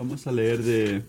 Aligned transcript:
Vamos 0.00 0.26
a 0.26 0.32
leer 0.32 0.62
de 0.62 1.02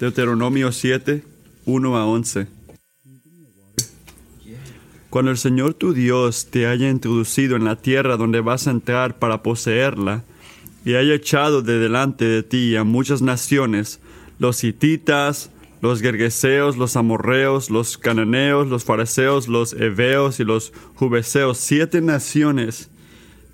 Deuteronomio 0.00 0.72
7, 0.72 1.22
1 1.66 1.96
a 1.98 2.06
11. 2.06 2.46
Cuando 5.10 5.30
el 5.30 5.36
Señor 5.36 5.74
tu 5.74 5.92
Dios 5.92 6.46
te 6.50 6.66
haya 6.66 6.88
introducido 6.88 7.54
en 7.54 7.66
la 7.66 7.76
tierra 7.76 8.16
donde 8.16 8.40
vas 8.40 8.66
a 8.66 8.70
entrar 8.70 9.18
para 9.18 9.42
poseerla, 9.42 10.24
y 10.86 10.94
haya 10.94 11.12
echado 11.12 11.60
de 11.60 11.78
delante 11.78 12.24
de 12.24 12.42
ti 12.42 12.74
a 12.74 12.84
muchas 12.84 13.20
naciones, 13.20 14.00
los 14.38 14.64
hititas, 14.64 15.50
los 15.82 16.00
gergeseos, 16.00 16.78
los 16.78 16.96
amorreos, 16.96 17.68
los 17.68 17.98
cananeos, 17.98 18.68
los 18.68 18.84
fariseos, 18.84 19.48
los 19.48 19.74
heveos 19.74 20.40
y 20.40 20.44
los 20.44 20.72
jubeseos, 20.94 21.58
siete 21.58 22.00
naciones, 22.00 22.88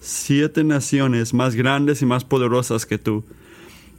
siete 0.05 0.64
naciones 0.64 1.32
más 1.32 1.55
grandes 1.55 2.02
y 2.02 2.07
más 2.07 2.25
poderosas 2.25 2.84
que 2.86 2.98
tú. 2.98 3.25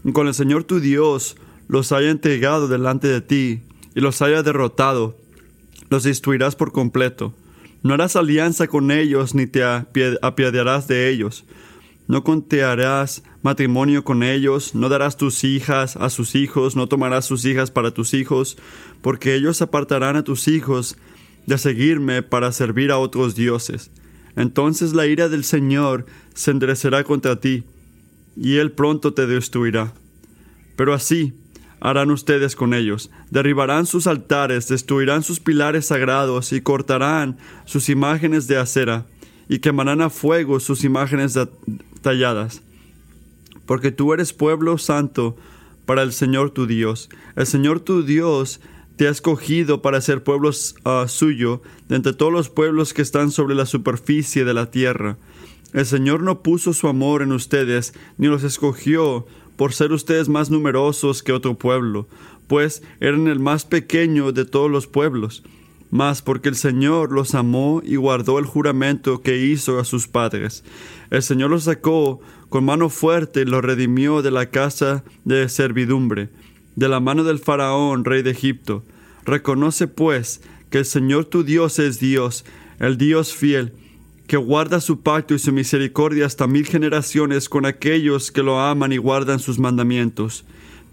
Y 0.04 0.12
cuando 0.12 0.30
el 0.30 0.36
Señor 0.36 0.64
tu 0.64 0.80
Dios 0.80 1.36
los 1.68 1.92
haya 1.92 2.12
entregado 2.12 2.68
delante 2.68 3.08
de 3.08 3.22
ti 3.22 3.64
y 3.96 4.02
los 4.02 4.22
haya 4.22 4.44
derrotado, 4.44 5.18
los 5.90 6.04
destruirás 6.04 6.56
por 6.56 6.72
completo. 6.72 7.34
No 7.82 7.94
harás 7.96 8.16
alianza 8.16 8.68
con 8.68 8.92
ellos 8.92 9.34
ni 9.34 9.48
te 9.48 9.64
apiadarás 9.64 10.88
de 10.88 11.10
ellos. 11.10 11.44
No 12.08 12.24
contearás 12.24 13.24
matrimonio 13.42 14.04
con 14.04 14.22
ellos, 14.22 14.76
no 14.76 14.90
darás 14.90 15.18
tus 15.18 15.44
hijas 15.44 15.96
a 15.96 16.12
sus 16.12 16.36
hijos, 16.36 16.76
no 16.76 16.88
tomarás 16.88 17.26
sus 17.26 17.46
hijas 17.46 17.72
para 17.72 17.92
tus 17.92 18.14
hijos, 18.14 18.58
porque 19.02 19.34
ellos 19.34 19.64
apartarán 19.64 20.16
a 20.16 20.24
tus 20.24 20.48
hijos 20.48 20.98
de 21.48 21.58
seguirme 21.58 22.22
para 22.22 22.52
servir 22.52 22.92
a 22.92 23.00
otros 23.00 23.36
dioses. 23.36 23.90
Entonces 24.36 24.94
la 24.94 25.08
ira 25.08 25.30
del 25.30 25.44
Señor 25.44 26.06
se 26.34 26.52
enderecerá 26.52 27.04
contra 27.04 27.40
ti, 27.40 27.64
y 28.36 28.58
Él 28.58 28.72
pronto 28.72 29.14
te 29.14 29.28
destruirá. 29.28 29.94
Pero 30.76 30.94
así, 30.94 31.34
harán 31.80 32.12
ustedes 32.12 32.56
con 32.56 32.74
ellos. 32.74 33.12
Derribarán 33.30 33.86
sus 33.86 34.08
altares, 34.08 34.68
destruirán 34.68 35.24
sus 35.24 35.40
pilares 35.40 35.86
sagrados 35.86 36.52
y 36.52 36.62
cortarán 36.62 37.38
sus 37.66 37.90
imágenes 37.90 38.48
de 38.48 38.58
acera 38.58 39.06
y 39.48 39.60
quemarán 39.60 40.02
a 40.02 40.10
fuego 40.10 40.60
sus 40.60 40.84
imágenes 40.84 41.38
talladas. 42.02 42.62
Porque 43.66 43.92
tú 43.92 44.14
eres 44.14 44.34
pueblo 44.34 44.78
santo 44.78 45.38
para 45.86 46.02
el 46.02 46.12
Señor 46.12 46.52
tu 46.52 46.66
Dios. 46.66 47.10
El 47.36 47.46
Señor 47.46 47.80
tu 47.80 48.04
Dios 48.04 48.60
te 48.96 49.08
ha 49.08 49.12
escogido 49.12 49.82
para 49.82 50.02
ser 50.02 50.24
pueblo 50.24 50.52
ah, 50.84 51.06
suyo 51.08 51.62
de 51.90 51.98
entre 51.98 52.14
todos 52.14 52.32
los 52.32 52.50
pueblos 52.50 52.94
que 52.94 53.02
están 53.02 53.32
sobre 53.32 53.56
la 53.56 53.66
superficie 53.66 54.46
de 54.46 54.54
la 54.54 54.72
tierra. 54.72 55.18
El 55.74 55.86
Señor 55.86 56.24
no 56.24 56.42
puso 56.42 56.74
su 56.74 56.88
amor 56.88 57.22
en 57.22 57.34
ustedes, 57.34 57.94
ni 58.18 58.28
los 58.28 58.44
escogió 58.44 59.26
por 59.58 59.74
ser 59.74 59.92
ustedes 59.92 60.30
más 60.30 60.50
numerosos 60.50 61.24
que 61.24 61.34
otro 61.34 61.56
pueblo, 61.56 62.08
pues 62.48 62.84
eran 63.00 63.28
el 63.28 63.40
más 63.40 63.66
pequeño 63.66 64.32
de 64.32 64.46
todos 64.46 64.70
los 64.70 64.88
pueblos, 64.88 65.44
mas 65.92 66.22
porque 66.22 66.50
el 66.50 66.56
Señor 66.56 67.12
los 67.12 67.36
amó 67.36 67.82
y 67.84 67.96
guardó 67.96 68.40
el 68.40 68.46
juramento 68.46 69.22
que 69.22 69.38
hizo 69.38 69.80
a 69.80 69.86
sus 69.86 70.08
padres. 70.08 70.64
El 71.10 71.24
Señor 71.24 71.50
los 71.50 71.64
sacó 71.64 72.22
con 72.50 72.66
mano 72.66 72.90
fuerte 72.90 73.42
y 73.42 73.46
los 73.46 73.64
redimió 73.64 74.22
de 74.22 74.32
la 74.32 74.50
casa 74.50 75.04
de 75.24 75.50
servidumbre, 75.50 76.30
de 76.76 76.90
la 76.90 77.00
mano 77.00 77.24
del 77.24 77.40
faraón, 77.40 78.06
rey 78.06 78.22
de 78.22 78.32
Egipto. 78.32 78.84
Reconoce 79.26 79.88
pues 79.88 80.42
que 80.70 80.80
el 80.80 80.86
Señor 80.86 81.26
tu 81.26 81.44
Dios 81.44 81.80
es 81.80 82.00
Dios, 82.00 82.46
el 82.80 82.98
Dios 82.98 83.34
fiel, 83.34 83.74
que 84.28 84.38
guarda 84.38 84.82
su 84.82 85.02
pacto 85.02 85.34
y 85.34 85.40
su 85.40 85.52
misericordia 85.52 86.26
hasta 86.26 86.48
mil 86.48 86.66
generaciones 86.66 87.48
con 87.48 87.66
aquellos 87.66 88.32
que 88.32 88.44
lo 88.44 88.60
aman 88.60 88.92
y 88.92 88.98
guardan 88.98 89.40
sus 89.40 89.60
mandamientos. 89.60 90.46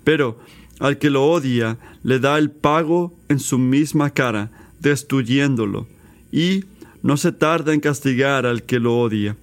Pero 0.05 0.38
al 0.78 0.98
que 0.98 1.10
lo 1.10 1.25
odia, 1.27 1.78
le 2.03 2.19
da 2.19 2.38
el 2.38 2.50
pago 2.50 3.14
en 3.28 3.38
su 3.38 3.58
misma 3.58 4.10
cara, 4.10 4.50
destruyéndolo, 4.81 5.87
y 6.32 6.65
no 7.03 7.16
se 7.16 7.32
tarda 7.32 7.72
en 7.72 7.81
castigar 7.81 8.47
al 8.47 8.65
que 8.65 8.81
lo 8.81 8.98
odia. 8.98 9.37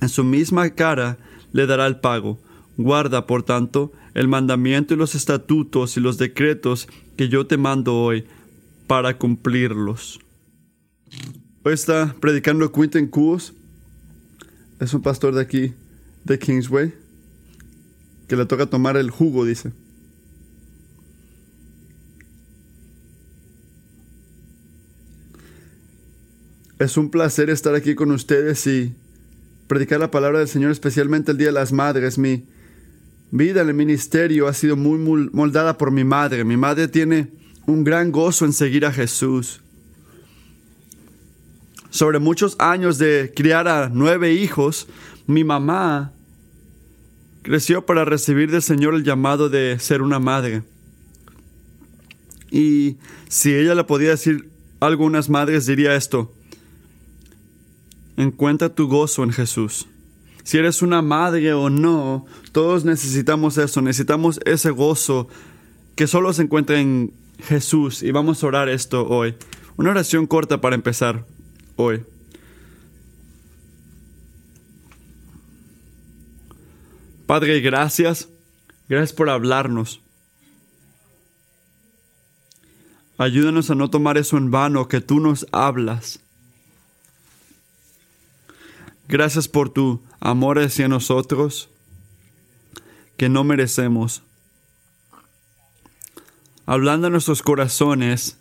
En 0.00 0.08
su 0.08 0.24
misma 0.24 0.70
cara 0.70 1.18
le 1.52 1.66
dará 1.66 1.86
el 1.86 2.00
pago. 2.00 2.38
Guarda, 2.78 3.26
por 3.26 3.42
tanto, 3.42 3.92
el 4.14 4.28
mandamiento 4.28 4.94
y 4.94 4.96
los 4.96 5.16
estatutos 5.16 5.96
y 5.96 6.00
los 6.00 6.16
decretos 6.16 6.86
que 7.16 7.28
yo 7.28 7.44
te 7.44 7.56
mando 7.56 7.96
hoy, 7.96 8.24
para 8.86 9.18
cumplirlos. 9.18 10.20
Hoy 11.64 11.74
está 11.74 12.14
predicando 12.20 12.70
Quinten 12.70 13.08
Cus. 13.08 13.52
Es 14.78 14.94
un 14.94 15.02
pastor 15.02 15.34
de 15.34 15.42
aquí, 15.42 15.74
de 16.22 16.38
Kingsway, 16.38 16.94
que 18.28 18.36
le 18.36 18.46
toca 18.46 18.66
tomar 18.66 18.96
el 18.96 19.10
jugo, 19.10 19.44
dice. 19.44 19.72
Es 26.78 26.96
un 26.96 27.10
placer 27.10 27.50
estar 27.50 27.74
aquí 27.74 27.96
con 27.96 28.12
ustedes 28.12 28.64
y 28.68 28.94
predicar 29.66 29.98
la 29.98 30.12
palabra 30.12 30.38
del 30.38 30.46
Señor, 30.46 30.70
especialmente 30.70 31.32
el 31.32 31.38
Día 31.38 31.48
de 31.48 31.54
las 31.54 31.72
Madres. 31.72 32.18
Mi 32.18 32.44
vida 33.30 33.62
en 33.62 33.68
el 33.68 33.74
ministerio 33.74 34.48
ha 34.48 34.52
sido 34.52 34.76
muy 34.76 34.98
moldada 35.32 35.76
por 35.76 35.90
mi 35.90 36.04
madre. 36.04 36.44
Mi 36.44 36.56
madre 36.56 36.88
tiene 36.88 37.28
un 37.66 37.84
gran 37.84 38.10
gozo 38.10 38.44
en 38.44 38.52
seguir 38.52 38.86
a 38.86 38.92
Jesús 38.92 39.60
sobre 41.90 42.18
muchos 42.18 42.56
años 42.58 42.98
de 42.98 43.32
criar 43.34 43.68
a 43.68 43.88
nueve 43.92 44.32
hijos, 44.32 44.86
mi 45.26 45.44
mamá 45.44 46.12
creció 47.42 47.86
para 47.86 48.04
recibir 48.04 48.50
del 48.50 48.62
Señor 48.62 48.94
el 48.94 49.04
llamado 49.04 49.48
de 49.48 49.78
ser 49.78 50.02
una 50.02 50.18
madre. 50.18 50.62
Y 52.50 52.96
si 53.28 53.54
ella 53.54 53.74
le 53.74 53.84
podía 53.84 54.10
decir 54.10 54.50
algunas 54.80 55.28
madres, 55.28 55.66
diría 55.66 55.94
esto, 55.94 56.32
encuentra 58.16 58.74
tu 58.74 58.86
gozo 58.86 59.24
en 59.24 59.32
Jesús. 59.32 59.86
Si 60.48 60.56
eres 60.56 60.80
una 60.80 61.02
madre 61.02 61.52
o 61.52 61.68
no, 61.68 62.24
todos 62.52 62.86
necesitamos 62.86 63.58
eso, 63.58 63.82
necesitamos 63.82 64.40
ese 64.46 64.70
gozo 64.70 65.28
que 65.94 66.06
solo 66.06 66.32
se 66.32 66.40
encuentra 66.40 66.80
en 66.80 67.12
Jesús. 67.38 68.02
Y 68.02 68.12
vamos 68.12 68.42
a 68.42 68.46
orar 68.46 68.70
esto 68.70 69.06
hoy. 69.06 69.34
Una 69.76 69.90
oración 69.90 70.26
corta 70.26 70.58
para 70.62 70.74
empezar 70.74 71.26
hoy. 71.76 72.02
Padre, 77.26 77.60
gracias. 77.60 78.30
Gracias 78.88 79.12
por 79.12 79.28
hablarnos. 79.28 80.00
Ayúdanos 83.18 83.68
a 83.68 83.74
no 83.74 83.90
tomar 83.90 84.16
eso 84.16 84.38
en 84.38 84.50
vano, 84.50 84.88
que 84.88 85.02
tú 85.02 85.20
nos 85.20 85.46
hablas. 85.52 86.20
Gracias 89.08 89.48
por 89.48 89.70
tu 89.70 90.02
amor 90.20 90.58
hacia 90.58 90.86
nosotros, 90.86 91.70
que 93.16 93.30
no 93.30 93.42
merecemos. 93.42 94.22
Hablando 96.66 97.06
a 97.06 97.10
nuestros 97.10 97.42
corazones 97.42 98.36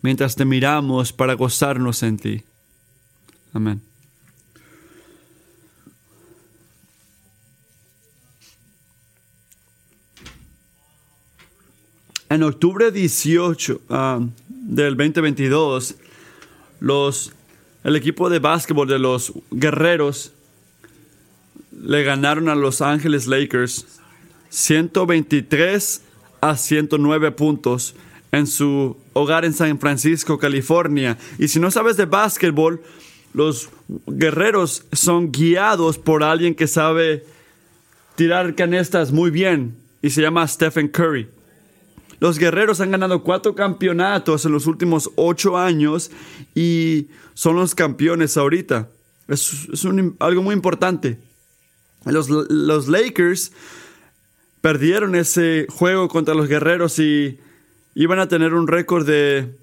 mientras 0.00 0.34
te 0.34 0.46
miramos 0.46 1.12
para 1.12 1.34
gozarnos 1.34 2.02
en 2.02 2.16
ti. 2.16 2.44
Amén. 3.52 3.82
En 12.30 12.42
octubre 12.42 12.90
18 12.90 13.82
ah, 13.90 14.20
del 14.48 14.96
2022, 14.96 15.96
los, 16.80 17.34
el 17.84 17.96
equipo 17.96 18.30
de 18.30 18.38
básquetbol 18.38 18.88
de 18.88 18.98
los 18.98 19.32
Guerreros 19.50 20.32
le 21.82 22.04
ganaron 22.04 22.48
a 22.48 22.54
Los 22.54 22.80
Ángeles 22.80 23.26
Lakers 23.26 23.86
123 24.50 26.02
a 26.40 26.56
109 26.56 27.32
puntos 27.32 27.94
en 28.30 28.46
su 28.46 28.96
hogar 29.12 29.44
en 29.44 29.52
San 29.52 29.78
Francisco, 29.78 30.38
California. 30.38 31.18
Y 31.38 31.48
si 31.48 31.58
no 31.58 31.70
sabes 31.70 31.96
de 31.96 32.06
básquetbol, 32.06 32.82
los 33.34 33.70
guerreros 34.06 34.84
son 34.92 35.32
guiados 35.32 35.98
por 35.98 36.22
alguien 36.22 36.54
que 36.54 36.66
sabe 36.66 37.24
tirar 38.14 38.54
canestas 38.54 39.12
muy 39.12 39.30
bien 39.30 39.76
y 40.02 40.10
se 40.10 40.22
llama 40.22 40.46
Stephen 40.46 40.88
Curry. 40.88 41.28
Los 42.22 42.38
guerreros 42.38 42.80
han 42.80 42.92
ganado 42.92 43.24
cuatro 43.24 43.56
campeonatos 43.56 44.46
en 44.46 44.52
los 44.52 44.68
últimos 44.68 45.10
ocho 45.16 45.58
años 45.58 46.12
y 46.54 47.08
son 47.34 47.56
los 47.56 47.74
campeones 47.74 48.36
ahorita. 48.36 48.88
Es, 49.26 49.66
algo 50.20 50.40
muy 50.40 50.54
importante. 50.54 51.18
Los, 52.04 52.28
los 52.28 52.86
Lakers 52.86 53.50
perdieron 54.60 55.16
ese 55.16 55.66
juego 55.68 56.06
contra 56.06 56.36
los 56.36 56.46
guerreros 56.46 57.00
y 57.00 57.40
iban 57.96 58.20
a 58.20 58.28
tener 58.28 58.54
un 58.54 58.68
récord 58.68 59.04
de 59.04 59.58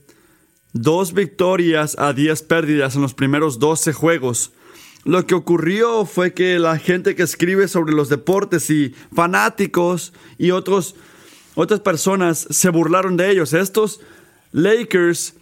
dos 0.73 1.13
victorias 1.13 1.95
a 1.97 2.11
diez 2.11 2.41
pérdidas 2.41 2.93
en 2.97 3.03
los 3.03 3.13
primeros 3.13 3.59
12 3.59 3.93
juegos. 3.93 4.51
lo 5.05 5.25
que 5.25 5.33
ocurrió 5.33 6.03
fue 6.05 6.33
que 6.33 6.59
la 6.59 6.77
gente 6.77 7.15
que 7.15 7.23
escribe 7.23 7.69
sobre 7.69 7.93
los 7.93 8.09
deportes 8.09 8.69
y 8.69 8.93
fanáticos 9.15 10.11
y 10.37 10.51
otros, 10.51 10.97
otras 11.59 11.81
personas 11.81 12.47
se 12.49 12.69
burlaron 12.69 13.17
de 13.17 13.29
ellos. 13.31 13.53
Estos 13.53 13.99
Lakers 14.53 15.35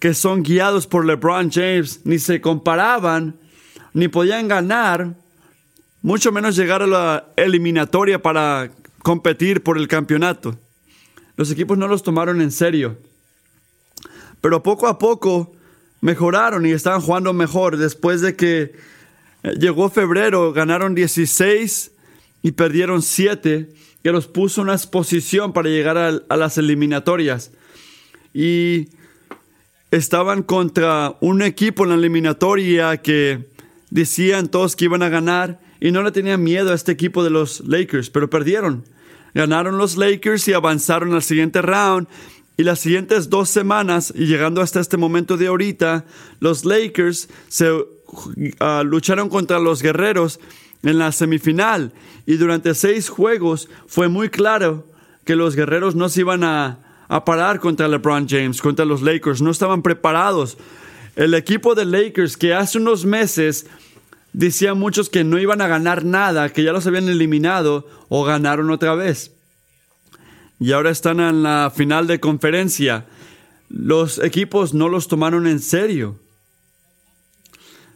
que 0.00 0.14
son 0.14 0.42
guiados 0.42 0.88
por 0.88 1.06
LeBron 1.06 1.48
James 1.48 2.00
ni 2.02 2.18
se 2.18 2.40
comparaban, 2.40 3.36
ni 3.94 4.08
podían 4.08 4.48
ganar, 4.48 5.14
mucho 6.02 6.32
menos 6.32 6.56
llegar 6.56 6.82
a 6.82 6.88
la 6.88 7.28
eliminatoria 7.36 8.20
para 8.20 8.72
competir 9.04 9.62
por 9.62 9.78
el 9.78 9.86
campeonato. 9.86 10.58
Los 11.36 11.52
equipos 11.52 11.78
no 11.78 11.86
los 11.86 12.02
tomaron 12.02 12.40
en 12.40 12.50
serio. 12.50 12.98
Pero 14.40 14.60
poco 14.64 14.88
a 14.88 14.98
poco 14.98 15.54
mejoraron 16.00 16.66
y 16.66 16.72
estaban 16.72 17.00
jugando 17.00 17.32
mejor. 17.32 17.76
Después 17.76 18.20
de 18.22 18.34
que 18.34 18.74
eh, 19.44 19.54
llegó 19.56 19.88
febrero, 19.88 20.52
ganaron 20.52 20.96
16 20.96 21.92
y 22.42 22.50
perdieron 22.50 23.02
7, 23.02 23.72
que 24.02 24.12
los 24.12 24.26
puso 24.26 24.60
en 24.60 24.68
una 24.68 24.74
exposición 24.74 25.52
para 25.52 25.68
llegar 25.68 25.96
a, 25.96 26.36
las 26.36 26.58
eliminatorias. 26.58 27.52
Y 28.34 28.88
estaban 29.90 30.42
contra 30.42 31.16
un 31.20 31.42
equipo 31.42 31.84
en 31.84 31.90
la 31.90 31.96
eliminatoria 31.96 32.96
que 32.96 33.48
decían 33.90 34.48
todos 34.48 34.74
que 34.74 34.86
iban 34.86 35.02
a 35.02 35.08
ganar 35.08 35.60
y 35.80 35.92
no 35.92 36.02
le 36.02 36.12
tenían 36.12 36.42
miedo 36.42 36.72
a 36.72 36.74
este 36.74 36.92
equipo 36.92 37.22
de 37.22 37.30
los 37.30 37.60
Lakers, 37.60 38.10
pero 38.10 38.30
perdieron. 38.30 38.84
Ganaron 39.34 39.78
los 39.78 39.96
Lakers 39.96 40.48
y 40.48 40.52
avanzaron 40.52 41.12
al 41.14 41.22
siguiente 41.22 41.62
round 41.62 42.08
y 42.56 42.64
las 42.64 42.80
siguientes 42.80 43.30
dos 43.30 43.48
semanas, 43.48 44.12
y 44.14 44.26
llegando 44.26 44.60
hasta 44.60 44.80
este 44.80 44.98
momento 44.98 45.36
de 45.36 45.46
ahorita, 45.46 46.04
los 46.38 46.64
Lakers 46.64 47.28
se 47.48 47.70
ah, 48.60 48.82
lucharon 48.84 49.30
contra 49.30 49.58
los 49.58 49.80
Guerreros 49.80 50.38
en 50.82 50.98
la 50.98 51.12
semifinal. 51.12 51.92
Y 52.26 52.36
durante 52.36 52.74
seis 52.74 53.08
juegos 53.08 53.68
fue 53.86 54.08
muy 54.08 54.28
claro 54.28 54.86
que 55.24 55.36
los 55.36 55.54
Guerreros 55.56 55.94
no 55.94 56.08
se 56.08 56.20
iban 56.20 56.44
a, 56.44 56.78
parar 57.26 57.60
contra 57.60 57.88
LeBron 57.88 58.26
James, 58.28 58.62
contra 58.62 58.84
los 58.84 59.02
Lakers. 59.02 59.42
No 59.42 59.50
estaban 59.50 59.82
preparados. 59.82 60.56
El 61.14 61.34
equipo 61.34 61.74
de 61.74 61.84
Lakers 61.84 62.38
que 62.38 62.54
hace 62.54 62.78
unos 62.78 63.04
meses 63.04 63.66
decían 64.32 64.78
muchos 64.78 65.10
que 65.10 65.22
no 65.22 65.38
iban 65.38 65.60
a 65.60 65.68
ganar 65.68 66.04
nada, 66.04 66.48
que 66.48 66.62
ya 66.62 66.72
los 66.72 66.86
habían 66.86 67.10
eliminado 67.10 67.86
o 68.08 68.24
ganaron 68.24 68.70
otra 68.70 68.94
vez 68.94 69.32
y 70.62 70.70
ahora 70.70 70.90
están 70.90 71.18
en 71.18 71.42
la 71.42 71.72
final 71.74 72.06
de 72.06 72.20
conferencia. 72.20 73.06
Los 73.68 74.20
equipos 74.20 74.74
no 74.74 74.88
los 74.88 75.08
tomaron 75.08 75.48
en 75.48 75.58
serio. 75.58 76.20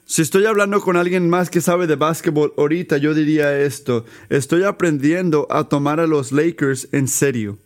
Si 0.08 0.23
estoy 0.23 0.47
hablando 0.47 0.81
con 0.81 0.97
alguien 0.97 1.29
más 1.29 1.50
que 1.50 1.61
sabe 1.61 1.88
de 1.88 1.97
básquetbol 1.97 2.55
ahorita, 2.56 2.97
yo 2.99 3.12
diría 3.12 3.58
esto. 3.58 4.05
Estoy 4.29 4.62
aprendiendo 4.62 5.49
a 5.50 5.64
tomar 5.64 5.99
a 5.99 6.06
los 6.06 6.31
Lakers 6.31 6.87
en 6.93 7.08
serio. 7.08 7.58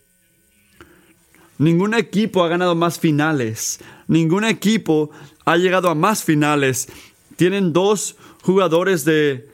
Ningún 1.58 1.92
equipo 1.92 2.42
ha 2.42 2.48
ganado 2.48 2.74
más 2.74 2.98
finales. 2.98 3.80
Ningún 4.08 4.44
equipo 4.44 5.10
ha 5.44 5.58
llegado 5.58 5.90
a 5.90 5.94
más 5.94 6.24
finales. 6.24 6.88
Tienen 7.36 7.74
dos 7.74 8.16
jugadores 8.40 9.04
de 9.04 9.50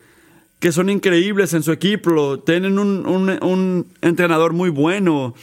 que 0.61 0.71
son 0.71 0.88
increíbles 0.88 1.55
en 1.55 1.65
su 1.65 1.73
equipo, 1.73 2.38
tienen 2.38 2.79
un, 2.79 3.87
entrenador 4.00 4.53
muy 4.53 4.71
bueno, 4.71 5.35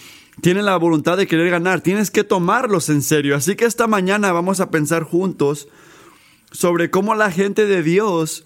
tienen 0.41 0.65
la 0.65 0.77
voluntad 0.77 1.17
de 1.17 1.27
querer 1.27 1.49
ganar, 1.49 1.81
tienes 1.81 2.09
que 2.09 2.23
tomarlos 2.23 2.87
en 2.87 3.01
serio. 3.01 3.35
Así 3.35 3.57
que 3.57 3.65
esta 3.65 3.85
mañana 3.85 4.31
vamos 4.31 4.61
a 4.61 4.71
pensar 4.71 5.03
juntos 5.03 5.67
sobre 6.53 6.89
cómo 6.89 7.15
la 7.15 7.31
gente 7.31 7.65
de 7.65 7.83
Dios 7.83 8.45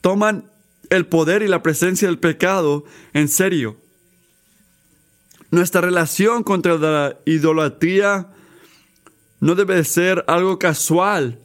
toman 0.00 0.50
el 0.90 1.06
poder 1.06 1.42
y 1.42 1.48
la 1.48 1.62
presencia 1.62 2.08
del 2.08 2.18
pecado 2.18 2.84
en 3.12 3.28
serio. 3.28 3.76
Nuestra 5.50 5.80
relación 5.80 6.42
contra 6.42 6.76
la 6.78 7.16
idolatría 7.24 8.28
no 9.40 9.54
debe 9.54 9.84
ser 9.84 10.24
algo 10.26 10.58
casual, 10.58 11.38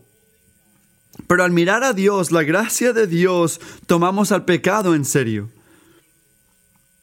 pero 1.27 1.43
al 1.43 1.51
mirar 1.51 1.83
a 1.83 1.93
Dios, 1.93 2.31
la 2.31 2.43
gracia 2.43 2.91
de 2.91 3.05
Dios, 3.05 3.61
tomamos 3.85 4.31
al 4.31 4.45
pecado 4.45 4.95
en 4.95 5.05
serio. 5.05 5.49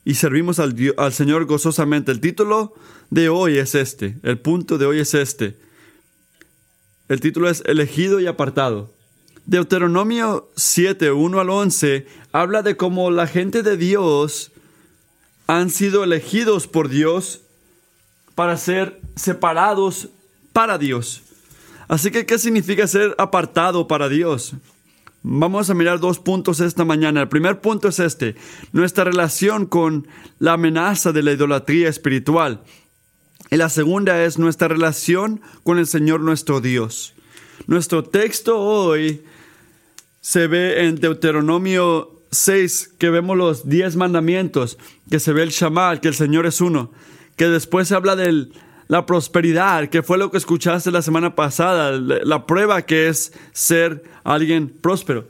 Y 0.05 0.15
servimos 0.15 0.59
al, 0.59 0.75
al, 0.97 1.12
Señor 1.12 1.44
gozosamente. 1.44 2.11
El 2.11 2.21
título 2.21 2.75
de 3.11 3.29
hoy 3.29 3.59
es 3.59 3.75
este. 3.75 4.17
El 4.23 4.38
punto 4.38 4.79
de 4.79 4.87
hoy 4.87 4.99
es 4.99 5.15
este. 5.15 5.56
El 7.11 7.19
título 7.19 7.51
es 7.51 7.65
Elegido 7.67 8.21
y 8.21 8.29
apartado. 8.29 8.95
Deuteronomio 9.45 10.49
7, 10.55 11.11
1 11.11 11.41
al 11.41 11.51
11 11.51 12.07
habla 12.31 12.62
de 12.62 12.77
cómo 12.77 13.11
la 13.11 13.27
gente 13.27 13.65
de 13.65 13.77
Dios 13.77 14.53
han 15.49 15.71
sido 15.71 16.05
elegidos 16.05 16.69
por 16.69 16.89
Dios 16.89 17.41
para 18.37 18.57
ser 18.57 19.01
separados 19.17 20.11
para 20.53 20.79
Dios. 20.79 21.23
Así 21.89 22.12
que, 22.12 22.27
¿qué 22.27 22.39
significa 22.39 22.87
ser 22.87 23.17
apartado 23.19 23.89
para 23.89 24.09
Dios? 24.09 24.55
Vamos 25.25 25.69
a 25.69 25.75
mirar 25.75 25.99
dos 25.99 26.21
puntos 26.21 26.61
esta 26.61 26.85
mañana. 26.85 27.23
El 27.23 27.29
primer 27.29 27.61
punto 27.61 27.89
es 27.89 27.99
este, 27.99 28.37
nuestra 28.71 29.03
relación 29.03 29.67
con 29.67 30.07
la 30.39 30.53
amenaza 30.53 31.11
de 31.11 31.25
la 31.25 31.33
idolatría 31.33 31.89
espiritual. 31.89 32.62
Y 33.50 33.56
la 33.56 33.69
segunda 33.69 34.23
es 34.25 34.38
nuestra 34.38 34.69
relación 34.69 35.41
con 35.64 35.79
el 35.79 35.87
Señor 35.87 36.20
nuestro 36.20 36.61
Dios. 36.61 37.14
Nuestro 37.67 38.05
texto 38.05 38.61
hoy 38.61 39.23
se 40.20 40.47
ve 40.47 40.87
en 40.87 40.97
Deuteronomio 40.97 42.20
6, 42.31 42.94
que 42.99 43.11
vemos 43.11 43.37
los 43.37 43.69
diez 43.69 43.97
mandamientos, 43.97 44.79
que 45.11 45.19
se 45.19 45.32
ve 45.32 45.43
el 45.43 45.50
Shamal, 45.50 46.00
que 46.00 46.08
el 46.08 46.14
Señor 46.14 46.47
es 46.47 46.61
uno, 46.61 46.93
que 47.37 47.49
después 47.49 47.88
se 47.88 47.94
habla 47.94 48.17
del 48.17 48.52
la 48.91 49.06
prosperidad, 49.06 49.88
que 49.88 50.02
fue 50.02 50.19
lo 50.19 50.32
que 50.32 50.37
escuchaste 50.37 50.91
la 50.91 51.00
semana 51.00 51.37
pasada, 51.37 51.93
la 51.93 52.44
prueba 52.44 52.82
que 52.82 53.06
es 53.06 53.32
ser 53.52 54.02
alguien 54.25 54.69
próspero. 54.69 55.29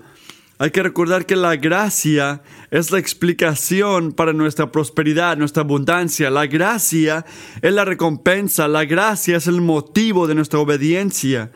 Hay 0.61 0.71
que 0.71 0.83
recordar 0.83 1.25
que 1.25 1.37
la 1.37 1.57
gracia 1.57 2.43
es 2.71 2.91
la 2.91 2.99
explicación 2.99 4.13
para 4.13 4.35
nuestra 4.35 4.71
prosperidad, 4.71 5.39
nuestra 5.39 5.63
abundancia. 5.63 6.29
La 6.29 6.47
gracia 6.47 7.25
es 7.63 7.73
la 7.73 7.87
recompensa, 7.87 8.69
la 8.69 8.85
gracia 8.85 9.39
es 9.39 9.47
el 9.47 9.63
motivo 9.63 10.27
de 10.27 10.35
nuestra 10.35 10.59
obediencia. 10.59 11.51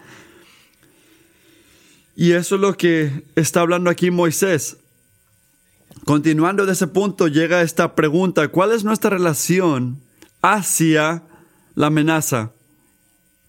Y 2.17 2.33
eso 2.33 2.55
es 2.55 2.61
lo 2.63 2.79
que 2.79 3.25
está 3.37 3.61
hablando 3.61 3.91
aquí 3.91 4.11
Moisés. 4.11 4.79
Continuando 6.07 6.65
de 6.65 6.73
ese 6.73 6.87
punto 6.87 7.29
llega 7.29 7.61
esta 7.61 7.95
pregunta, 7.95 8.49
¿cuál 8.49 8.73
es 8.73 8.85
nuestra 8.85 9.11
relación 9.11 10.01
hacia 10.41 11.25
la 11.75 11.89
amenaza 11.89 12.53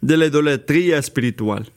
de 0.01 0.17
la 0.17 0.25
idolatría 0.25 0.97
espiritual. 0.97 1.71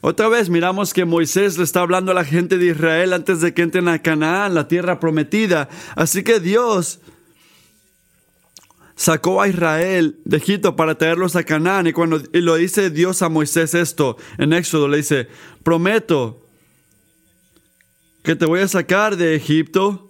Otra 0.00 0.28
vez 0.28 0.48
miramos 0.48 0.94
que 0.94 1.04
Moisés 1.04 1.58
le 1.58 1.64
está 1.64 1.80
hablando 1.80 2.12
a 2.12 2.14
la 2.14 2.24
gente 2.24 2.56
de 2.56 2.66
Israel 2.66 3.12
antes 3.12 3.40
de 3.40 3.52
que 3.52 3.62
entren 3.62 3.88
a 3.88 4.00
Canaán, 4.00 4.54
la 4.54 4.68
tierra 4.68 5.00
prometida. 5.00 5.68
Así 5.96 6.22
que 6.22 6.38
Dios 6.38 7.00
sacó 8.94 9.42
a 9.42 9.48
Israel 9.48 10.18
de 10.24 10.36
Egipto 10.36 10.76
para 10.76 10.96
traerlos 10.96 11.34
a 11.34 11.44
Canaán. 11.44 11.88
Y 11.88 11.92
cuando 11.92 12.22
y 12.32 12.40
lo 12.40 12.56
dice 12.56 12.90
Dios 12.90 13.22
a 13.22 13.28
Moisés 13.28 13.74
esto 13.74 14.16
en 14.38 14.52
Éxodo, 14.52 14.86
le 14.86 14.98
dice, 14.98 15.28
prometo 15.62 16.44
que 18.22 18.36
te 18.36 18.46
voy 18.46 18.60
a 18.60 18.68
sacar 18.68 19.16
de 19.16 19.34
Egipto 19.34 20.07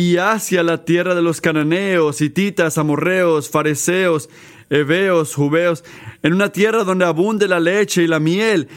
y 0.00 0.16
hacia 0.16 0.62
la 0.62 0.82
tierra 0.86 1.14
de 1.14 1.20
los 1.20 1.42
cananeos, 1.42 2.22
hititas, 2.22 2.78
amorreos, 2.78 3.50
fariseos, 3.50 4.30
heveos, 4.70 5.34
jubeos, 5.34 5.84
en 6.22 6.32
una 6.32 6.50
tierra 6.50 6.84
donde 6.84 7.04
abunde 7.04 7.46
la 7.46 7.60
leche 7.60 8.02
y 8.02 8.06
la 8.06 8.18
miel. 8.18 8.68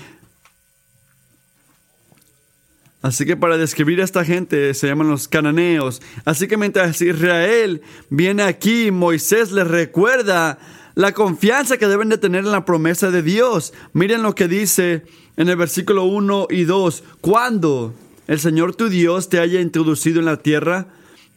Así 3.02 3.26
que 3.26 3.38
para 3.38 3.58
describir 3.58 4.02
a 4.02 4.04
esta 4.04 4.26
gente 4.26 4.74
se 4.74 4.88
llaman 4.88 5.10
los 5.10 5.30
cananeos. 5.30 6.02
Así 6.26 6.50
que 6.50 6.58
mientras 6.58 7.02
Israel 7.02 7.82
viene 8.10 8.44
aquí, 8.44 8.92
Moisés 8.92 9.54
les 9.54 9.68
recuerda 9.68 10.60
la 10.94 11.14
confianza 11.14 11.78
que 11.78 11.88
deben 11.88 12.10
de 12.10 12.18
tener 12.18 12.44
en 12.44 12.52
la 12.52 12.66
promesa 12.66 13.12
de 13.12 13.24
Dios. 13.24 13.74
Miren 13.94 14.24
lo 14.24 14.36
que 14.36 14.50
dice 14.50 15.04
en 15.38 15.48
el 15.48 15.56
versículo 15.56 16.04
1 16.04 16.48
y 16.50 16.66
2. 16.66 17.02
Cuando 17.22 17.94
el 18.28 18.42
Señor 18.42 18.76
tu 18.76 18.90
Dios 18.90 19.30
te 19.30 19.40
haya 19.40 19.62
introducido 19.62 20.20
en 20.20 20.26
la 20.26 20.38
tierra, 20.38 20.88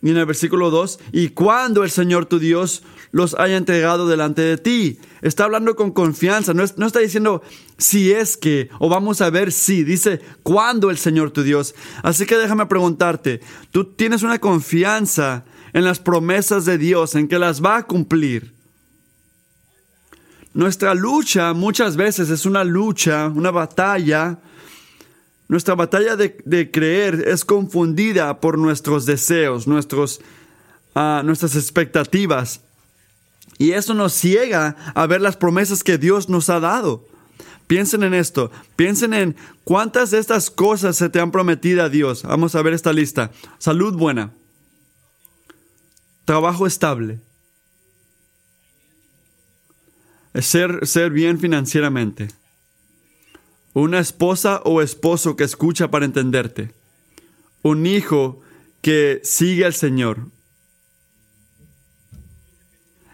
y 0.02 0.10
en 0.10 0.16
el 0.18 0.26
versículo 0.26 0.70
2, 0.70 0.98
y 1.12 1.30
cuando 1.30 1.82
el 1.82 1.90
Señor 1.90 2.26
tu 2.26 2.38
Dios 2.38 2.82
los 3.12 3.34
haya 3.34 3.56
entregado 3.56 4.06
delante 4.06 4.42
de 4.42 4.58
ti. 4.58 4.98
Está 5.22 5.44
hablando 5.44 5.74
con 5.74 5.90
confianza, 5.90 6.52
no, 6.52 6.64
no, 6.76 6.86
está 6.86 6.98
diciendo 6.98 7.42
si 7.78 8.12
es 8.12 8.36
que, 8.36 8.68
o 8.78 8.88
vamos 8.88 9.20
a 9.20 9.30
ver 9.30 9.52
si, 9.52 9.84
dice 9.84 10.20
cuando 10.42 10.90
el 10.90 10.98
Señor 10.98 11.30
tu 11.30 11.42
Dios. 11.42 11.74
Así 12.02 12.26
que 12.26 12.36
déjame 12.36 12.66
preguntarte, 12.66 13.40
¿tú 13.70 13.84
tienes 13.84 14.22
una 14.22 14.38
confianza 14.38 15.44
en 15.72 15.84
las 15.84 15.98
promesas 15.98 16.66
de 16.66 16.78
Dios, 16.78 17.14
en 17.14 17.26
que 17.26 17.38
las 17.38 17.64
va 17.64 17.78
a 17.78 17.86
cumplir? 17.86 18.54
Nuestra 20.52 20.94
lucha 20.94 21.52
muchas 21.52 21.96
veces 21.96 22.30
es 22.30 22.46
una 22.46 22.64
lucha, 22.64 23.28
una 23.28 23.50
batalla 23.50 24.40
nuestra 25.48 25.74
batalla 25.74 26.16
de, 26.16 26.70
creer 26.70 27.24
es 27.28 27.44
confundida 27.44 28.40
por 28.40 28.58
nuestros 28.58 29.06
deseos, 29.06 29.66
nuestros, 29.66 30.20
ah, 30.94 31.22
nuestras 31.24 31.54
expectativas. 31.54 32.60
Y 33.58 33.72
eso 33.72 33.94
nos 33.94 34.12
ciega 34.12 34.76
a 34.94 35.06
ver 35.06 35.20
las 35.20 35.36
promesas 35.36 35.84
que 35.84 35.98
Dios 35.98 36.28
nos 36.28 36.50
ha 36.50 36.60
dado. 36.60 37.06
Piensen 37.66 38.02
en 38.04 38.14
esto, 38.14 38.50
piensen 38.76 39.12
en 39.12 39.36
cuántas 39.64 40.10
de 40.10 40.18
estas 40.18 40.50
cosas 40.50 40.96
se 40.96 41.08
te 41.08 41.20
han 41.20 41.32
prometido 41.32 41.82
a 41.82 41.88
Dios. 41.88 42.22
Vamos 42.22 42.54
a 42.54 42.62
ver 42.62 42.74
esta 42.74 42.92
lista. 42.92 43.32
Salud 43.58 43.94
buena, 43.94 44.32
trabajo 46.24 46.66
estable, 46.66 47.18
ser, 50.34 50.86
ser 50.86 51.10
bien 51.10 51.40
financieramente, 51.40 52.28
una 53.82 53.98
esposa 53.98 54.62
o 54.64 54.80
esposo 54.80 55.36
que 55.36 55.44
escucha 55.44 55.90
para 55.90 56.06
entenderte, 56.06 56.72
un 57.60 57.84
hijo 57.84 58.40
que 58.80 59.20
sigue 59.22 59.66
al 59.66 59.74
Señor. 59.74 60.28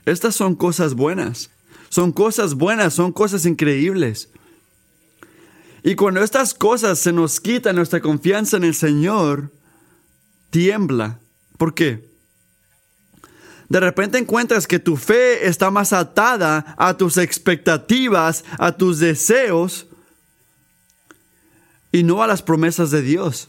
Estas 0.07 0.37
son 0.37 0.55
cosas 0.55 0.95
buenas, 0.95 1.51
son 1.89 2.13
cosas 2.13 2.55
buenas, 2.55 2.95
son 2.95 3.11
cosas 3.11 3.45
increíbles. 3.45 4.29
Y 5.83 5.97
cuando 5.97 6.23
estas 6.23 6.55
cosas 6.55 7.01
se 7.01 7.13
nos 7.13 7.41
quitan 7.41 7.75
nuestra 7.75 8.01
confianza 8.01 8.57
en 8.57 8.63
el 8.63 8.77
Señor, 8.77 9.51
tiembla. 10.51 11.19
¿Por 11.59 11.75
qué? 11.75 12.09
De 13.69 13.81
repente 13.81 14.17
encuentras 14.17 14.69
que 14.69 14.79
tu 14.79 14.97
fe 14.97 15.49
está 15.49 15.73
más 15.73 15.93
atada 15.93 16.77
a 16.79 16.97
tus 16.97 17.17
expectativas, 17.17 18.45
a 18.59 18.77
tus 18.77 19.01
deseos, 19.01 19.89
y 21.93 22.03
no 22.03 22.23
a 22.23 22.27
las 22.27 22.43
promesas 22.43 22.91
de 22.91 23.03
Dios. 23.03 23.49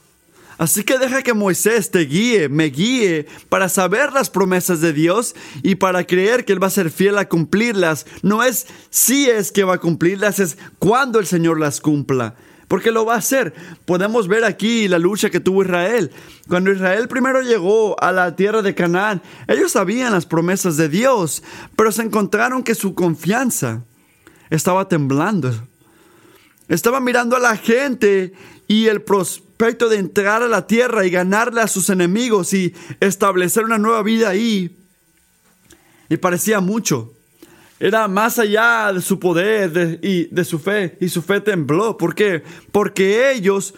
Así 0.57 0.83
que 0.83 0.99
deja 0.99 1.23
que 1.23 1.33
Moisés 1.33 1.89
te 1.89 2.01
guíe, 2.01 2.47
me 2.47 2.65
guíe 2.65 3.25
para 3.49 3.69
saber 3.69 4.13
las 4.13 4.29
promesas 4.29 4.81
de 4.81 4.93
Dios 4.93 5.35
y 5.63 5.75
para 5.75 6.05
creer 6.05 6.45
que 6.45 6.53
Él 6.53 6.61
va 6.61 6.67
a 6.67 6.71
ser 6.71 6.91
fiel 6.91 7.17
a 7.17 7.27
cumplirlas. 7.27 8.05
No 8.21 8.43
es 8.43 8.67
si 8.89 9.29
es 9.29 9.51
que 9.51 9.63
va 9.63 9.75
a 9.75 9.79
cumplirlas, 9.79 10.39
es 10.39 10.57
cuando 10.79 11.19
el 11.19 11.25
Señor 11.25 11.59
las 11.59 11.81
cumpla. 11.81 12.35
Porque 12.67 12.91
lo 12.91 13.05
va 13.05 13.15
a 13.15 13.17
hacer. 13.17 13.53
Podemos 13.85 14.27
ver 14.27 14.45
aquí 14.45 14.87
la 14.87 14.99
lucha 14.99 15.29
que 15.29 15.39
tuvo 15.39 15.63
Israel. 15.63 16.11
Cuando 16.47 16.71
Israel 16.71 17.07
primero 17.07 17.41
llegó 17.41 18.01
a 18.01 18.11
la 18.11 18.35
tierra 18.35 18.61
de 18.61 18.73
Canaán, 18.73 19.21
ellos 19.47 19.73
sabían 19.73 20.13
las 20.13 20.25
promesas 20.25 20.77
de 20.77 20.89
Dios, 20.89 21.43
pero 21.75 21.91
se 21.91 22.03
encontraron 22.03 22.63
que 22.63 22.73
su 22.73 22.95
confianza 22.95 23.83
estaba 24.49 24.87
temblando. 24.87 25.51
Estaba 26.73 26.99
mirando 26.99 27.35
a 27.35 27.39
la 27.39 27.55
gente 27.55 28.33
y 28.67 28.87
el 28.87 29.03
prospecto 29.03 29.89
de 29.89 29.97
entrar 29.97 30.41
a 30.41 30.47
la 30.47 30.65
tierra 30.65 31.05
y 31.05 31.11
ganarle 31.11 31.61
a 31.61 31.67
sus 31.67 31.87
enemigos 31.91 32.51
y 32.51 32.73
establecer 32.99 33.63
una 33.63 33.77
nueva 33.77 34.01
vida 34.01 34.29
ahí. 34.29 34.75
Y 36.09 36.17
parecía 36.17 36.61
mucho. 36.61 37.13
Era 37.79 38.07
más 38.07 38.39
allá 38.39 38.91
de 38.91 39.01
su 39.01 39.19
poder 39.19 39.99
y 40.01 40.25
de 40.33 40.43
su 40.43 40.57
fe. 40.57 40.97
Y 40.99 41.09
su 41.09 41.21
fe 41.21 41.41
tembló. 41.41 41.95
¿Por 41.95 42.15
qué? 42.15 42.41
Porque 42.71 43.31
ellos 43.31 43.75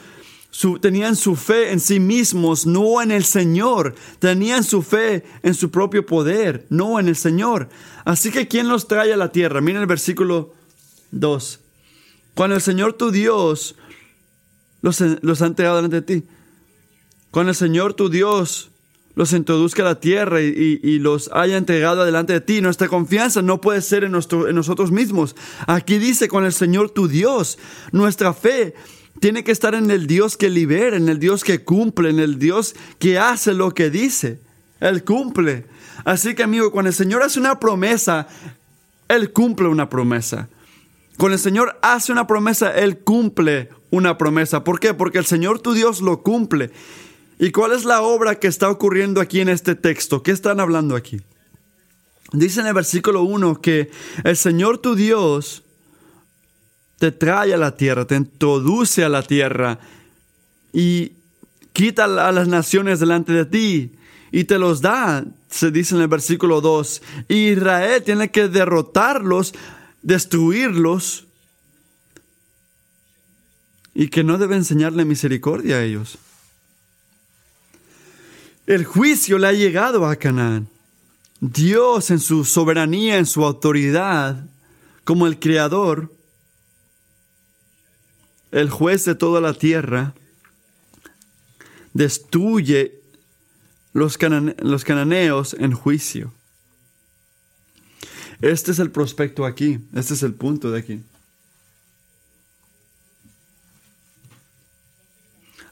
tenían 0.81 1.17
su 1.17 1.35
fe 1.35 1.73
en 1.73 1.81
sí 1.81 1.99
mismos, 1.99 2.65
no 2.65 3.01
en 3.01 3.11
el 3.11 3.25
Señor. 3.25 3.93
Tenían 4.19 4.63
su 4.63 4.81
fe 4.81 5.25
en 5.43 5.53
su 5.53 5.69
propio 5.69 6.05
poder, 6.05 6.65
no 6.69 6.97
en 6.97 7.09
el 7.09 7.17
Señor. 7.17 7.67
Así 8.05 8.31
que 8.31 8.47
¿quién 8.47 8.69
los 8.69 8.87
trae 8.87 9.11
a 9.11 9.17
la 9.17 9.33
tierra? 9.33 9.59
Miren 9.59 9.81
el 9.81 9.87
versículo 9.87 10.53
2. 11.11 11.59
Cuando 12.35 12.55
el 12.57 12.61
Señor 12.61 12.93
tu 12.93 13.11
Dios 13.11 13.75
los, 14.81 15.01
ha 15.01 15.45
entregado 15.45 15.77
delante 15.77 16.01
de 16.01 16.21
ti. 16.21 16.27
Cuando 17.31 17.51
el 17.51 17.55
Señor 17.55 17.95
tu 17.95 18.09
Dios 18.09 18.69
los 19.15 19.31
introduzca 19.31 19.81
a 19.81 19.85
la 19.85 19.99
tierra 20.01 20.41
y, 20.41 20.99
los 20.99 21.29
haya 21.33 21.55
entregado 21.55 22.03
delante 22.03 22.33
de 22.33 22.41
ti. 22.41 22.61
Nuestra 22.61 22.89
confianza 22.89 23.41
no 23.41 23.61
puede 23.61 23.81
ser 23.81 24.03
en, 24.03 24.11
nuestro, 24.11 24.49
en 24.49 24.55
nosotros 24.55 24.91
mismos. 24.91 25.35
Aquí 25.65 25.97
dice 25.97 26.27
con 26.27 26.43
el 26.45 26.51
Señor 26.51 26.89
tu 26.89 27.07
Dios. 27.07 27.57
Nuestra 27.93 28.33
fe 28.33 28.75
tiene 29.21 29.45
que 29.45 29.53
estar 29.53 29.73
en 29.73 29.89
el 29.89 30.05
Dios 30.05 30.35
que 30.35 30.49
libera, 30.49 30.97
en 30.97 31.07
el 31.07 31.19
Dios 31.19 31.45
que 31.45 31.63
cumple, 31.63 32.09
en 32.09 32.19
el 32.19 32.37
Dios 32.37 32.75
que 32.99 33.17
hace 33.17 33.53
lo 33.53 33.73
que 33.73 33.89
dice. 33.89 34.41
Él 34.81 35.05
cumple. 35.05 35.65
Así 36.03 36.35
que 36.35 36.43
amigo, 36.43 36.71
cuando 36.71 36.89
el 36.89 36.95
Señor 36.95 37.23
hace 37.23 37.39
una 37.39 37.57
promesa, 37.59 38.27
Él 39.07 39.31
cumple 39.31 39.69
una 39.69 39.89
promesa. 39.89 40.49
Cuando 41.17 41.35
el 41.35 41.39
Señor 41.39 41.77
hace 41.81 42.11
una 42.11 42.27
promesa, 42.27 42.71
Él 42.75 42.99
cumple 42.99 43.69
una 43.89 44.17
promesa. 44.17 44.63
¿Por 44.63 44.79
qué? 44.79 44.93
Porque 44.93 45.17
el 45.17 45.25
Señor 45.25 45.59
tu 45.59 45.73
Dios 45.73 46.01
lo 46.01 46.21
cumple. 46.21 46.71
¿Y 47.39 47.51
cuál 47.51 47.71
es 47.71 47.85
la 47.85 48.01
obra 48.01 48.35
que 48.39 48.47
está 48.47 48.69
ocurriendo 48.69 49.21
aquí 49.21 49.39
en 49.39 49.49
este 49.49 49.75
texto? 49.75 50.23
¿Qué 50.23 50.31
están 50.31 50.59
hablando 50.59 50.95
aquí? 50.95 51.21
Dice 52.31 52.61
en 52.61 52.67
el 52.67 52.73
versículo 52.73 53.23
1 53.23 53.61
que 53.61 53.91
el 54.23 54.35
Señor 54.35 54.79
tu 54.79 54.95
Dios 54.95 55.63
te 56.97 57.11
trae 57.11 57.53
a 57.53 57.57
la 57.57 57.75
tierra, 57.75 58.05
te 58.05 58.15
introduce 58.15 59.03
a 59.03 59.09
la 59.09 59.21
tierra 59.21 59.79
y 60.73 61.13
quita 61.73 62.05
a 62.05 62.31
las 62.31 62.47
naciones 62.47 62.99
delante 62.99 63.33
de 63.33 63.45
ti 63.45 63.95
y 64.31 64.45
te 64.45 64.57
los 64.57 64.81
da, 64.81 65.25
se 65.49 65.71
dice 65.71 65.95
en 65.95 66.01
el 66.01 66.07
versículo 66.07 66.61
2. 66.61 67.01
Israel 67.29 68.03
tiene 68.03 68.31
que 68.31 68.47
derrotarlos 68.47 69.53
destruirlos 70.05 71.25
y 73.95 74.09
que 74.09 74.23
no 74.23 74.37
debe 74.37 74.55
enseñarle 74.55 75.03
misericordia 75.03 75.77
a 75.77 75.83
ellos. 75.83 76.19
El 78.67 78.85
juicio 78.85 79.39
le 79.39 79.47
ha 79.47 79.53
llegado 79.53 80.05
a 80.05 80.15
Canaán. 80.15 80.69
Dios 81.39 82.11
en 82.11 82.19
su 82.19 82.45
soberanía, 82.45 83.17
en 83.17 83.25
su 83.25 83.43
autoridad, 83.43 84.45
como 85.03 85.25
el 85.25 85.39
creador, 85.39 86.13
el 88.51 88.69
juez 88.69 89.05
de 89.05 89.15
toda 89.15 89.41
la 89.41 89.53
tierra, 89.55 90.13
destruye 91.93 93.01
los, 93.93 94.19
los 94.59 94.83
cananeos 94.83 95.55
en 95.59 95.73
juicio. 95.73 96.31
Este 98.41 98.71
es 98.71 98.79
el 98.79 98.91
prospecto 98.91 99.45
aquí, 99.45 99.79
este 99.93 100.13
es 100.13 100.23
el 100.23 100.33
punto 100.33 100.71
de 100.71 100.79
aquí. 100.79 101.01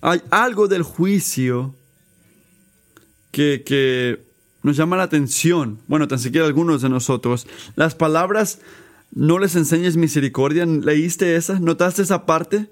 Hay 0.01 0.22
algo 0.32 0.67
del 0.67 0.84
juicio 0.84 1.75
que, 3.32 3.63
que 3.65 4.22
nos 4.62 4.75
llama 4.75 4.98
la 4.98 5.03
atención. 5.03 5.79
Bueno, 5.88 6.08
tan 6.08 6.20
siquiera 6.20 6.46
algunos 6.46 6.82
de 6.82 6.89
nosotros. 6.89 7.48
Las 7.75 7.96
palabras 7.96 8.60
no 9.12 9.39
les 9.39 9.55
enseñes 9.55 9.96
misericordia. 9.96 10.65
¿Leíste 10.65 11.36
esa? 11.36 11.60
¿Notaste 11.60 12.01
esa 12.01 12.25
parte? 12.25 12.70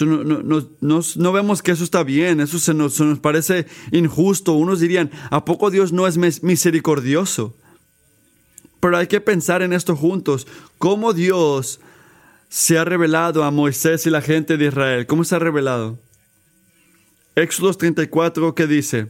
No, 0.00 0.22
no, 0.22 1.02
no, 1.16 1.32
vemos 1.32 1.62
que 1.62 1.72
eso 1.72 1.82
está 1.82 2.04
bien, 2.04 2.40
eso 2.40 2.60
se 2.60 2.74
nos, 2.74 2.94
se 2.94 3.04
nos, 3.04 3.18
parece 3.18 3.66
injusto. 3.90 4.52
Unos 4.52 4.78
dirían, 4.78 5.10
¿a 5.30 5.44
poco 5.44 5.70
Dios 5.70 5.92
no 5.92 6.06
es 6.06 6.16
misericordioso? 6.42 7.56
Pero 8.80 8.96
hay 8.96 9.06
que 9.06 9.20
pensar 9.20 9.62
en 9.62 9.72
esto 9.72 9.94
juntos. 9.94 10.46
¿Cómo 10.78 11.12
Dios 11.12 11.80
se 12.48 12.78
ha 12.78 12.84
revelado 12.84 13.44
a 13.44 13.50
Moisés 13.50 14.06
y 14.06 14.10
la 14.10 14.22
gente 14.22 14.56
de 14.56 14.66
Israel? 14.66 15.06
¿Cómo 15.06 15.24
se 15.24 15.36
ha 15.36 15.38
revelado? 15.38 15.98
Éxodo 17.36 17.72
34, 17.72 18.54
¿qué 18.54 18.66
dice? 18.66 19.06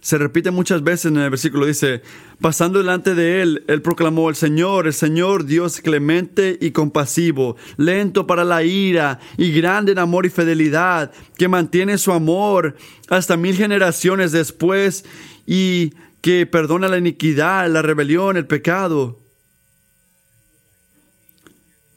Se 0.00 0.18
repite 0.18 0.50
muchas 0.50 0.84
veces 0.84 1.06
en 1.06 1.16
el 1.16 1.30
versículo, 1.30 1.64
dice, 1.64 2.02
pasando 2.40 2.78
delante 2.78 3.14
de 3.14 3.40
él, 3.40 3.64
él 3.68 3.80
proclamó, 3.80 4.28
el 4.28 4.36
Señor, 4.36 4.86
el 4.86 4.92
Señor 4.92 5.46
Dios 5.46 5.80
clemente 5.80 6.58
y 6.60 6.72
compasivo, 6.72 7.56
lento 7.78 8.26
para 8.26 8.44
la 8.44 8.62
ira 8.62 9.18
y 9.38 9.50
grande 9.50 9.92
en 9.92 9.98
amor 9.98 10.26
y 10.26 10.30
fidelidad, 10.30 11.10
que 11.38 11.48
mantiene 11.48 11.96
su 11.96 12.12
amor 12.12 12.76
hasta 13.08 13.38
mil 13.38 13.56
generaciones 13.56 14.30
después 14.30 15.06
y 15.46 15.94
que 16.24 16.46
perdona 16.46 16.88
la 16.88 16.96
iniquidad, 16.96 17.68
la 17.68 17.82
rebelión, 17.82 18.38
el 18.38 18.46
pecado, 18.46 19.18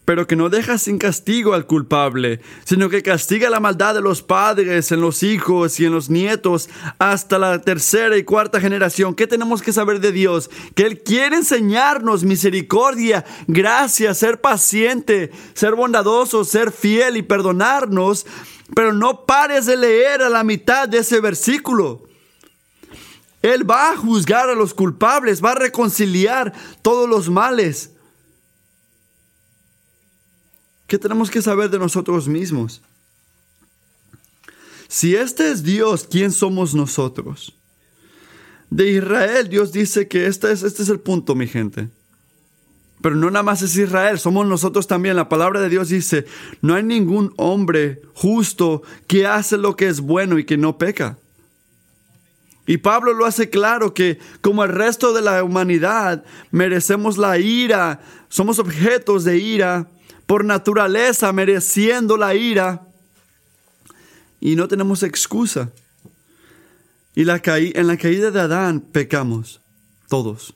pero 0.03 0.27
que 0.27 0.35
no 0.35 0.49
deja 0.49 0.77
sin 0.77 0.97
castigo 0.97 1.53
al 1.53 1.65
culpable, 1.65 2.41
sino 2.65 2.89
que 2.89 3.01
castiga 3.03 3.49
la 3.49 3.61
maldad 3.61 3.95
de 3.95 4.01
los 4.01 4.23
padres 4.23 4.91
en 4.91 4.99
los 4.99 5.23
hijos 5.23 5.79
y 5.79 5.85
en 5.85 5.93
los 5.93 6.09
nietos 6.09 6.67
hasta 6.99 7.39
la 7.39 7.61
tercera 7.61 8.17
y 8.17 8.25
cuarta 8.25 8.59
generación. 8.59 9.15
¿Qué 9.15 9.27
tenemos 9.27 9.61
que 9.61 9.71
saber 9.71 10.01
de 10.01 10.11
Dios? 10.11 10.49
Que 10.75 10.83
Él 10.83 11.03
quiere 11.03 11.37
enseñarnos 11.37 12.25
misericordia, 12.25 13.23
gracia, 13.47 14.13
ser 14.13 14.41
paciente, 14.41 15.31
ser 15.53 15.73
bondadoso, 15.75 16.43
ser 16.43 16.73
fiel 16.73 17.15
y 17.15 17.21
perdonarnos, 17.21 18.25
pero 18.75 18.91
no 18.91 19.25
pares 19.25 19.67
de 19.67 19.77
leer 19.77 20.21
a 20.21 20.27
la 20.27 20.43
mitad 20.43 20.89
de 20.89 20.97
ese 20.97 21.21
versículo. 21.21 22.06
Él 23.47 23.69
va 23.69 23.91
a 23.91 23.97
juzgar 23.97 24.49
a 24.49 24.55
los 24.55 24.73
culpables, 24.73 25.43
va 25.43 25.51
a 25.51 25.55
reconciliar 25.55 26.53
todos 26.81 27.09
los 27.09 27.29
males. 27.29 27.91
¿Qué 30.87 30.97
tenemos 30.97 31.29
que 31.29 31.41
saber 31.41 31.69
de 31.69 31.79
nosotros 31.79 32.27
mismos? 32.27 32.81
Si 34.87 35.15
este 35.15 35.51
es 35.51 35.63
Dios, 35.63 36.07
¿quién 36.09 36.31
somos 36.31 36.73
nosotros? 36.73 37.53
De 38.69 38.91
Israel, 38.91 39.49
Dios 39.49 39.71
dice 39.71 40.07
que 40.07 40.27
este 40.27 40.51
es, 40.51 40.63
este 40.63 40.83
es 40.83 40.89
el 40.89 40.99
punto, 40.99 41.35
mi 41.35 41.47
gente. 41.47 41.89
Pero 43.01 43.15
no 43.15 43.29
nada 43.29 43.43
más 43.43 43.61
es 43.61 43.75
Israel, 43.75 44.17
somos 44.17 44.47
nosotros 44.47 44.87
también. 44.87 45.15
La 45.15 45.29
palabra 45.29 45.61
de 45.61 45.69
Dios 45.69 45.89
dice, 45.89 46.25
no 46.61 46.73
hay 46.73 46.83
ningún 46.83 47.33
hombre 47.37 48.01
justo 48.13 48.81
que 49.07 49.27
hace 49.27 49.57
lo 49.57 49.75
que 49.75 49.87
es 49.87 49.99
bueno 49.99 50.39
y 50.39 50.45
que 50.45 50.57
no 50.57 50.77
peca. 50.77 51.17
Y 52.67 52.77
Pablo 52.77 53.13
lo 53.13 53.25
hace 53.25 53.49
claro 53.49 53.93
que 53.93 54.19
como 54.41 54.63
el 54.63 54.69
resto 54.69 55.13
de 55.13 55.21
la 55.21 55.43
humanidad 55.43 56.25
merecemos 56.51 57.17
la 57.17 57.37
ira, 57.37 58.01
somos 58.27 58.59
objetos 58.59 59.23
de 59.23 59.37
ira, 59.37 59.87
por 60.25 60.43
naturaleza 60.43 61.31
mereciendo 61.31 62.17
la 62.17 62.35
ira, 62.35 62.85
y 64.41 64.57
no 64.57 64.67
tenemos 64.67 65.01
excusa. 65.01 65.71
Y 67.15 67.23
la 67.23 67.41
en 67.45 67.87
la 67.87 67.97
caída 67.97 68.31
de 68.31 68.41
Adán 68.41 68.81
pecamos, 68.81 69.61
todos. 70.09 70.53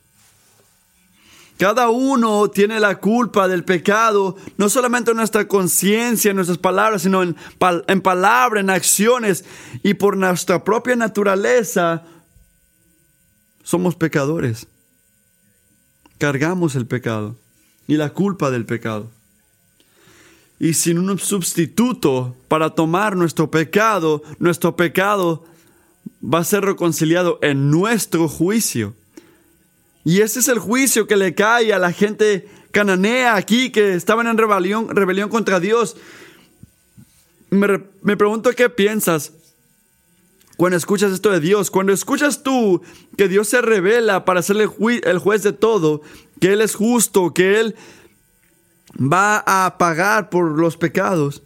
Cada 1.61 1.91
uno 1.91 2.49
tiene 2.49 2.79
la 2.79 2.97
culpa 2.97 3.47
del 3.47 3.63
pecado, 3.63 4.35
no 4.57 4.67
solamente 4.67 5.11
en 5.11 5.17
nuestra 5.17 5.47
conciencia, 5.47 6.31
en 6.31 6.37
nuestras 6.37 6.57
palabras, 6.57 7.03
sino 7.03 7.21
en, 7.21 7.35
en 7.87 8.01
palabras, 8.01 8.63
en 8.63 8.71
acciones 8.71 9.45
y 9.83 9.93
por 9.93 10.17
nuestra 10.17 10.63
propia 10.63 10.95
naturaleza. 10.95 12.01
Somos 13.61 13.93
pecadores. 13.93 14.65
Cargamos 16.17 16.73
el 16.73 16.87
pecado 16.87 17.35
y 17.87 17.95
la 17.95 18.09
culpa 18.09 18.49
del 18.49 18.65
pecado. 18.65 19.11
Y 20.57 20.73
sin 20.73 20.97
un 20.97 21.19
sustituto 21.19 22.35
para 22.47 22.71
tomar 22.71 23.15
nuestro 23.15 23.51
pecado, 23.51 24.23
nuestro 24.39 24.75
pecado 24.75 25.45
va 26.23 26.39
a 26.39 26.43
ser 26.43 26.65
reconciliado 26.65 27.37
en 27.43 27.69
nuestro 27.69 28.27
juicio. 28.27 28.95
Y 30.03 30.21
ese 30.21 30.39
es 30.39 30.47
el 30.47 30.59
juicio 30.59 31.07
que 31.07 31.15
le 31.15 31.35
cae 31.35 31.73
a 31.73 31.79
la 31.79 31.91
gente 31.91 32.47
cananea 32.71 33.35
aquí 33.35 33.71
que 33.71 33.93
estaban 33.93 34.27
en 34.27 34.37
rebelión, 34.37 34.89
rebelión 34.89 35.29
contra 35.29 35.59
Dios. 35.59 35.97
Me, 37.49 37.83
me 38.01 38.17
pregunto 38.17 38.51
qué 38.55 38.69
piensas 38.69 39.33
cuando 40.61 40.77
escuchas 40.77 41.11
esto 41.11 41.31
de 41.31 41.39
Dios. 41.39 41.71
Cuando 41.71 41.91
escuchas 41.91 42.43
tú 42.43 42.81
que 43.17 43.27
Dios 43.27 43.47
se 43.47 43.61
revela 43.61 44.25
para 44.25 44.41
ser 44.41 44.57
el, 44.57 44.69
el 45.03 45.17
juez 45.19 45.43
de 45.43 45.53
todo, 45.53 46.01
que 46.39 46.53
Él 46.53 46.61
es 46.61 46.75
justo, 46.75 47.33
que 47.33 47.59
Él 47.59 47.75
va 48.99 49.43
a 49.45 49.77
pagar 49.77 50.29
por 50.29 50.57
los 50.57 50.77
pecados, 50.77 51.43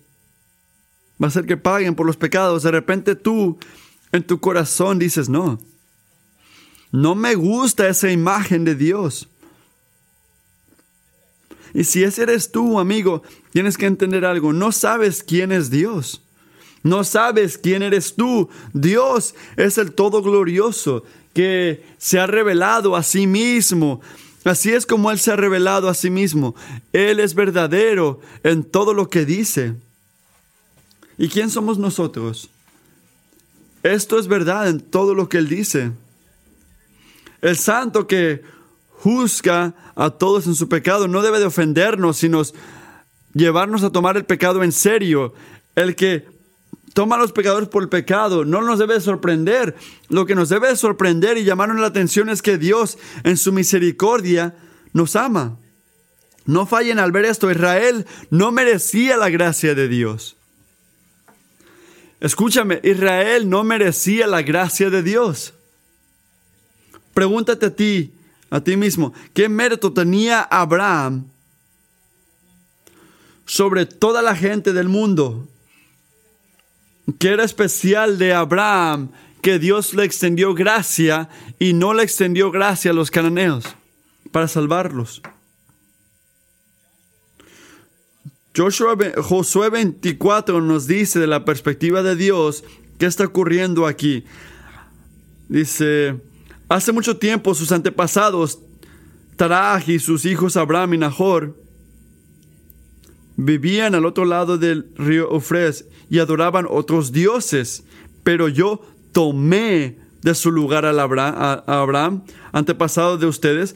va 1.21 1.27
a 1.27 1.29
hacer 1.29 1.45
que 1.45 1.57
paguen 1.57 1.95
por 1.95 2.05
los 2.05 2.17
pecados. 2.17 2.63
De 2.63 2.71
repente 2.71 3.15
tú 3.15 3.57
en 4.11 4.23
tu 4.23 4.39
corazón 4.39 4.99
dices, 4.99 5.29
no, 5.29 5.59
no 6.95 7.13
me 7.13 7.35
gusta 7.35 7.89
esa 7.89 8.09
imagen 8.09 8.63
de 8.63 8.73
Dios. 8.73 9.27
Y 11.73 11.83
si 11.83 12.03
ese 12.03 12.23
eres 12.23 12.51
tú, 12.51 12.79
amigo, 12.79 13.21
tienes 13.51 13.77
que 13.77 13.85
entender 13.85 14.23
algo. 14.23 14.53
No 14.53 14.71
sabes 14.71 15.21
quién 15.21 15.51
es 15.51 15.69
Dios. 15.69 16.21
No 16.83 17.03
sabes 17.03 17.57
quién 17.57 17.83
eres 17.83 18.15
tú. 18.15 18.49
Dios 18.71 19.35
es 19.57 19.77
el 19.77 19.91
todo 19.91 20.21
glorioso 20.21 21.03
que 21.33 21.83
se 21.97 22.17
ha 22.17 22.27
revelado 22.27 22.95
a 22.95 23.03
sí 23.03 23.27
mismo. 23.27 23.99
Así 24.45 24.71
es 24.71 24.85
como 24.85 25.11
Él 25.11 25.19
se 25.19 25.31
ha 25.33 25.35
revelado 25.35 25.89
a 25.89 25.95
sí 25.95 26.09
mismo. 26.09 26.55
Él 26.93 27.19
es 27.19 27.35
verdadero 27.35 28.21
en 28.43 28.63
todo 28.63 28.93
lo 28.93 29.09
que 29.09 29.25
dice. 29.25 29.73
¿Y 31.17 31.27
quién 31.27 31.49
somos 31.49 31.77
nosotros? 31.77 32.49
Esto 33.83 34.17
es 34.17 34.27
verdad 34.27 34.69
en 34.69 34.79
todo 34.79 35.13
lo 35.13 35.27
que 35.27 35.39
Él 35.39 35.49
dice. 35.49 35.91
El 37.45 37.57
santo 37.57 38.07
que 38.07 38.41
juzga 38.89 39.75
a 39.95 40.09
todos 40.09 40.47
en 40.47 40.55
su 40.55 40.67
pecado 40.67 41.07
no 41.07 41.21
debe 41.21 41.37
de 41.37 41.45
ofendernos, 41.45 42.17
sino 42.17 42.41
llevarnos 43.35 43.83
a 43.83 43.91
tomar 43.91 44.17
el 44.17 44.25
pecado 44.25 44.63
en 44.63 44.71
serio. 44.71 45.31
El 45.75 45.95
que 45.95 46.27
toma 46.95 47.17
a 47.17 47.19
los 47.19 47.33
pecadores 47.33 47.69
por 47.69 47.83
el 47.83 47.89
pecado 47.89 48.45
no 48.45 48.63
nos 48.63 48.79
debe 48.79 48.99
sorprender. 48.99 49.75
Lo 50.09 50.25
que 50.25 50.33
nos 50.33 50.49
debe 50.49 50.75
sorprender 50.75 51.37
y 51.37 51.43
llamarnos 51.43 51.79
la 51.79 51.85
atención 51.85 52.29
es 52.29 52.41
que 52.41 52.57
Dios 52.57 52.97
en 53.23 53.37
su 53.37 53.53
misericordia 53.53 54.55
nos 54.93 55.15
ama. 55.15 55.59
No 56.47 56.65
fallen 56.65 56.97
al 56.97 57.11
ver 57.11 57.25
esto. 57.25 57.51
Israel 57.51 58.07
no 58.31 58.51
merecía 58.51 59.17
la 59.17 59.29
gracia 59.29 59.75
de 59.75 59.87
Dios. 59.87 60.35
Escúchame, 62.21 62.79
Israel 62.83 63.47
no 63.51 63.63
merecía 63.63 64.25
la 64.25 64.41
gracia 64.41 64.89
de 64.89 65.03
Dios. 65.03 65.54
Pregúntate 67.15 67.67
a 67.67 67.73
ti, 67.73 68.13
a 68.49 68.59
ti 68.59 68.75
mismo, 68.75 69.13
¿qué 69.33 69.47
mérito 69.47 69.93
tenía 69.93 70.41
Abraham 70.41 71.25
sobre 73.45 73.85
toda 73.85 74.21
la 74.21 74.35
gente 74.35 74.73
del 74.73 74.89
mundo? 74.89 75.47
¿Qué 77.17 77.29
era 77.29 77.45
especial 77.45 78.17
de 78.17 78.33
Abraham 78.33 79.11
que 79.41 79.59
Dios 79.59 79.93
le 79.93 80.03
extendió 80.03 80.53
gracia 80.53 81.29
y 81.57 81.71
no 81.71 81.93
le 81.93 82.03
extendió 82.03 82.51
gracia 82.51 82.91
a 82.91 82.93
los 82.93 83.09
cananeos 83.11 83.63
para 84.33 84.49
salvarlos? 84.49 85.21
Joshua, 88.53 88.97
Josué 89.23 89.69
24 89.69 90.59
nos 90.59 90.85
dice 90.85 91.19
de 91.19 91.27
la 91.27 91.45
perspectiva 91.45 92.03
de 92.03 92.17
Dios 92.17 92.65
qué 92.97 93.05
está 93.05 93.23
ocurriendo 93.23 93.87
aquí. 93.87 94.25
Dice, 95.47 96.19
Hace 96.67 96.91
mucho 96.91 97.17
tiempo 97.17 97.53
sus 97.53 97.71
antepasados, 97.71 98.59
Taraj 99.35 99.89
y 99.89 99.99
sus 99.99 100.25
hijos 100.25 100.57
Abraham 100.57 100.95
y 100.95 100.97
Nahor, 100.97 101.55
vivían 103.37 103.95
al 103.95 104.05
otro 104.05 104.25
lado 104.25 104.57
del 104.57 104.87
río 104.95 105.31
Eufres 105.31 105.85
y 106.09 106.19
adoraban 106.19 106.65
otros 106.69 107.11
dioses, 107.11 107.83
pero 108.23 108.47
yo 108.47 108.81
tomé 109.11 109.97
de 110.21 110.33
su 110.33 110.51
lugar 110.51 110.85
a 110.85 111.63
Abraham, 111.67 112.23
antepasado 112.51 113.17
de 113.17 113.27
ustedes, 113.27 113.75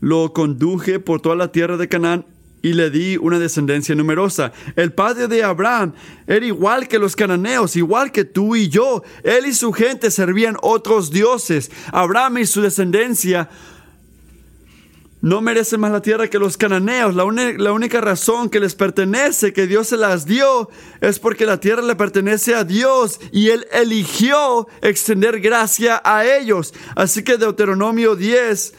lo 0.00 0.32
conduje 0.32 1.00
por 1.00 1.20
toda 1.20 1.36
la 1.36 1.52
tierra 1.52 1.76
de 1.76 1.88
Canaán 1.88 2.24
y 2.62 2.72
le 2.72 2.90
di 2.90 3.16
una 3.16 3.38
descendencia 3.38 3.94
numerosa. 3.94 4.52
El 4.76 4.92
padre 4.92 5.28
de 5.28 5.42
Abraham 5.42 5.92
era 6.26 6.46
igual 6.46 6.88
que 6.88 6.98
los 6.98 7.16
cananeos, 7.16 7.76
igual 7.76 8.12
que 8.12 8.24
tú 8.24 8.56
y 8.56 8.68
yo. 8.68 9.02
Él 9.24 9.46
y 9.46 9.52
su 9.52 9.72
gente 9.72 10.10
servían 10.10 10.56
otros 10.62 11.10
dioses. 11.10 11.70
Abraham 11.92 12.38
y 12.38 12.46
su 12.46 12.62
descendencia 12.62 13.50
no 15.22 15.40
merecen 15.40 15.80
más 15.80 15.92
la 15.92 16.02
tierra 16.02 16.28
que 16.28 16.38
los 16.38 16.56
cananeos. 16.56 17.14
La, 17.14 17.24
única 17.72 18.00
razón 18.00 18.50
que 18.50 18.58
les 18.58 18.74
pertenece, 18.74 19.52
que 19.52 19.68
Dios 19.68 19.88
se 19.88 19.96
las 19.96 20.26
dio, 20.26 20.68
es 21.00 21.20
porque 21.20 21.46
la 21.46 21.60
tierra 21.60 21.82
le 21.82 21.94
pertenece 21.94 22.56
a 22.56 22.64
Dios 22.64 23.20
y 23.30 23.48
Él 23.48 23.66
eligió 23.72 24.66
extender 24.82 25.40
gracia 25.40 26.02
a 26.04 26.26
ellos. 26.26 26.74
Así 26.96 27.22
que 27.22 27.38
Deuteronomio 27.38 28.16
10 28.16 28.74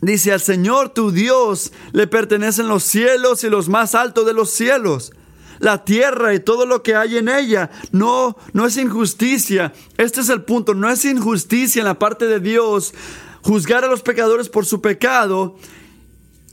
Dice, 0.00 0.32
al 0.32 0.40
Señor 0.40 0.90
tu 0.90 1.10
Dios 1.10 1.72
le 1.92 2.06
pertenecen 2.06 2.68
los 2.68 2.84
cielos 2.84 3.42
y 3.42 3.50
los 3.50 3.68
más 3.68 3.94
altos 3.94 4.26
de 4.26 4.32
los 4.32 4.50
cielos. 4.50 5.12
La 5.58 5.84
tierra 5.84 6.34
y 6.34 6.40
todo 6.40 6.66
lo 6.66 6.84
que 6.84 6.94
hay 6.94 7.16
en 7.18 7.28
ella 7.28 7.70
no, 7.90 8.36
no 8.52 8.66
es 8.66 8.76
injusticia. 8.76 9.72
Este 9.96 10.20
es 10.20 10.28
el 10.28 10.42
punto. 10.42 10.74
No 10.74 10.88
es 10.88 11.04
injusticia 11.04 11.80
en 11.80 11.86
la 11.86 11.98
parte 11.98 12.26
de 12.26 12.38
Dios 12.38 12.94
juzgar 13.42 13.84
a 13.84 13.88
los 13.88 14.02
pecadores 14.02 14.48
por 14.48 14.66
su 14.66 14.80
pecado, 14.80 15.56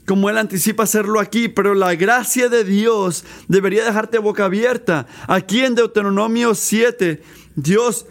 como 0.06 0.30
Él 0.30 0.38
anticipa 0.38 0.84
hacerlo 0.84 1.20
aquí, 1.20 1.48
pero 1.48 1.74
la 1.74 1.94
gracia 1.94 2.48
de 2.48 2.64
Dios 2.64 3.24
debería 3.48 3.84
dejarte 3.84 4.18
boca 4.18 4.46
abierta. 4.46 5.06
Aquí 5.26 5.60
en 5.60 5.74
Deuteronomio 5.74 6.54
7, 6.54 7.22
Dios 7.56 8.06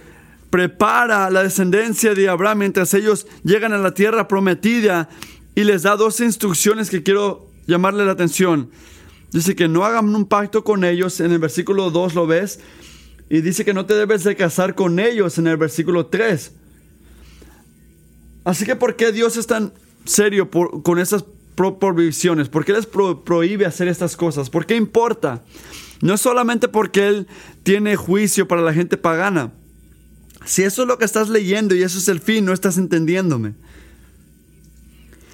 prepara 0.55 1.29
la 1.29 1.43
descendencia 1.43 2.15
de 2.15 2.29
Abraham 2.29 2.59
mientras 2.59 2.93
ellos 2.93 3.27
llegan 3.43 3.73
a 3.73 3.77
la 3.77 3.93
tierra 3.93 4.29
prometida 4.29 5.09
y 5.53 5.65
les 5.65 5.83
da 5.83 5.97
dos 5.97 6.21
instrucciones 6.21 6.89
que 6.89 7.03
quiero 7.03 7.49
llamarle 7.67 8.05
la 8.05 8.13
atención. 8.13 8.69
Dice 9.33 9.53
que 9.53 9.67
no 9.67 9.83
hagan 9.83 10.15
un 10.15 10.25
pacto 10.25 10.63
con 10.63 10.85
ellos, 10.85 11.19
en 11.19 11.33
el 11.33 11.39
versículo 11.39 11.89
2 11.91 12.15
lo 12.15 12.25
ves, 12.25 12.61
y 13.29 13.41
dice 13.41 13.65
que 13.65 13.73
no 13.73 13.85
te 13.85 13.95
debes 13.95 14.23
de 14.23 14.37
casar 14.37 14.75
con 14.75 14.97
ellos 14.97 15.37
en 15.37 15.47
el 15.47 15.57
versículo 15.57 16.05
3. 16.05 16.53
Así 18.45 18.63
que 18.63 18.77
¿por 18.77 18.95
qué 18.95 19.11
Dios 19.11 19.35
es 19.35 19.47
tan 19.47 19.73
serio 20.05 20.49
con 20.49 20.99
esas 20.99 21.25
prohibiciones? 21.57 22.47
¿Por 22.47 22.63
qué 22.63 22.71
les 22.71 22.85
prohíbe 22.85 23.65
hacer 23.65 23.89
estas 23.89 24.15
cosas? 24.15 24.49
¿Por 24.49 24.65
qué 24.65 24.77
importa? 24.77 25.43
No 25.99 26.15
solamente 26.15 26.69
porque 26.69 27.09
Él 27.09 27.27
tiene 27.63 27.97
juicio 27.97 28.47
para 28.47 28.61
la 28.61 28.71
gente 28.71 28.95
pagana. 28.95 29.51
Si 30.45 30.63
eso 30.63 30.83
es 30.83 30.87
lo 30.87 30.97
que 30.97 31.05
estás 31.05 31.29
leyendo 31.29 31.75
y 31.75 31.83
eso 31.83 31.97
es 31.97 32.07
el 32.07 32.19
fin, 32.21 32.45
no 32.45 32.53
estás 32.53 32.77
entendiéndome. 32.77 33.53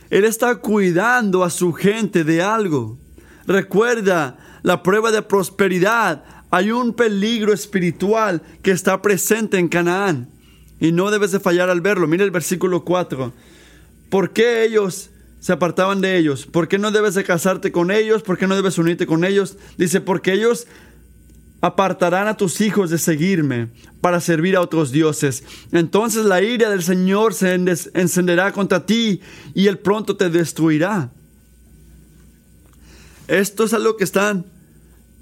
Él 0.09 0.25
está 0.25 0.55
cuidando 0.55 1.43
a 1.43 1.49
su 1.49 1.73
gente 1.73 2.23
de 2.23 2.41
algo. 2.41 2.97
Recuerda 3.45 4.37
la 4.63 4.83
prueba 4.83 5.11
de 5.11 5.21
prosperidad. 5.21 6.23
Hay 6.49 6.71
un 6.71 6.93
peligro 6.93 7.53
espiritual 7.53 8.41
que 8.61 8.71
está 8.71 9.01
presente 9.01 9.57
en 9.57 9.69
Canaán 9.69 10.29
y 10.79 10.91
no 10.91 11.11
debes 11.11 11.31
de 11.31 11.39
fallar 11.39 11.69
al 11.69 11.81
verlo. 11.81 12.07
Mira 12.07 12.23
el 12.23 12.31
versículo 12.31 12.83
4. 12.83 13.31
¿Por 14.09 14.33
qué 14.33 14.63
ellos 14.63 15.11
se 15.39 15.53
apartaban 15.53 16.01
de 16.01 16.17
ellos? 16.17 16.45
¿Por 16.45 16.67
qué 16.67 16.77
no 16.77 16.91
debes 16.91 17.13
de 17.13 17.23
casarte 17.23 17.71
con 17.71 17.91
ellos? 17.91 18.21
¿Por 18.23 18.37
qué 18.37 18.47
no 18.47 18.55
debes 18.55 18.77
unirte 18.77 19.07
con 19.07 19.23
ellos? 19.23 19.57
Dice, 19.77 20.01
porque 20.01 20.33
ellos 20.33 20.67
apartarán 21.61 22.27
a 22.27 22.35
tus 22.35 22.59
hijos 22.59 22.89
de 22.89 22.97
seguirme 22.97 23.69
para 24.01 24.19
servir 24.19 24.55
a 24.55 24.61
otros 24.61 24.91
dioses. 24.91 25.43
Entonces 25.71 26.25
la 26.25 26.41
ira 26.41 26.69
del 26.69 26.83
Señor 26.83 27.33
se 27.33 27.53
encenderá 27.53 28.51
contra 28.51 28.85
ti 28.85 29.21
y 29.53 29.67
él 29.67 29.77
pronto 29.77 30.17
te 30.17 30.29
destruirá. 30.29 31.11
Esto 33.27 33.63
es 33.63 33.73
algo 33.73 33.95
que 33.95 34.03
están 34.03 34.45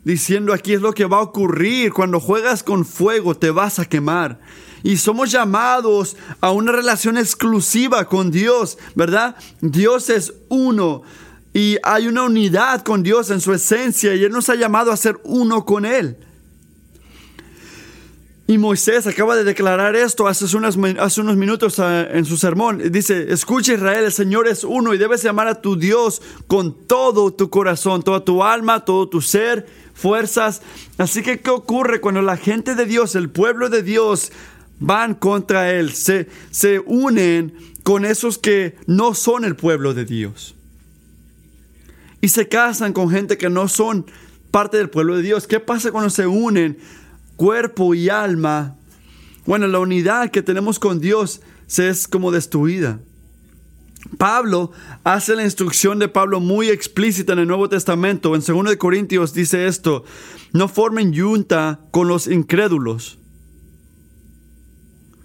diciendo 0.04 0.54
aquí, 0.54 0.74
es 0.74 0.82
lo 0.82 0.94
que 0.94 1.06
va 1.06 1.18
a 1.18 1.22
ocurrir. 1.22 1.94
Cuando 1.94 2.20
juegas 2.20 2.64
con 2.64 2.86
fuego 2.86 3.36
te 3.36 3.52
vas 3.52 3.78
a 3.78 3.86
quemar. 3.86 4.40
Y 4.82 4.96
somos 4.96 5.30
llamados 5.30 6.16
a 6.40 6.52
una 6.52 6.72
relación 6.72 7.18
exclusiva 7.18 8.06
con 8.06 8.32
Dios, 8.32 8.78
¿verdad? 8.96 9.36
Dios 9.60 10.10
es 10.10 10.34
uno 10.48 11.04
y 11.54 11.78
hay 11.84 12.08
una 12.08 12.24
unidad 12.24 12.84
con 12.84 13.04
Dios 13.04 13.30
en 13.30 13.42
su 13.42 13.54
esencia 13.54 14.16
y 14.16 14.24
Él 14.24 14.32
nos 14.32 14.50
ha 14.50 14.56
llamado 14.56 14.94
a 14.94 14.98
ser 14.98 15.20
uno 15.26 15.66
con 15.66 15.86
Él. 15.86 16.18
Y 18.50 18.58
Moisés 18.58 19.06
acaba 19.06 19.36
de 19.36 19.44
declarar 19.44 19.96
esto 19.96 20.28
hace, 20.28 20.46
hace 20.46 21.22
unos 21.22 21.38
minutos 21.38 21.78
ah, 21.78 22.08
en 22.12 22.26
su 22.26 22.36
sermón. 22.36 22.82
Dice, 22.92 23.32
escucha 23.32 23.76
Israel, 23.76 24.06
el 24.06 24.12
Señor 24.12 24.48
es 24.48 24.64
uno 24.64 24.96
y 24.96 24.98
debes 24.98 25.22
llamar 25.22 25.48
a 25.48 25.62
tu 25.62 25.76
Dios 25.76 26.20
con 26.48 26.74
todo 26.88 27.32
tu 27.32 27.52
corazón, 27.52 28.02
toda 28.02 28.26
tu 28.26 28.44
alma, 28.44 28.86
todo 28.86 29.08
tu 29.08 29.22
ser, 29.22 29.68
fuerzas. 29.94 30.64
Así 30.98 31.22
que, 31.22 31.42
¿qué 31.42 31.52
ocurre 31.52 32.02
cuando 32.02 32.24
la 32.24 32.38
gente 32.38 32.74
de 32.74 32.88
Dios, 32.88 33.14
el 33.14 33.30
pueblo 33.30 33.70
de 33.70 33.84
Dios, 33.84 34.32
van 34.80 35.14
contra 35.14 35.70
Él? 35.70 35.94
Se, 35.94 36.28
se 36.50 36.80
unen 36.80 37.54
con 37.84 38.04
esos 38.04 38.40
que 38.40 38.78
no 38.88 39.14
son 39.14 39.46
el 39.46 39.56
pueblo 39.56 39.94
de 39.94 40.06
Dios. 40.06 40.56
Y 42.20 42.30
se 42.30 42.48
casan 42.48 42.94
con 42.94 43.12
gente 43.12 43.38
que 43.38 43.52
no 43.52 43.68
son 43.68 44.08
parte 44.50 44.78
del 44.78 44.90
pueblo 44.90 45.18
de 45.18 45.22
Dios. 45.22 45.46
¿Qué 45.46 45.60
pasa 45.60 45.92
cuando 45.92 46.10
se 46.10 46.26
unen? 46.26 46.80
Cuerpo 47.40 47.96
y 47.96 48.10
alma, 48.10 48.76
bueno, 49.46 49.66
la 49.68 49.80
unidad 49.80 50.30
que 50.30 50.42
tenemos 50.42 50.78
con 50.78 51.00
Dios 51.00 51.40
se 51.68 51.88
es 51.88 52.06
como 52.06 52.32
destruida. 52.32 53.00
Pablo 54.18 54.74
hace 55.06 55.38
la 55.38 55.46
instrucción 55.46 56.00
de 56.00 56.10
Pablo 56.10 56.42
muy 56.42 56.68
explícita 56.68 57.32
en 57.32 57.40
el 57.40 57.48
Nuevo 57.48 57.70
Testamento. 57.70 58.36
En 58.36 58.42
2 58.42 58.76
Corintios 58.76 59.34
dice 59.34 59.68
esto, 59.68 60.04
no 60.52 60.68
formen 60.68 61.14
yunta 61.14 61.80
con 61.92 62.10
los 62.10 62.28
incrédulos. 62.28 63.20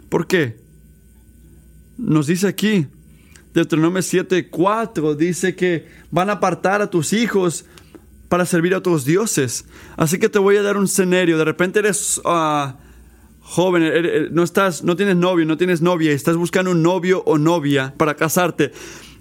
¿Por 0.08 0.28
qué? 0.28 0.56
Nos 1.98 2.28
dice 2.28 2.46
aquí, 2.46 2.86
Deuteronomio 3.54 4.02
7:4 4.02 5.16
dice 5.16 5.56
que 5.56 5.88
van 6.12 6.30
a 6.30 6.34
apartar 6.34 6.80
a 6.80 6.90
tus 6.90 7.12
hijos 7.12 7.64
para 8.28 8.46
servir 8.46 8.74
a 8.74 8.78
otros 8.78 9.04
dioses. 9.04 9.66
Así 9.96 10.18
que 10.18 10.28
te 10.28 10.38
voy 10.38 10.56
a 10.56 10.62
dar 10.62 10.76
un 10.76 10.84
escenario. 10.84 11.38
De 11.38 11.44
repente 11.44 11.78
eres 11.78 12.20
ah, 12.24 12.78
joven, 13.40 13.82
er, 13.82 14.06
er, 14.06 14.32
no, 14.32 14.42
estás, 14.42 14.82
no 14.82 14.96
tienes 14.96 15.16
novio, 15.16 15.44
no 15.46 15.56
tienes 15.56 15.82
novia, 15.82 16.10
y 16.10 16.14
estás 16.14 16.36
buscando 16.36 16.70
un 16.70 16.82
novio 16.82 17.22
o 17.26 17.38
novia 17.38 17.94
para 17.96 18.14
casarte. 18.14 18.72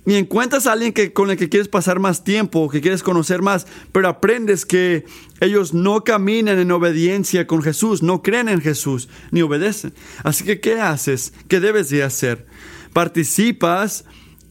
Y 0.06 0.16
encuentras 0.16 0.68
a 0.68 0.74
alguien 0.74 0.92
que, 0.92 1.14
con 1.14 1.30
el 1.30 1.38
que 1.38 1.48
quieres 1.48 1.70
pasar 1.70 2.00
más 2.00 2.26
tiempo, 2.26 2.70
que 2.70 2.82
quieres 2.82 3.04
conocer 3.04 3.42
más, 3.42 3.68
pero 3.94 4.10
aprendes 4.10 4.66
que 4.66 5.06
ellos 5.40 5.74
no 5.74 6.04
caminan 6.04 6.60
en 6.60 6.72
obediencia 6.72 7.48
con 7.48 7.62
Jesús, 7.62 8.04
no 8.04 8.22
creen 8.22 8.50
en 8.50 8.60
Jesús, 8.60 9.08
ni 9.32 9.42
obedecen. 9.42 9.94
Así 10.24 10.44
que, 10.44 10.60
¿qué 10.60 10.82
haces? 10.82 11.34
¿Qué 11.48 11.62
debes 11.62 11.90
de 11.90 12.04
hacer? 12.04 12.46
¿Participas 12.92 14.04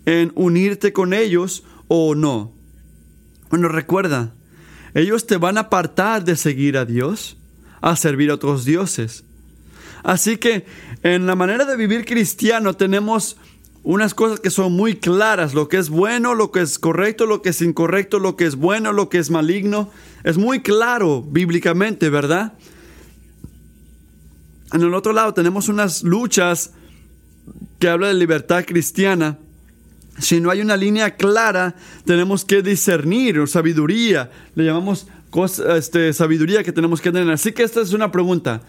en 0.06 0.32
unirte 0.34 0.94
con 0.94 1.12
ellos 1.12 1.64
o 1.86 2.14
no? 2.14 2.54
Bueno, 3.50 3.68
recuerda, 3.68 4.34
ellos 4.94 5.26
te 5.26 5.37
van 5.37 5.57
a 5.59 5.62
apartar 5.62 6.24
de 6.24 6.37
seguir 6.37 6.76
a 6.76 6.85
Dios, 6.85 7.37
a 7.81 7.96
servir 7.96 8.31
a 8.31 8.35
otros 8.35 8.64
dioses. 8.64 9.24
Así 10.02 10.37
que 10.37 10.66
en 11.02 11.26
la 11.26 11.37
manera 11.37 11.64
de 11.64 11.76
vivir 11.76 12.05
cristiano 12.05 12.74
tenemos 12.74 13.37
unas 13.85 14.14
cosas 14.14 14.40
que 14.40 14.50
son 14.50 14.72
muy 14.72 14.96
claras, 14.96 15.55
lo 15.55 15.68
que 15.68 15.76
es 15.76 15.88
bueno, 15.88 16.35
lo 16.35 16.52
que 16.52 16.61
es 16.61 16.78
correcto, 16.78 17.26
lo 17.26 17.42
que 17.42 17.50
es 17.50 17.62
incorrecto, 17.62 18.18
lo 18.18 18.37
que 18.37 18.46
es 18.46 18.57
bueno, 18.57 18.92
lo 18.92 19.09
que 19.09 19.18
es 19.18 19.31
maligno. 19.31 19.90
Es 20.24 20.38
muy 20.38 20.61
claro 20.61 21.22
bíblicamente, 21.22 22.09
¿verdad? 22.09 22.55
En 24.72 24.83
el 24.83 24.94
otro 24.94 25.12
lado 25.12 25.35
tenemos 25.35 25.68
unas 25.68 26.02
luchas 26.02 26.72
que 27.78 27.88
habla 27.88 28.09
de 28.09 28.14
libertad 28.14 28.64
cristiana 28.64 29.38
si 30.18 30.40
no 30.40 30.51
hay 30.51 30.61
una 30.61 30.77
línea 30.77 31.16
clara, 31.16 31.75
tenemos 32.05 32.44
que 32.44 32.62
discernir, 32.62 33.46
sabiduría, 33.48 34.31
le 34.55 34.64
llamamos 34.64 35.07
este, 35.77 36.12
sabiduría 36.12 36.62
que 36.62 36.72
tenemos 36.72 37.01
que 37.01 37.11
tener. 37.11 37.31
Así 37.31 37.53
que 37.53 37.62
esta 37.62 37.81
es 37.81 37.92
una 37.92 38.12
pregunta. 38.12 38.62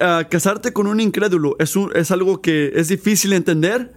Ah, 0.00 0.26
¿Casarte 0.28 0.72
con 0.72 0.86
un 0.86 1.00
incrédulo 1.00 1.56
es, 1.58 1.74
es 1.94 2.10
algo 2.10 2.40
que 2.40 2.72
es 2.74 2.88
difícil 2.88 3.32
entender? 3.32 3.92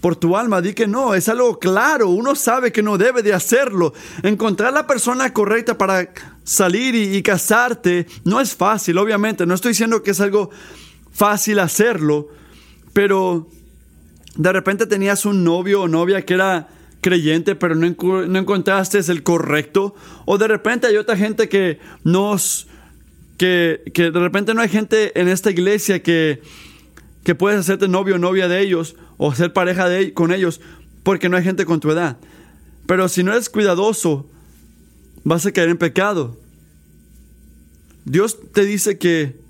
Por 0.00 0.16
tu 0.16 0.36
alma, 0.36 0.60
di 0.60 0.72
que 0.72 0.88
no, 0.88 1.14
es 1.14 1.28
algo 1.28 1.60
claro, 1.60 2.08
uno 2.08 2.34
sabe 2.34 2.72
que 2.72 2.82
no 2.82 2.98
debe 2.98 3.22
de 3.22 3.34
hacerlo. 3.34 3.92
Encontrar 4.24 4.72
la 4.72 4.86
persona 4.86 5.32
correcta 5.32 5.78
para 5.78 6.12
salir 6.42 6.96
y, 6.96 7.16
y 7.16 7.22
casarte 7.22 8.06
no 8.24 8.40
es 8.40 8.56
fácil, 8.56 8.98
obviamente, 8.98 9.46
no 9.46 9.54
estoy 9.54 9.70
diciendo 9.70 10.02
que 10.02 10.10
es 10.10 10.20
algo 10.20 10.50
fácil 11.12 11.60
hacerlo, 11.60 12.28
pero 12.92 13.48
de 14.36 14.52
repente 14.52 14.86
tenías 14.86 15.24
un 15.26 15.44
novio 15.44 15.82
o 15.82 15.88
novia 15.88 16.22
que 16.22 16.34
era 16.34 16.68
creyente, 17.00 17.54
pero 17.54 17.74
no, 17.74 17.86
encontraste 17.86 18.98
el 18.98 19.22
correcto. 19.22 19.94
O 20.24 20.38
de 20.38 20.48
repente 20.48 20.86
hay 20.86 20.96
otra 20.96 21.16
gente 21.16 21.48
que 21.48 21.78
nos... 22.04 22.68
Que, 23.36 23.82
que 23.92 24.10
de 24.12 24.20
repente 24.20 24.54
no 24.54 24.60
hay 24.60 24.68
gente 24.68 25.18
en 25.20 25.26
esta 25.26 25.50
iglesia 25.50 26.00
que, 26.00 26.42
que 27.24 27.34
puedes 27.34 27.58
hacerte 27.58 27.88
novio 27.88 28.14
o 28.14 28.18
novia 28.18 28.46
de 28.46 28.60
ellos 28.60 28.94
o 29.16 29.34
ser 29.34 29.52
pareja 29.52 29.88
de, 29.88 30.12
con 30.12 30.32
ellos 30.32 30.60
porque 31.02 31.28
no 31.28 31.36
hay 31.36 31.42
gente 31.42 31.64
con 31.64 31.80
tu 31.80 31.90
edad. 31.90 32.18
Pero 32.86 33.08
si 33.08 33.24
no 33.24 33.32
eres 33.32 33.48
cuidadoso, 33.48 34.28
vas 35.24 35.44
a 35.44 35.50
caer 35.50 35.70
en 35.70 35.78
pecado. 35.78 36.38
Dios 38.04 38.38
te 38.52 38.64
dice 38.64 38.98
que 38.98 39.40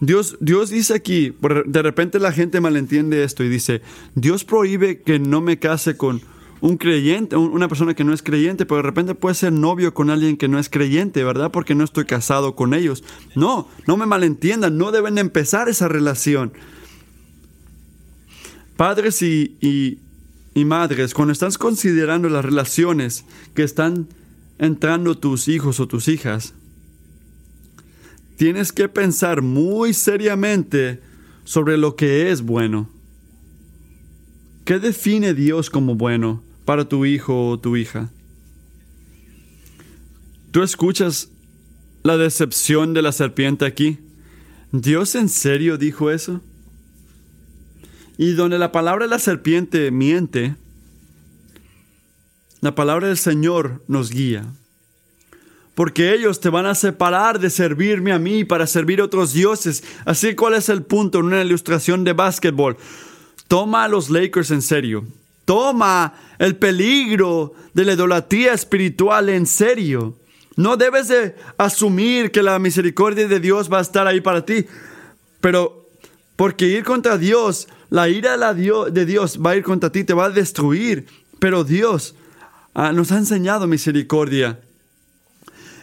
Dios, 0.00 0.38
Dios 0.40 0.70
dice 0.70 0.94
aquí, 0.94 1.34
de 1.66 1.82
repente 1.82 2.18
la 2.18 2.32
gente 2.32 2.60
malentiende 2.60 3.22
esto 3.22 3.44
y 3.44 3.50
dice, 3.50 3.82
Dios 4.14 4.44
prohíbe 4.44 5.02
que 5.02 5.18
no 5.18 5.42
me 5.42 5.58
case 5.58 5.96
con 5.96 6.22
un 6.62 6.76
creyente, 6.78 7.36
una 7.36 7.68
persona 7.68 7.94
que 7.94 8.04
no 8.04 8.12
es 8.12 8.22
creyente, 8.22 8.66
pero 8.66 8.78
de 8.78 8.82
repente 8.82 9.14
puede 9.14 9.34
ser 9.34 9.52
novio 9.52 9.92
con 9.92 10.10
alguien 10.10 10.36
que 10.36 10.48
no 10.48 10.58
es 10.58 10.68
creyente, 10.68 11.22
¿verdad? 11.22 11.50
Porque 11.50 11.74
no 11.74 11.84
estoy 11.84 12.04
casado 12.04 12.54
con 12.54 12.74
ellos. 12.74 13.04
No, 13.34 13.68
no 13.86 13.96
me 13.96 14.06
malentiendan, 14.06 14.76
no 14.76 14.90
deben 14.90 15.18
empezar 15.18 15.68
esa 15.68 15.88
relación. 15.88 16.52
Padres 18.76 19.20
y, 19.20 19.56
y 20.54 20.64
madres, 20.64 21.12
cuando 21.12 21.32
estás 21.32 21.58
considerando 21.58 22.28
las 22.28 22.44
relaciones 22.44 23.24
que 23.54 23.62
están 23.62 24.08
entrando 24.58 25.18
tus 25.18 25.48
hijos 25.48 25.80
o 25.80 25.88
tus 25.88 26.08
hijas, 26.08 26.54
tienes 28.40 28.72
que 28.72 28.88
pensar 28.88 29.42
muy 29.42 29.92
seriamente 29.92 31.02
sobre 31.44 31.76
lo 31.76 31.94
que 31.94 32.30
es 32.30 32.40
bueno. 32.40 32.88
¿Qué 34.64 34.78
define 34.78 35.34
Dios 35.34 35.68
como 35.68 35.94
bueno 35.94 36.42
para 36.64 36.88
tu 36.88 37.04
hijo 37.04 37.50
o 37.50 37.60
tu 37.60 37.76
hija? 37.76 38.10
¿Tú 40.52 40.62
escuchas 40.62 41.28
la 42.02 42.16
decepción 42.16 42.94
de 42.94 43.02
la 43.02 43.12
serpiente 43.12 43.66
aquí? 43.66 43.98
¿Dios 44.72 45.16
en 45.16 45.28
serio 45.28 45.76
dijo 45.76 46.10
eso? 46.10 46.40
Y 48.16 48.32
donde 48.32 48.58
la 48.58 48.72
palabra 48.72 49.04
de 49.04 49.10
la 49.10 49.18
serpiente 49.18 49.90
miente, 49.90 50.56
la 52.62 52.74
palabra 52.74 53.08
del 53.08 53.18
Señor 53.18 53.84
nos 53.86 54.10
guía 54.10 54.50
porque 55.74 56.14
ellos 56.14 56.40
te 56.40 56.50
van 56.50 56.66
a 56.66 56.74
separar 56.74 57.38
de 57.38 57.50
servirme 57.50 58.12
a 58.12 58.18
mí 58.18 58.44
para 58.44 58.66
servir 58.66 59.00
a 59.00 59.04
otros 59.04 59.32
dioses. 59.32 59.82
Así 60.04 60.34
cuál 60.34 60.54
es 60.54 60.68
el 60.68 60.82
punto 60.82 61.20
en 61.20 61.26
una 61.26 61.42
ilustración 61.42 62.04
de 62.04 62.12
básquetbol. 62.12 62.76
Toma 63.48 63.84
a 63.84 63.88
los 63.88 64.10
Lakers 64.10 64.50
en 64.50 64.62
serio. 64.62 65.04
Toma 65.44 66.14
el 66.38 66.56
peligro 66.56 67.54
de 67.74 67.84
la 67.84 67.94
idolatría 67.94 68.52
espiritual 68.52 69.28
en 69.28 69.46
serio. 69.46 70.16
No 70.56 70.76
debes 70.76 71.08
de 71.08 71.34
asumir 71.56 72.30
que 72.30 72.42
la 72.42 72.58
misericordia 72.58 73.26
de 73.26 73.40
Dios 73.40 73.72
va 73.72 73.78
a 73.78 73.82
estar 73.82 74.06
ahí 74.06 74.20
para 74.20 74.44
ti. 74.44 74.66
Pero 75.40 75.88
porque 76.36 76.66
ir 76.66 76.84
contra 76.84 77.16
Dios, 77.16 77.68
la 77.88 78.08
ira 78.08 78.36
de 78.54 79.06
Dios 79.06 79.40
va 79.44 79.50
a 79.50 79.56
ir 79.56 79.62
contra 79.62 79.90
ti, 79.90 80.04
te 80.04 80.14
va 80.14 80.26
a 80.26 80.30
destruir. 80.30 81.06
Pero 81.38 81.64
Dios 81.64 82.14
ah, 82.74 82.92
nos 82.92 83.12
ha 83.12 83.18
enseñado 83.18 83.66
misericordia 83.66 84.60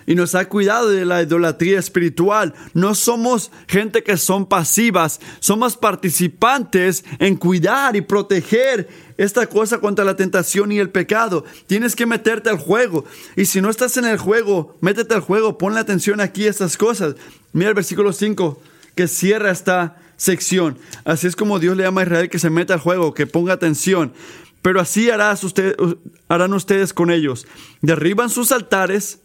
y 0.07 0.15
nos 0.15 0.33
ha 0.33 0.45
cuidado 0.45 0.89
de 0.89 1.05
la 1.05 1.21
idolatría 1.21 1.77
espiritual. 1.77 2.55
No 2.73 2.95
somos 2.95 3.51
gente 3.67 4.01
que 4.03 4.17
son 4.17 4.47
pasivas, 4.47 5.19
somos 5.39 5.77
participantes 5.77 7.03
en 7.19 7.35
cuidar 7.35 7.95
y 7.95 8.01
proteger 8.01 8.87
esta 9.17 9.45
cosa 9.47 9.79
contra 9.79 10.05
la 10.05 10.15
tentación 10.15 10.71
y 10.71 10.79
el 10.79 10.89
pecado. 10.89 11.43
Tienes 11.67 11.95
que 11.95 12.05
meterte 12.05 12.49
al 12.49 12.57
juego. 12.57 13.03
Y 13.35 13.45
si 13.45 13.61
no 13.61 13.69
estás 13.69 13.97
en 13.97 14.05
el 14.05 14.17
juego, 14.17 14.77
métete 14.79 15.13
al 15.13 15.21
juego, 15.21 15.57
ponle 15.57 15.81
atención 15.81 16.21
aquí 16.21 16.47
a 16.47 16.51
estas 16.51 16.77
cosas. 16.77 17.15
Mira 17.51 17.69
el 17.69 17.75
versículo 17.75 18.13
5 18.13 18.61
que 18.95 19.07
cierra 19.07 19.51
esta 19.51 19.97
sección. 20.15 20.79
Así 21.03 21.27
es 21.27 21.35
como 21.35 21.59
Dios 21.59 21.75
le 21.75 21.83
llama 21.83 22.01
a 22.01 22.05
Israel 22.05 22.29
que 22.29 22.39
se 22.39 22.49
meta 22.49 22.75
al 22.75 22.79
juego, 22.79 23.13
que 23.13 23.27
ponga 23.27 23.53
atención. 23.53 24.13
Pero 24.61 24.79
así 24.79 25.09
harán 25.09 26.53
ustedes 26.53 26.93
con 26.93 27.11
ellos. 27.11 27.45
Derriban 27.81 28.29
sus 28.29 28.51
altares 28.51 29.19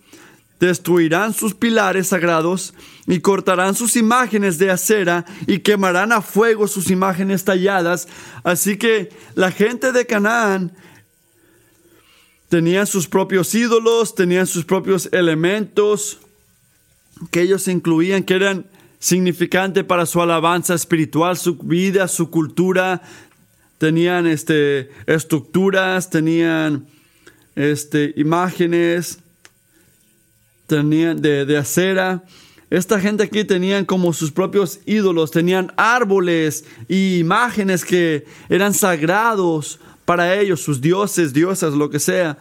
destruirán 0.66 1.34
sus 1.34 1.54
pilares 1.54 2.06
sagrados 2.08 2.72
y 3.08 3.18
cortarán 3.18 3.74
sus 3.74 3.96
imágenes 3.96 4.58
de 4.58 4.70
acera 4.70 5.24
y 5.48 5.58
quemarán 5.58 6.12
a 6.12 6.22
fuego 6.22 6.68
sus 6.68 6.88
imágenes 6.88 7.42
talladas. 7.42 8.06
Así 8.44 8.76
que 8.76 9.08
la 9.34 9.50
gente 9.50 9.90
de 9.90 10.06
Canaán 10.06 10.72
tenían 12.48 12.86
sus 12.86 13.08
propios 13.08 13.52
ídolos, 13.56 14.14
tenían 14.14 14.46
sus 14.46 14.64
propios 14.64 15.08
elementos 15.10 16.20
que 17.32 17.42
ellos 17.42 17.66
incluían, 17.66 18.22
que 18.22 18.34
eran 18.34 18.66
significantes 19.00 19.82
para 19.82 20.06
su 20.06 20.22
alabanza 20.22 20.74
espiritual, 20.74 21.36
su 21.36 21.56
vida, 21.56 22.06
su 22.06 22.30
cultura. 22.30 23.02
Tenían 23.78 24.28
este, 24.28 24.90
estructuras, 25.06 26.08
tenían 26.08 26.86
este, 27.56 28.14
imágenes 28.16 29.18
de, 30.72 31.58
acera. 31.58 32.24
Esta 32.70 32.98
gente 32.98 33.24
aquí 33.24 33.44
tenían 33.44 33.84
como 33.84 34.12
sus 34.12 34.32
propios 34.32 34.80
ídolos, 34.86 35.30
tenían 35.30 35.72
árboles 35.76 36.64
y 36.88 37.18
imágenes 37.18 37.84
que 37.84 38.24
eran 38.48 38.72
sagrados 38.72 39.78
para 40.06 40.34
ellos, 40.34 40.60
sus 40.62 40.80
dioses, 40.80 41.34
diosas, 41.34 41.74
lo 41.74 41.90
que 41.90 42.00
sea. 42.00 42.38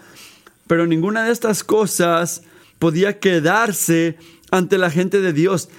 Pero 0.68 0.88
ninguna 0.88 1.26
de 1.26 1.32
estas 1.32 1.64
cosas 1.64 2.44
podía 2.80 3.20
quedarse 3.20 4.18
ante 4.52 4.78
la 4.78 4.90
gente 4.90 5.20
de 5.20 5.34
Dios 5.34 5.70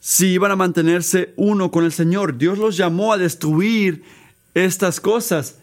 si 0.00 0.32
iban 0.32 0.50
a 0.50 0.56
mantenerse 0.56 1.32
uno 1.36 1.70
con 1.70 1.84
el 1.84 1.92
Señor. 1.92 2.36
Dios 2.36 2.58
los 2.58 2.76
llamó 2.76 3.12
a 3.12 3.18
destruir 3.18 4.02
estas 4.52 5.00
cosas. 5.00 5.58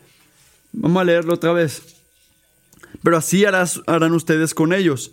Vamos 0.72 1.02
a 1.02 1.04
leerlo 1.04 1.34
otra 1.34 1.52
vez. 1.52 1.82
Pero 3.04 3.18
así 3.18 3.44
harán 3.46 4.14
ustedes 4.14 4.54
con 4.54 4.74
ellos. 4.74 5.12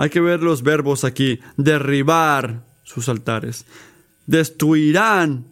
Hay 0.00 0.08
que 0.08 0.22
ver 0.22 0.42
los 0.42 0.62
verbos 0.62 1.04
aquí. 1.04 1.40
Derribar 1.58 2.64
sus 2.84 3.10
altares. 3.10 3.66
Destruirán 4.24 5.44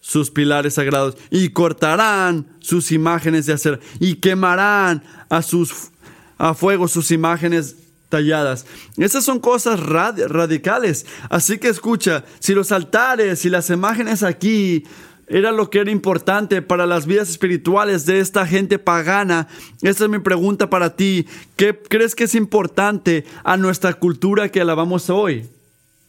sus 0.00 0.30
pilares 0.30 0.74
sagrados 0.74 1.18
y 1.30 1.50
cortarán 1.50 2.46
sus 2.60 2.90
imágenes 2.90 3.44
de 3.44 3.52
acero 3.52 3.80
y 4.00 4.14
quemarán 4.14 5.04
a, 5.28 5.42
sus, 5.42 5.90
a 6.38 6.54
fuego 6.54 6.88
sus 6.88 7.10
imágenes 7.10 7.76
talladas. 8.08 8.64
Esas 8.96 9.26
son 9.26 9.38
cosas 9.40 9.78
radicales. 9.78 11.04
Así 11.28 11.58
que 11.58 11.68
escucha, 11.68 12.24
si 12.38 12.54
los 12.54 12.72
altares 12.72 13.44
y 13.44 13.50
las 13.50 13.68
imágenes 13.68 14.22
aquí 14.22 14.84
era 15.28 15.52
lo 15.52 15.70
que 15.70 15.78
era 15.78 15.90
importante 15.90 16.62
para 16.62 16.86
las 16.86 17.06
vidas 17.06 17.30
espirituales 17.30 18.04
de 18.06 18.20
esta 18.20 18.46
gente 18.46 18.78
pagana. 18.78 19.48
Esta 19.80 20.04
es 20.04 20.10
mi 20.10 20.18
pregunta 20.18 20.68
para 20.68 20.96
ti. 20.96 21.26
¿Qué 21.56 21.78
crees 21.78 22.14
que 22.14 22.24
es 22.24 22.34
importante 22.34 23.24
a 23.44 23.56
nuestra 23.56 23.94
cultura 23.94 24.50
que 24.50 24.60
alabamos 24.60 25.08
hoy? 25.10 25.48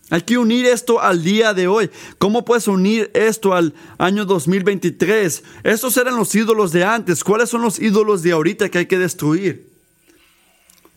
Hay 0.10 0.22
que 0.22 0.38
unir 0.38 0.66
esto 0.66 1.02
al 1.02 1.24
día 1.24 1.54
de 1.54 1.68
hoy. 1.68 1.90
¿Cómo 2.18 2.44
puedes 2.44 2.68
unir 2.68 3.10
esto 3.14 3.54
al 3.54 3.74
año 3.98 4.26
2023? 4.26 5.44
Estos 5.64 5.98
eran 5.98 6.18
los 6.18 6.36
ídolos 6.36 6.72
de 6.72 6.84
antes. 6.84 7.24
¿Cuáles 7.24 7.50
son 7.50 7.62
los 7.62 7.80
ídolos 7.80 8.22
de 8.22 8.34
ahorita 8.34 8.70
que 8.70 8.80
hay 8.80 8.86
que 8.86 9.00
destruir? 9.00 9.72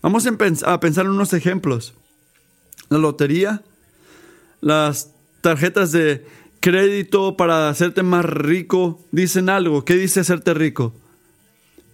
Vamos 0.02 0.26
a 0.26 0.80
pensar 0.80 1.06
en 1.06 1.12
unos 1.12 1.32
ejemplos. 1.32 1.94
La 2.88 2.98
lotería, 2.98 3.62
las 4.60 5.10
tarjetas 5.40 5.92
de 5.92 6.26
crédito 6.66 7.36
para 7.36 7.68
hacerte 7.68 8.02
más 8.02 8.24
rico, 8.24 9.00
dicen 9.12 9.48
algo. 9.48 9.84
¿Qué 9.84 9.94
dice 9.94 10.18
hacerte 10.18 10.52
rico? 10.52 10.92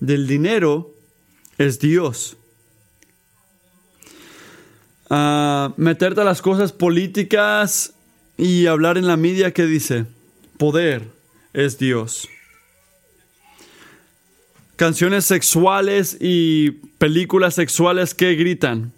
Del 0.01 0.27
dinero 0.27 0.95
es 1.59 1.79
Dios. 1.79 2.39
Ah, 5.11 5.75
meterte 5.77 6.23
a 6.23 6.25
las 6.25 6.41
cosas 6.41 6.73
políticas 6.73 7.93
y 8.39 8.65
hablar 8.65 8.97
en 8.97 9.07
la 9.07 9.19
media, 9.19 9.53
¿qué 9.53 9.67
dice? 9.67 10.07
Poder 10.57 11.07
es 11.53 11.77
Dios. 11.77 12.27
Canciones 14.77 15.27
sexuales 15.27 16.17
y 16.19 16.71
películas 16.97 17.57
sexuales 17.57 18.15
que 18.15 18.37
gritan. 18.37 18.91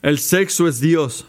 El 0.00 0.18
sexo 0.18 0.66
es 0.66 0.80
Dios. 0.80 1.26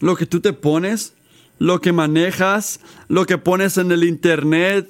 Lo 0.00 0.16
que 0.16 0.26
tú 0.26 0.40
te 0.40 0.52
pones 0.52 1.14
lo 1.58 1.80
que 1.80 1.92
manejas, 1.92 2.80
lo 3.08 3.26
que 3.26 3.38
pones 3.38 3.78
en 3.78 3.90
el 3.90 4.04
internet, 4.04 4.88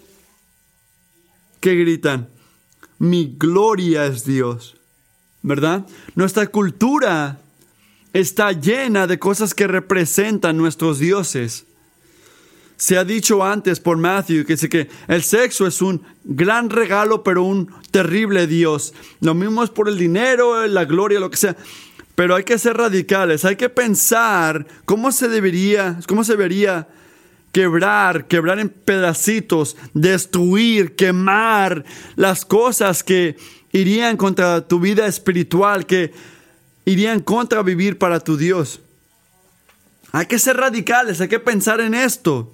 que 1.61 1.75
gritan, 1.75 2.29
mi 2.99 3.35
gloria 3.39 4.07
es 4.07 4.25
Dios, 4.25 4.77
¿verdad? 5.43 5.87
Nuestra 6.15 6.47
cultura 6.47 7.41
está 8.13 8.53
llena 8.53 9.07
de 9.07 9.19
cosas 9.19 9.55
que 9.55 9.67
representan 9.67 10.57
nuestros 10.57 10.99
dioses. 10.99 11.65
Se 12.77 12.97
ha 12.97 13.05
dicho 13.05 13.45
antes 13.45 13.81
por 13.81 13.97
Matthew 13.97 14.45
que 14.45 14.53
dice 14.53 14.69
que 14.69 14.89
el 15.09 15.25
sexo 15.25 15.67
es 15.67 15.83
un 15.83 16.03
gran 16.23 16.71
regalo, 16.71 17.25
pero 17.25 17.43
un 17.43 17.73
terrible 17.91 18.47
Dios. 18.47 18.95
Lo 19.21 19.35
mismo 19.35 19.65
es 19.65 19.71
por 19.71 19.89
el 19.89 19.99
dinero, 19.99 20.65
la 20.67 20.85
gloria, 20.85 21.19
lo 21.19 21.29
que 21.31 21.39
sea. 21.39 21.57
Pero 22.19 22.35
hay 22.35 22.43
que 22.43 22.59
ser 22.59 22.77
radicales, 22.77 23.45
hay 23.45 23.55
que 23.55 23.69
pensar 23.69 24.67
cómo 24.87 25.13
se 25.13 25.29
debería, 25.29 26.01
cómo 26.09 26.25
se 26.25 26.33
debería 26.33 26.89
quebrar, 27.53 28.27
quebrar 28.27 28.59
en 28.59 28.71
pedacitos, 28.71 29.77
destruir, 29.95 30.97
quemar 30.97 31.85
las 32.17 32.45
cosas 32.45 33.05
que 33.05 33.37
irían 33.71 34.17
contra 34.17 34.67
tu 34.67 34.81
vida 34.81 35.07
espiritual, 35.07 35.87
que 35.87 36.13
irían 36.85 37.21
contra 37.21 37.63
vivir 37.63 37.99
para 37.99 38.19
tu 38.19 38.37
Dios. 38.37 38.81
Hay 40.11 40.27
que 40.27 40.41
ser 40.41 40.57
radicales, 40.57 41.21
hay 41.21 41.29
que 41.29 41.39
pensar 41.39 41.81
en 41.81 41.95
esto. 41.95 42.53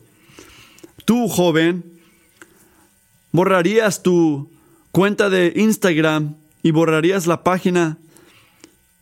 Tú, 1.06 1.26
joven, 1.26 2.02
borrarías 3.32 4.02
tu 4.02 4.50
cuenta 4.90 5.30
de 5.30 5.54
Instagram 5.56 6.34
y 6.62 6.70
borrarías 6.70 7.26
la 7.26 7.42
página 7.42 7.96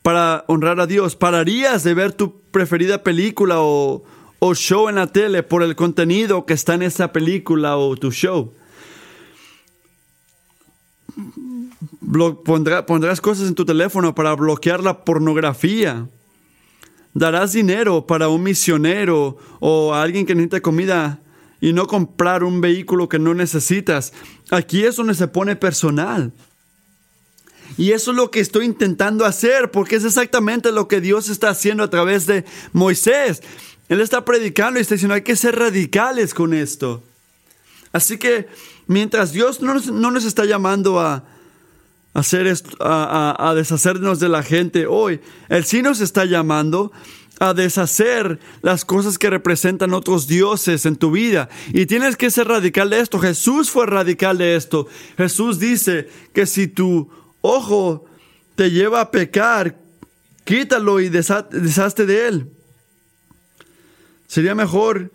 para 0.02 0.44
honrar 0.48 0.80
a 0.80 0.86
Dios? 0.86 1.16
¿Pararías 1.16 1.84
de 1.84 1.94
ver 1.94 2.12
tu 2.12 2.40
preferida 2.50 3.02
película 3.02 3.56
o, 3.58 4.04
show 4.54 4.88
en 4.88 4.96
la 4.96 5.06
tele 5.06 5.42
por 5.42 5.62
el 5.62 5.76
contenido 5.76 6.44
que 6.44 6.54
está 6.54 6.74
en 6.74 6.82
esa 6.82 7.12
película 7.12 7.76
o 7.76 7.96
tu 7.96 8.10
show? 8.10 8.52
pondrás 12.44 13.20
cosas 13.20 13.48
en 13.48 13.54
tu 13.54 13.64
teléfono 13.64 14.14
para 14.14 14.34
bloquear 14.34 14.82
la 14.82 15.04
pornografía. 15.04 16.08
Darás 17.14 17.52
dinero 17.52 18.06
para 18.06 18.28
un 18.28 18.42
misionero 18.42 19.36
o 19.60 19.94
a 19.94 20.02
alguien 20.02 20.26
que 20.26 20.34
necesita 20.34 20.60
comida 20.60 21.20
y 21.60 21.72
no 21.72 21.86
comprar 21.86 22.42
un 22.42 22.60
vehículo 22.60 23.08
que 23.08 23.18
no 23.18 23.34
necesitas. 23.34 24.12
Aquí 24.50 24.84
es 24.84 24.96
donde 24.96 25.14
se 25.14 25.28
pone 25.28 25.54
personal. 25.56 26.32
Y 27.78 27.92
eso 27.92 28.10
es 28.10 28.16
lo 28.16 28.30
que 28.30 28.40
estoy 28.40 28.66
intentando 28.66 29.24
hacer, 29.24 29.70
porque 29.70 29.96
es 29.96 30.04
exactamente 30.04 30.72
lo 30.72 30.88
que 30.88 31.00
Dios 31.00 31.28
está 31.28 31.50
haciendo 31.50 31.82
a 31.82 31.90
través 31.90 32.26
de 32.26 32.44
Moisés. 32.72 33.42
Él 33.88 34.00
está 34.00 34.24
predicando 34.24 34.78
y 34.78 34.82
está 34.82 34.94
diciendo, 34.94 35.14
hay 35.14 35.22
que 35.22 35.36
ser 35.36 35.58
radicales 35.58 36.34
con 36.34 36.54
esto. 36.54 37.02
Así 37.92 38.18
que 38.18 38.48
mientras 38.86 39.32
Dios 39.32 39.60
no 39.60 39.74
nos, 39.74 40.24
está 40.24 40.44
llamando 40.44 41.00
a, 41.00 41.24
hacer 42.14 42.52
a, 42.80 43.48
a, 43.48 43.54
deshacernos 43.54 44.18
de 44.20 44.28
la 44.28 44.42
gente 44.42 44.86
hoy, 44.86 45.20
Él 45.48 45.64
sí 45.64 45.82
nos 45.82 46.00
está 46.00 46.24
llamando 46.24 46.92
a 47.38 47.54
deshacer 47.54 48.38
las 48.62 48.84
cosas 48.84 49.18
que 49.18 49.28
representan 49.28 49.94
otros 49.94 50.26
dioses 50.26 50.86
en 50.86 50.96
tu 50.96 51.10
vida. 51.10 51.48
Y 51.72 51.86
tienes 51.86 52.16
que 52.16 52.30
ser 52.30 52.48
radical 52.48 52.90
de 52.90 53.00
esto. 53.00 53.18
Jesús 53.18 53.68
fue 53.68 53.86
radical 53.86 54.38
de 54.38 54.54
esto. 54.56 54.86
Jesús 55.16 55.58
dice 55.58 56.08
que 56.32 56.46
si 56.46 56.68
tú 56.68 57.10
ojo 57.42 58.06
te 58.54 58.70
lleva 58.70 59.02
a 59.02 59.10
pecar, 59.10 59.76
quítalo 60.44 61.00
y 61.00 61.10
deshazte 61.10 62.06
de 62.06 62.28
él. 62.28 62.50
Sería 64.26 64.54
mejor 64.54 65.12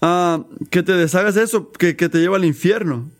ah, 0.00 0.44
que 0.70 0.84
te 0.84 0.92
deshagas 0.92 1.34
de 1.34 1.42
eso 1.42 1.72
que, 1.72 1.96
que 1.96 2.08
te 2.08 2.18
lleva 2.18 2.36
al 2.36 2.44
infierno 2.44 3.10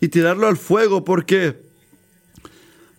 y 0.00 0.08
tirarlo 0.08 0.46
al 0.46 0.56
fuego. 0.56 1.04
¿Por 1.04 1.26
qué? 1.26 1.60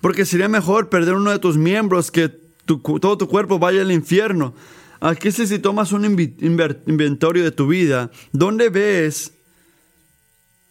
Porque 0.01 0.25
sería 0.25 0.47
mejor 0.47 0.89
perder 0.89 1.15
uno 1.15 1.31
de 1.31 1.39
tus 1.39 1.57
miembros 1.57 2.11
que 2.11 2.29
todo 2.65 3.17
tu 3.17 3.27
cuerpo 3.27 3.57
vaya 3.57 3.81
al 3.81 3.91
infierno. 3.91 4.53
Aquí 5.01 5.31
si, 5.31 5.47
si 5.47 5.59
tomas 5.59 5.91
un 5.91 6.05
inventario 6.05 7.43
de 7.43 7.51
tu 7.51 7.67
vida, 7.67 8.11
¿dónde 8.31 8.69
ves 8.69 9.31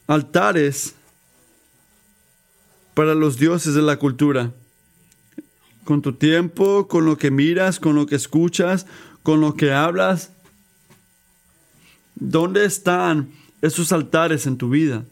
altares 0.07 0.95
para 2.99 3.15
los 3.15 3.39
dioses 3.39 3.75
de 3.75 3.83
la 3.83 3.97
cultura? 3.97 4.53
Con 5.85 6.03
tu 6.03 6.15
tiempo, 6.15 6.89
con 6.89 7.07
lo 7.07 7.17
que 7.17 7.31
miras, 7.31 7.79
con 7.79 7.95
lo 7.95 8.07
que 8.07 8.17
escuchas, 8.17 8.87
con 9.23 9.41
lo 9.41 9.55
que 9.55 9.73
hablas. 9.73 10.33
¿Dónde 12.17 12.65
están 12.65 13.31
esos 13.63 13.93
altares 13.93 14.49
en 14.49 14.59
tu 14.59 14.71
vida? 14.71 15.05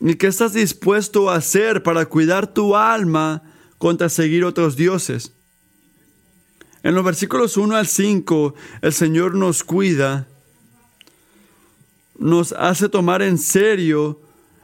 ¿Y 0.00 0.16
qué 0.16 0.26
estás 0.26 0.52
dispuesto 0.52 1.30
a 1.30 1.36
hacer 1.36 1.82
para 1.82 2.04
cuidar 2.04 2.52
tu 2.52 2.76
alma 2.76 3.42
contra 3.78 4.10
seguir 4.10 4.44
otros 4.44 4.76
dioses? 4.76 5.32
En 6.82 6.94
los 6.94 7.06
versículos 7.06 7.56
1 7.56 7.74
al 7.74 7.86
5, 7.86 8.54
el 8.82 8.92
Señor 8.92 9.34
nos 9.34 9.64
cuida, 9.64 10.28
nos 12.18 12.52
hace 12.52 12.90
tomar 12.90 13.22
en 13.22 13.38
serio 13.38 14.21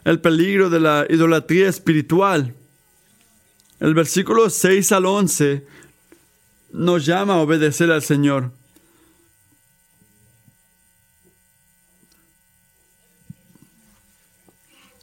el 0.09 0.21
peligro 0.23 0.71
de 0.71 0.81
la 0.81 1.07
idolatría 1.07 1.69
espiritual. 1.69 2.55
El 3.79 3.93
versículo 3.93 4.49
6 4.49 4.93
al 4.93 5.05
11 5.05 5.67
nos 6.73 7.05
llama 7.05 7.35
a 7.35 7.41
obedecer 7.41 7.91
al 7.91 8.03
Señor. 8.03 8.51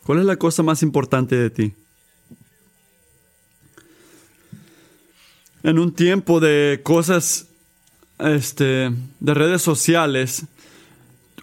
¿Cuál 0.06 0.22
es 0.22 0.26
la 0.26 0.38
cosa 0.38 0.64
más 0.64 0.82
importante 0.82 1.36
de 1.36 1.50
ti? 1.52 1.74
En 5.62 5.78
un 5.78 5.94
tiempo 5.94 6.40
de 6.40 6.82
cosas, 6.82 7.46
este, 8.18 8.92
de 9.20 9.34
redes 9.36 9.62
sociales, 9.62 10.46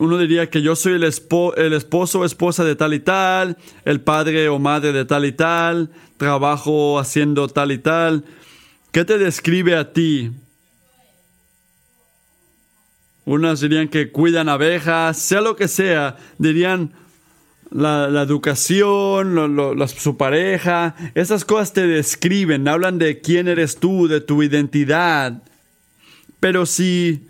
uno 0.02 0.18
diría 0.18 0.50
que 0.50 0.62
yo 0.62 0.74
soy 0.74 0.94
el, 0.94 1.04
el 1.04 1.72
esposo 1.74 2.18
o 2.18 2.24
esposa 2.24 2.64
de 2.64 2.74
tal 2.74 2.92
y 2.92 2.98
tal, 2.98 3.56
el 3.84 4.00
padre 4.00 4.48
o 4.48 4.58
madre 4.58 4.92
de 4.92 5.04
tal 5.04 5.24
y 5.24 5.30
tal, 5.30 5.90
trabajo 6.16 6.98
haciendo 6.98 7.46
tal 7.46 7.70
y 7.70 7.78
tal. 7.78 8.24
¿Qué 8.90 9.04
te 9.04 9.16
describe 9.16 9.76
a 9.76 9.92
ti? 9.92 10.32
Unas 13.24 13.60
dirían 13.60 13.86
que 13.86 14.10
cuidan 14.10 14.48
abejas, 14.48 15.18
sea 15.18 15.40
lo 15.40 15.54
que 15.54 15.68
sea, 15.68 16.16
dirían 16.36 16.94
la, 17.70 18.22
educación, 18.22 19.78
su 19.86 20.16
pareja, 20.16 20.96
esas 21.14 21.44
cosas 21.44 21.72
te 21.72 21.86
describen, 21.86 22.66
hablan 22.66 22.98
de 22.98 23.20
quién 23.20 23.46
eres 23.46 23.76
tú, 23.76 24.08
de 24.08 24.20
tu 24.20 24.42
identidad. 24.42 25.44
Pero 26.40 26.66
si 26.66 27.28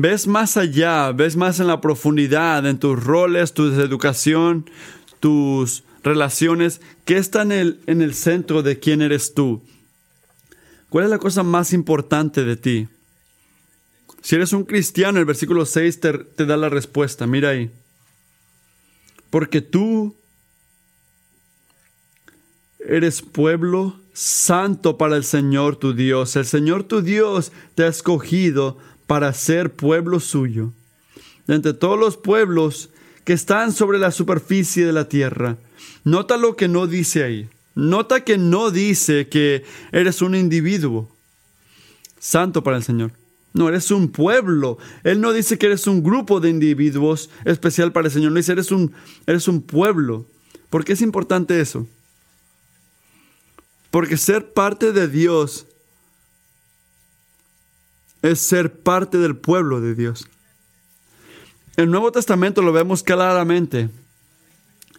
ves 0.00 0.26
más 0.26 0.56
allá, 0.56 1.12
ves 1.12 1.36
más 1.36 1.60
en 1.60 1.66
la 1.66 1.80
profundidad, 1.80 2.66
en 2.66 2.78
tus 2.78 3.02
roles, 3.02 3.54
tu 3.54 3.66
educación, 3.80 4.68
tus 5.20 5.84
relaciones, 6.02 6.80
¿qué 7.04 7.16
está 7.16 7.42
en 7.42 7.52
el, 7.52 7.80
en 7.86 8.02
el 8.02 8.14
centro 8.14 8.62
de 8.62 8.78
quién 8.78 9.02
eres 9.02 9.34
tú? 9.34 9.62
¿Cuál 10.88 11.04
es 11.04 11.10
la 11.10 11.18
cosa 11.18 11.42
más 11.42 11.72
importante 11.72 12.44
de 12.44 12.56
ti? 12.56 12.88
Si 14.20 14.34
eres 14.36 14.52
un 14.52 14.64
cristiano, 14.64 15.18
el 15.18 15.24
versículo 15.24 15.66
6 15.66 16.00
te 16.00 16.46
da 16.46 16.56
la 16.56 16.68
respuesta. 16.68 17.26
Mira 17.26 17.50
ahí 17.50 17.70
porque 19.34 19.60
tú 19.60 20.14
eres 22.78 23.20
pueblo 23.20 23.96
santo 24.12 24.96
para 24.96 25.16
el 25.16 25.24
Señor 25.24 25.74
tu 25.74 25.92
Dios. 25.92 26.36
El 26.36 26.46
Señor 26.46 26.84
tu 26.84 27.02
Dios 27.02 27.50
te 27.74 27.82
ha 27.82 27.88
escogido 27.88 28.78
para 29.06 29.32
ser 29.32 29.74
pueblo 29.74 30.20
suyo. 30.20 30.72
De 31.46 31.54
entre 31.54 31.74
todos 31.74 31.98
los 31.98 32.16
pueblos 32.16 32.90
que 33.24 33.32
están 33.32 33.72
sobre 33.72 33.98
la 33.98 34.10
superficie 34.10 34.86
de 34.86 34.92
la 34.92 35.08
tierra. 35.08 35.56
Nota 36.04 36.36
lo 36.36 36.56
que 36.56 36.68
no 36.68 36.86
dice 36.86 37.24
ahí. 37.24 37.48
Nota 37.74 38.22
que 38.22 38.38
no 38.38 38.70
dice 38.70 39.28
que 39.28 39.64
eres 39.92 40.22
un 40.22 40.34
individuo 40.34 41.10
santo 42.18 42.62
para 42.62 42.76
el 42.76 42.82
Señor. 42.82 43.12
No, 43.52 43.68
eres 43.68 43.90
un 43.90 44.08
pueblo. 44.08 44.78
Él 45.04 45.20
no 45.20 45.32
dice 45.32 45.58
que 45.58 45.66
eres 45.66 45.86
un 45.86 46.02
grupo 46.02 46.40
de 46.40 46.50
individuos 46.50 47.30
especial 47.44 47.92
para 47.92 48.08
el 48.08 48.12
Señor. 48.12 48.32
No 48.32 48.36
dice, 48.36 48.52
eres 48.52 48.70
un, 48.72 48.92
eres 49.26 49.48
un 49.48 49.62
pueblo. 49.62 50.26
¿Por 50.70 50.84
qué 50.84 50.94
es 50.94 51.02
importante 51.02 51.60
eso? 51.60 51.86
Porque 53.90 54.16
ser 54.16 54.52
parte 54.52 54.92
de 54.92 55.06
Dios 55.06 55.66
es 58.24 58.40
ser 58.40 58.72
parte 58.72 59.18
del 59.18 59.36
pueblo 59.36 59.82
de 59.82 59.94
Dios. 59.94 60.26
El 61.76 61.90
Nuevo 61.90 62.10
Testamento 62.10 62.62
lo 62.62 62.72
vemos 62.72 63.02
claramente 63.02 63.90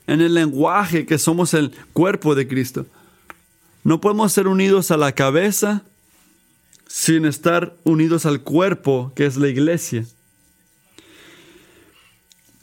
en 0.06 0.22
el 0.22 0.36
lenguaje 0.36 1.08
que 1.08 1.18
somos 1.18 1.56
el 1.56 1.72
cuerpo 1.92 2.36
de 2.36 2.48
Cristo. 2.48 2.86
No 3.84 4.00
podemos 4.00 4.32
ser 4.32 4.48
unidos 4.48 4.92
a 4.92 4.98
la 4.98 5.14
cabeza 5.14 5.82
sin 6.88 7.26
estar 7.26 7.76
unidos 7.84 8.28
al 8.28 8.42
cuerpo 8.42 9.12
que 9.16 9.26
es 9.26 9.38
la 9.38 9.48
iglesia. 9.48 10.06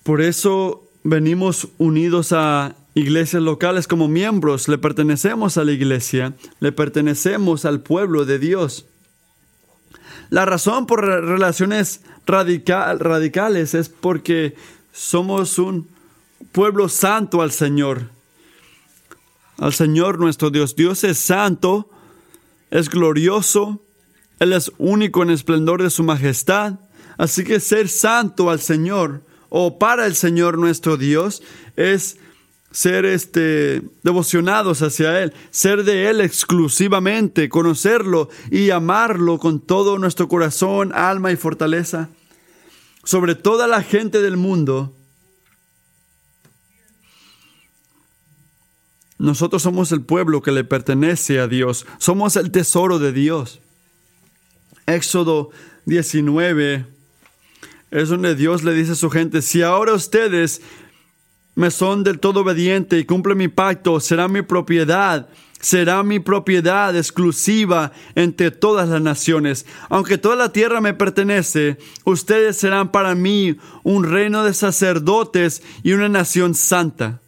Por 0.04 0.20
eso 0.20 0.88
venimos 1.02 1.70
unidos 1.78 2.32
a 2.32 2.76
iglesias 2.94 3.42
locales 3.42 3.88
como 3.88 4.06
miembros, 4.06 4.68
le 4.68 4.78
pertenecemos 4.78 5.56
a 5.56 5.64
la 5.64 5.72
iglesia, 5.72 6.34
le 6.60 6.70
pertenecemos 6.70 7.64
al 7.64 7.80
pueblo 7.80 8.24
de 8.24 8.38
Dios. 8.38 8.86
La 10.32 10.46
razón 10.46 10.86
por 10.86 11.04
relaciones 11.04 12.00
radicales 12.24 13.74
es 13.74 13.90
porque 13.90 14.56
somos 14.90 15.58
un 15.58 15.86
pueblo 16.52 16.88
santo 16.88 17.42
al 17.42 17.52
Señor. 17.52 18.08
Al 19.58 19.74
Señor 19.74 20.18
nuestro 20.18 20.48
Dios. 20.48 20.74
Dios 20.74 21.04
es 21.04 21.18
santo, 21.18 21.90
es 22.70 22.88
glorioso, 22.88 23.82
él 24.38 24.54
es 24.54 24.72
único 24.78 25.22
en 25.22 25.28
esplendor 25.28 25.82
de 25.82 25.90
su 25.90 26.02
majestad. 26.02 26.76
Así 27.18 27.44
que 27.44 27.60
ser 27.60 27.90
santo 27.90 28.48
al 28.48 28.60
Señor 28.60 29.20
o 29.50 29.78
para 29.78 30.06
el 30.06 30.14
Señor 30.14 30.56
nuestro 30.56 30.96
Dios 30.96 31.42
es 31.76 32.16
ser 32.72 33.04
este 33.04 33.82
devocionados 34.02 34.82
hacia 34.82 35.22
él, 35.22 35.32
ser 35.50 35.84
de 35.84 36.08
él 36.08 36.20
exclusivamente, 36.20 37.48
conocerlo 37.48 38.28
y 38.50 38.70
amarlo 38.70 39.38
con 39.38 39.60
todo 39.60 39.98
nuestro 39.98 40.26
corazón, 40.26 40.92
alma 40.94 41.30
y 41.30 41.36
fortaleza. 41.36 42.08
Sobre 43.04 43.34
toda 43.34 43.66
la 43.66 43.82
gente 43.82 44.20
del 44.22 44.36
mundo, 44.36 44.94
nosotros 49.18 49.62
somos 49.62 49.92
el 49.92 50.02
pueblo 50.02 50.40
que 50.40 50.52
le 50.52 50.64
pertenece 50.64 51.40
a 51.40 51.48
Dios, 51.48 51.86
somos 51.98 52.36
el 52.36 52.50
tesoro 52.50 52.98
de 52.98 53.12
Dios. 53.12 53.60
Éxodo 54.86 55.50
19 55.84 56.86
es 57.92 58.08
donde 58.08 58.34
Dios 58.34 58.64
le 58.64 58.72
dice 58.72 58.92
a 58.92 58.96
su 58.96 59.10
gente, 59.10 59.42
si 59.42 59.62
ahora 59.62 59.92
ustedes 59.92 60.62
me 61.54 61.70
son 61.70 62.02
del 62.04 62.18
todo 62.18 62.40
obediente 62.40 62.98
y 62.98 63.04
cumplen 63.04 63.38
mi 63.38 63.48
pacto, 63.48 64.00
será 64.00 64.28
mi 64.28 64.42
propiedad, 64.42 65.28
será 65.60 66.02
mi 66.02 66.18
propiedad 66.18 66.96
exclusiva 66.96 67.92
entre 68.14 68.50
todas 68.50 68.88
las 68.88 69.02
naciones. 69.02 69.66
Aunque 69.88 70.18
toda 70.18 70.36
la 70.36 70.52
tierra 70.52 70.80
me 70.80 70.94
pertenece, 70.94 71.78
ustedes 72.04 72.56
serán 72.56 72.90
para 72.90 73.14
mí 73.14 73.56
un 73.82 74.04
reino 74.04 74.44
de 74.44 74.54
sacerdotes 74.54 75.62
y 75.82 75.92
una 75.92 76.08
nación 76.08 76.54
santa. 76.54 77.20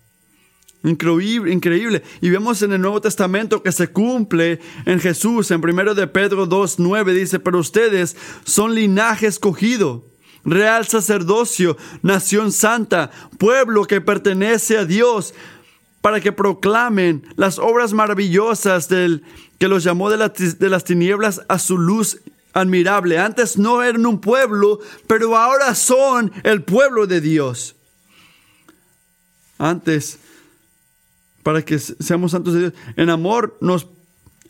Increíble, 0.84 1.50
increíble. 1.50 2.02
Y 2.20 2.28
vemos 2.28 2.60
en 2.60 2.74
el 2.74 2.80
Nuevo 2.80 3.00
Testamento 3.00 3.62
que 3.62 3.72
se 3.72 3.88
cumple 3.88 4.60
en 4.84 5.00
Jesús. 5.00 5.50
En 5.50 5.64
1 5.64 5.94
de 5.94 6.06
Pedro 6.06 6.46
2.9 6.46 7.14
dice, 7.14 7.40
pero 7.40 7.58
ustedes 7.58 8.16
son 8.44 8.74
linaje 8.74 9.26
escogido, 9.26 10.04
real 10.44 10.86
sacerdocio, 10.86 11.76
nación 12.02 12.52
santa, 12.52 13.10
pueblo 13.38 13.84
que 13.84 14.00
pertenece 14.00 14.78
a 14.78 14.84
Dios, 14.84 15.34
para 16.00 16.20
que 16.20 16.32
proclamen 16.32 17.26
las 17.36 17.58
obras 17.58 17.92
maravillosas 17.92 18.88
del 18.88 19.22
que 19.58 19.68
los 19.68 19.84
llamó 19.84 20.10
de, 20.10 20.28
de 20.58 20.68
las 20.68 20.84
tinieblas 20.84 21.40
a 21.48 21.58
su 21.58 21.78
luz 21.78 22.20
admirable. 22.52 23.18
Antes 23.18 23.56
no 23.56 23.82
eran 23.82 24.04
un 24.04 24.20
pueblo, 24.20 24.80
pero 25.06 25.36
ahora 25.36 25.74
son 25.74 26.32
el 26.42 26.62
pueblo 26.62 27.06
de 27.06 27.20
Dios. 27.20 27.74
Antes 29.58 30.18
para 31.44 31.62
que 31.62 31.78
seamos 31.78 32.32
santos 32.32 32.54
de 32.54 32.60
Dios. 32.60 32.72
En 32.96 33.10
amor 33.10 33.56
nos 33.60 33.86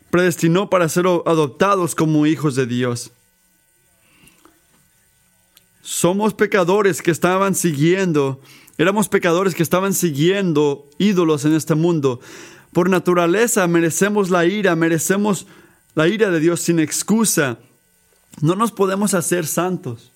predestinó 0.09 0.69
para 0.69 0.89
ser 0.89 1.05
adoptados 1.05 1.93
como 1.93 2.25
hijos 2.25 2.55
de 2.55 2.65
Dios. 2.65 3.11
Somos 5.85 6.33
pecadores 6.33 7.03
que 7.03 7.11
estaban 7.11 7.53
siguiendo, 7.53 8.41
éramos 8.79 9.07
pecadores 9.07 9.53
que 9.53 9.61
estaban 9.61 9.93
siguiendo 9.93 10.89
ídolos 10.97 11.45
en 11.45 11.53
este 11.53 11.75
mundo. 11.75 12.19
Por 12.73 12.89
naturaleza 12.89 13.67
merecemos 13.67 14.31
la 14.31 14.47
ira, 14.47 14.75
merecemos 14.75 15.45
la 15.93 16.07
ira 16.07 16.31
de 16.31 16.39
Dios 16.39 16.61
sin 16.61 16.79
excusa. 16.79 17.59
No 18.41 18.55
nos 18.55 18.71
podemos 18.71 19.13
hacer 19.13 19.45
santos. 19.45 20.11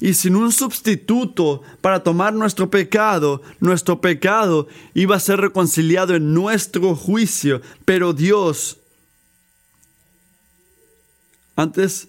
Y 0.00 0.14
sin 0.14 0.36
un 0.36 0.50
sustituto 0.50 1.60
para 1.82 2.02
tomar 2.02 2.32
nuestro 2.32 2.70
pecado, 2.70 3.42
nuestro 3.60 4.00
pecado 4.00 4.68
iba 4.94 5.16
a 5.16 5.20
ser 5.20 5.38
reconciliado 5.38 6.14
en 6.14 6.32
nuestro 6.32 6.96
juicio. 6.96 7.60
Pero 7.84 8.14
Dios, 8.14 8.78
antes 11.56 12.08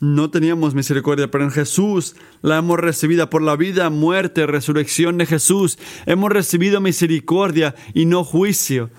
no 0.00 0.30
teníamos 0.30 0.74
misericordia, 0.74 1.30
pero 1.30 1.44
en 1.44 1.50
Jesús 1.50 2.16
la 2.42 2.58
hemos 2.58 2.78
recibido 2.78 3.30
por 3.30 3.40
la 3.42 3.56
vida, 3.56 3.88
muerte, 3.88 4.46
resurrección 4.46 5.16
de 5.16 5.26
Jesús. 5.26 5.78
Hemos 6.04 6.30
recibido 6.30 6.80
misericordia 6.80 7.74
y 7.94 8.04
no 8.04 8.22
juicio. 8.22 8.90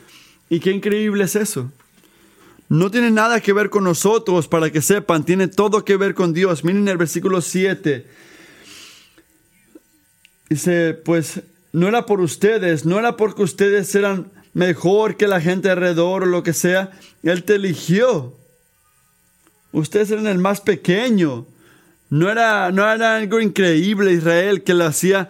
Y 0.49 0.59
qué 0.59 0.71
increíble 0.71 1.25
es 1.25 1.35
eso. 1.35 1.71
No 2.69 2.89
tiene 2.91 3.11
nada 3.11 3.39
que 3.41 3.53
ver 3.53 3.69
con 3.69 3.83
nosotros, 3.83 4.47
para 4.47 4.71
que 4.71 4.81
sepan, 4.81 5.23
tiene 5.23 5.47
todo 5.47 5.85
que 5.85 5.97
ver 5.97 6.15
con 6.15 6.33
Dios. 6.33 6.63
Miren 6.63 6.87
el 6.87 6.97
versículo 6.97 7.41
7. 7.41 8.05
Dice, 10.49 10.93
pues 10.93 11.41
no 11.71 11.87
era 11.87 12.05
por 12.05 12.21
ustedes, 12.21 12.85
no 12.85 12.97
era 12.97 13.17
porque 13.17 13.43
ustedes 13.43 13.93
eran 13.93 14.31
mejor 14.53 15.15
que 15.15 15.27
la 15.27 15.39
gente 15.39 15.69
alrededor 15.69 16.23
o 16.23 16.25
lo 16.25 16.43
que 16.43 16.53
sea. 16.53 16.91
Él 17.23 17.43
te 17.43 17.55
eligió. 17.55 18.36
Ustedes 19.71 20.11
eran 20.11 20.27
el 20.27 20.37
más 20.37 20.61
pequeño. 20.61 21.45
No 22.09 22.29
era, 22.29 22.71
no 22.71 22.89
era 22.89 23.17
algo 23.17 23.39
increíble 23.39 24.13
Israel 24.13 24.63
que 24.63 24.73
la 24.73 24.87
hacía 24.87 25.29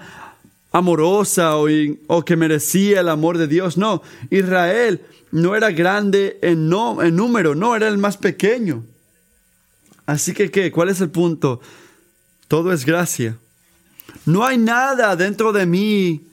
amorosa 0.72 1.58
o, 1.58 1.68
o 2.08 2.26
que 2.26 2.36
merecía 2.36 3.00
el 3.00 3.10
amor 3.10 3.38
de 3.38 3.48
Dios. 3.48 3.78
No, 3.78 4.04
Israel 4.30 5.02
no 5.32 5.56
era 5.56 5.72
grande 5.72 6.38
en, 6.42 6.70
no, 6.70 7.02
en 7.02 7.16
número, 7.16 7.56
no, 7.56 7.76
era 7.76 7.88
el 7.88 7.98
más 7.98 8.18
pequeño. 8.18 8.84
Así 10.06 10.34
que, 10.34 10.50
¿qué? 10.52 10.72
¿Cuál 10.72 10.90
es 10.90 11.02
el 11.02 11.10
punto? 11.10 11.60
Todo 12.48 12.72
es 12.72 12.86
gracia. 12.86 13.38
No 14.26 14.46
hay 14.46 14.58
nada 14.58 15.16
dentro 15.16 15.52
de 15.52 15.66
mí, 15.66 16.28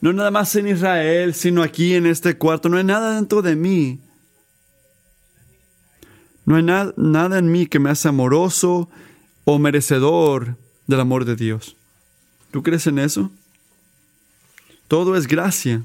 no 0.00 0.12
nada 0.12 0.30
más 0.30 0.54
en 0.56 0.68
Israel, 0.68 1.32
sino 1.34 1.62
aquí 1.62 1.94
en 1.94 2.06
este 2.06 2.36
cuarto, 2.36 2.68
no 2.68 2.76
hay 2.76 2.84
nada 2.84 3.14
dentro 3.14 3.40
de 3.40 3.56
mí. 3.56 4.00
No 6.44 6.56
hay 6.56 6.62
nada 6.62 7.38
en 7.38 7.52
mí 7.52 7.66
que 7.66 7.78
me 7.78 7.90
hace 7.90 8.08
amoroso 8.08 8.88
o 9.44 9.58
merecedor 9.58 10.56
del 10.86 11.00
amor 11.00 11.24
de 11.24 11.36
Dios. 11.36 11.76
¿Tú 12.50 12.62
crees 12.62 12.86
en 12.86 12.98
eso? 12.98 13.30
Todo 14.88 15.16
es 15.16 15.26
gracia 15.26 15.82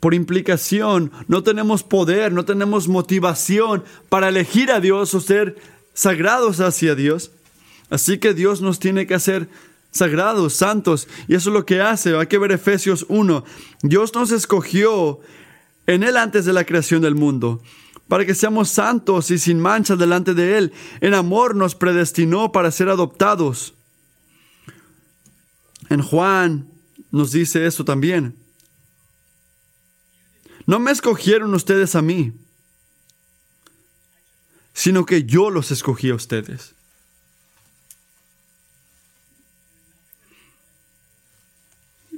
por 0.00 0.14
implicación, 0.14 1.10
no 1.26 1.42
tenemos 1.42 1.82
poder, 1.82 2.32
no 2.32 2.44
tenemos 2.44 2.88
motivación 2.88 3.84
para 4.08 4.28
elegir 4.28 4.70
a 4.70 4.80
Dios 4.80 5.14
o 5.14 5.20
ser 5.20 5.56
sagrados 5.92 6.60
hacia 6.60 6.94
Dios. 6.94 7.32
Así 7.90 8.18
que 8.18 8.34
Dios 8.34 8.60
nos 8.60 8.78
tiene 8.78 9.06
que 9.06 9.14
hacer 9.14 9.48
sagrados, 9.90 10.52
santos, 10.52 11.08
y 11.26 11.34
eso 11.34 11.50
es 11.50 11.54
lo 11.54 11.66
que 11.66 11.80
hace. 11.80 12.16
Hay 12.16 12.26
que 12.26 12.38
ver 12.38 12.52
Efesios 12.52 13.06
1. 13.08 13.44
Dios 13.82 14.14
nos 14.14 14.30
escogió 14.30 15.20
en 15.86 16.02
Él 16.02 16.16
antes 16.16 16.44
de 16.44 16.52
la 16.52 16.64
creación 16.64 17.02
del 17.02 17.14
mundo, 17.14 17.62
para 18.08 18.24
que 18.24 18.34
seamos 18.34 18.70
santos 18.70 19.30
y 19.30 19.38
sin 19.38 19.60
mancha 19.60 19.94
delante 19.94 20.34
de 20.34 20.56
Él. 20.58 20.72
En 21.00 21.14
amor 21.14 21.54
nos 21.54 21.74
predestinó 21.74 22.50
para 22.50 22.70
ser 22.70 22.88
adoptados. 22.88 23.74
En 25.90 26.02
Juan 26.02 26.68
nos 27.10 27.32
dice 27.32 27.66
eso 27.66 27.84
también. 27.84 28.34
No 30.66 30.78
me 30.78 30.90
escogieron 30.90 31.54
ustedes 31.54 31.94
a 31.94 32.02
mí, 32.02 32.32
sino 34.72 35.06
que 35.06 35.24
yo 35.24 35.50
los 35.50 35.70
escogí 35.70 36.10
a 36.10 36.14
ustedes. 36.14 36.74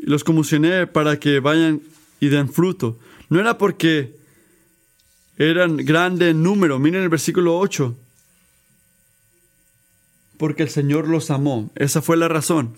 Los 0.03 0.25
comisioné 0.25 0.87
para 0.87 1.21
que 1.21 1.41
vayan 1.41 1.83
y 2.21 2.29
den 2.29 2.53
fruto. 2.53 2.99
No 3.29 3.39
era 3.39 3.59
porque 3.59 4.20
eran 5.49 5.77
grande 5.77 6.31
en 6.31 6.43
número. 6.43 6.79
Miren 6.79 7.03
el 7.03 7.09
versículo 7.09 7.59
8. 7.59 7.97
Porque 10.37 10.63
el 10.63 10.71
Señor 10.71 11.09
los 11.09 11.31
amó. 11.31 11.71
Esa 11.75 12.03
fue 12.03 12.17
la 12.17 12.29
razón. 12.29 12.77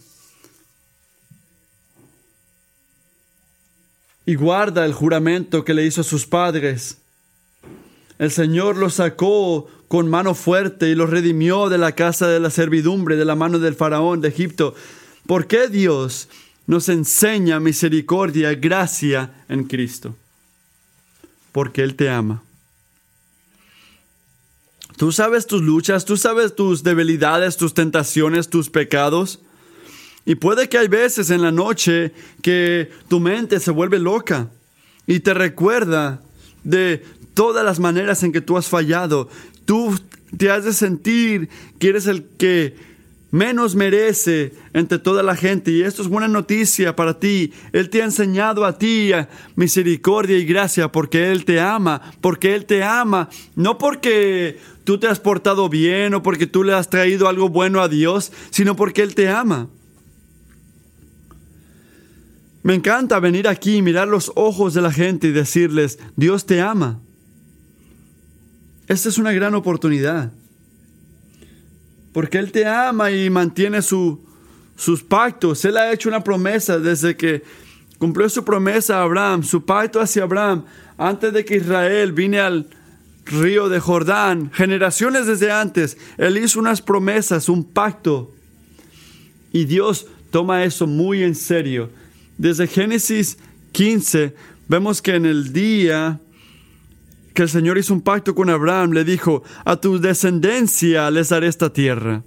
y 4.24 4.34
guarda 4.34 4.84
el 4.84 4.92
juramento 4.92 5.64
que 5.64 5.74
le 5.74 5.84
hizo 5.84 6.02
a 6.02 6.04
sus 6.04 6.26
padres. 6.26 6.98
El 8.18 8.30
Señor 8.30 8.76
los 8.76 8.94
sacó 8.94 9.68
con 9.88 10.08
mano 10.08 10.34
fuerte 10.34 10.88
y 10.88 10.94
los 10.94 11.10
redimió 11.10 11.68
de 11.68 11.78
la 11.78 11.92
casa 11.92 12.28
de 12.28 12.40
la 12.40 12.50
servidumbre, 12.50 13.16
de 13.16 13.24
la 13.24 13.34
mano 13.34 13.58
del 13.58 13.74
faraón 13.74 14.20
de 14.20 14.28
Egipto. 14.28 14.74
¿Por 15.26 15.46
qué 15.46 15.68
Dios 15.68 16.28
nos 16.66 16.88
enseña 16.88 17.58
misericordia, 17.58 18.54
gracia 18.54 19.44
en 19.48 19.64
Cristo? 19.64 20.14
Porque 21.50 21.82
Él 21.82 21.96
te 21.96 22.08
ama. 22.08 22.42
Tú 24.96 25.12
sabes 25.12 25.46
tus 25.46 25.62
luchas, 25.62 26.04
tú 26.04 26.16
sabes 26.16 26.54
tus 26.54 26.82
debilidades, 26.82 27.56
tus 27.56 27.74
tentaciones, 27.74 28.48
tus 28.48 28.70
pecados. 28.70 29.40
Y 30.24 30.36
puede 30.36 30.68
que 30.68 30.78
hay 30.78 30.88
veces 30.88 31.30
en 31.30 31.42
la 31.42 31.50
noche 31.50 32.12
que 32.42 32.90
tu 33.08 33.18
mente 33.18 33.58
se 33.58 33.70
vuelve 33.70 33.98
loca 33.98 34.48
y 35.06 35.20
te 35.20 35.34
recuerda 35.34 36.22
de 36.62 37.04
todas 37.34 37.64
las 37.64 37.80
maneras 37.80 38.22
en 38.22 38.32
que 38.32 38.40
tú 38.40 38.56
has 38.56 38.68
fallado. 38.68 39.28
Tú 39.64 39.98
te 40.36 40.50
has 40.50 40.64
de 40.64 40.72
sentir 40.72 41.48
que 41.78 41.88
eres 41.88 42.06
el 42.06 42.24
que 42.24 42.76
menos 43.32 43.74
merece 43.74 44.52
entre 44.74 45.00
toda 45.00 45.24
la 45.24 45.34
gente. 45.34 45.72
Y 45.72 45.82
esto 45.82 46.02
es 46.02 46.08
buena 46.08 46.28
noticia 46.28 46.94
para 46.94 47.18
ti. 47.18 47.52
Él 47.72 47.90
te 47.90 48.02
ha 48.02 48.04
enseñado 48.04 48.64
a 48.64 48.78
ti 48.78 49.10
misericordia 49.56 50.38
y 50.38 50.44
gracia 50.44 50.92
porque 50.92 51.32
Él 51.32 51.44
te 51.44 51.58
ama, 51.58 52.00
porque 52.20 52.54
Él 52.54 52.66
te 52.66 52.84
ama, 52.84 53.28
no 53.56 53.78
porque 53.78 54.60
tú 54.84 54.98
te 54.98 55.08
has 55.08 55.18
portado 55.18 55.68
bien 55.68 56.14
o 56.14 56.22
porque 56.22 56.46
tú 56.46 56.62
le 56.62 56.74
has 56.74 56.88
traído 56.88 57.26
algo 57.26 57.48
bueno 57.48 57.80
a 57.80 57.88
Dios, 57.88 58.32
sino 58.50 58.76
porque 58.76 59.02
Él 59.02 59.16
te 59.16 59.28
ama. 59.28 59.68
Me 62.62 62.74
encanta 62.74 63.18
venir 63.18 63.48
aquí 63.48 63.76
y 63.76 63.82
mirar 63.82 64.06
los 64.06 64.30
ojos 64.36 64.74
de 64.74 64.82
la 64.82 64.92
gente 64.92 65.28
y 65.28 65.32
decirles, 65.32 65.98
Dios 66.14 66.46
te 66.46 66.60
ama. 66.60 67.00
Esta 68.86 69.08
es 69.08 69.16
una 69.16 69.32
gran 69.32 69.54
oportunidad. 69.54 70.32
Porque 72.12 72.38
Él 72.38 72.52
te 72.52 72.66
ama 72.66 73.10
y 73.10 73.30
mantiene 73.30 73.80
sus 73.82 75.02
pactos. 75.08 75.64
Él 75.64 75.76
ha 75.76 75.92
hecho 75.92 76.08
una 76.08 76.22
promesa 76.22 76.78
desde 76.78 77.16
que 77.16 77.42
cumplió 77.98 78.28
su 78.28 78.44
promesa 78.44 78.98
a 78.98 79.02
Abraham, 79.02 79.42
su 79.42 79.64
pacto 79.64 80.00
hacia 80.00 80.24
Abraham, 80.24 80.64
antes 80.98 81.32
de 81.32 81.44
que 81.44 81.56
Israel 81.56 82.12
vine 82.12 82.40
al 82.40 82.68
río 83.24 83.68
de 83.68 83.80
Jordán, 83.80 84.50
generaciones 84.52 85.26
desde 85.26 85.52
antes. 85.52 85.96
Él 86.18 86.36
hizo 86.38 86.58
unas 86.58 86.82
promesas, 86.82 87.48
un 87.48 87.64
pacto. 87.64 88.32
Y 89.52 89.64
Dios 89.64 90.06
toma 90.30 90.64
eso 90.64 90.86
muy 90.86 91.22
en 91.22 91.34
serio 91.34 91.90
desde 92.42 92.66
Génesis 92.66 93.38
15 93.70 94.34
vemos 94.68 95.00
que 95.00 95.14
en 95.14 95.26
el 95.26 95.52
día 95.52 96.20
que 97.34 97.42
el 97.42 97.48
Señor 97.48 97.78
hizo 97.78 97.94
un 97.94 98.02
pacto 98.02 98.34
con 98.34 98.50
Abraham, 98.50 98.92
le 98.92 99.04
dijo, 99.04 99.42
a 99.64 99.76
tu 99.76 99.98
descendencia 99.98 101.10
les 101.10 101.30
daré 101.30 101.48
esta 101.48 101.72
tierra. 101.72 102.22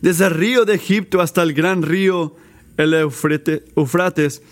Desde 0.00 0.26
el 0.26 0.32
río 0.32 0.64
de 0.64 0.74
Egipto 0.74 1.20
hasta 1.20 1.42
el 1.42 1.52
gran 1.52 1.82
río, 1.82 2.36
el 2.76 2.94
Eufrates, 2.94 4.42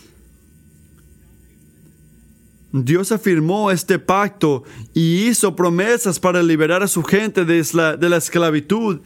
Dios 2.71 3.13
afirmó 3.13 3.71
este 3.71 3.99
pacto 3.99 4.65
y 4.93 5.27
hizo 5.29 5.57
promesas 5.57 6.21
para 6.21 6.43
liberar 6.43 6.83
a 6.83 6.89
su 6.89 7.03
gente 7.03 7.45
de 7.45 7.65
la, 7.73 7.97
de 7.97 8.09
la 8.09 8.19
esclavitud 8.19 9.01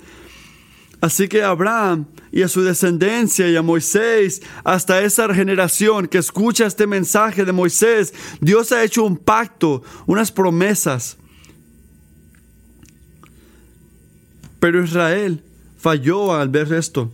Así 1.02 1.26
que 1.26 1.42
a 1.42 1.48
Abraham 1.48 2.06
y 2.30 2.42
a 2.42 2.48
su 2.48 2.62
descendencia 2.62 3.48
y 3.48 3.56
a 3.56 3.62
Moisés, 3.62 4.40
hasta 4.62 5.02
esa 5.02 5.34
generación 5.34 6.06
que 6.06 6.18
escucha 6.18 6.64
este 6.64 6.86
mensaje 6.86 7.44
de 7.44 7.50
Moisés, 7.50 8.14
Dios 8.40 8.70
ha 8.70 8.84
hecho 8.84 9.02
un 9.02 9.16
pacto, 9.16 9.82
unas 10.06 10.30
promesas. 10.30 11.18
Pero 14.60 14.84
Israel 14.84 15.42
falló 15.76 16.34
al 16.34 16.50
ver 16.50 16.72
esto. 16.72 17.12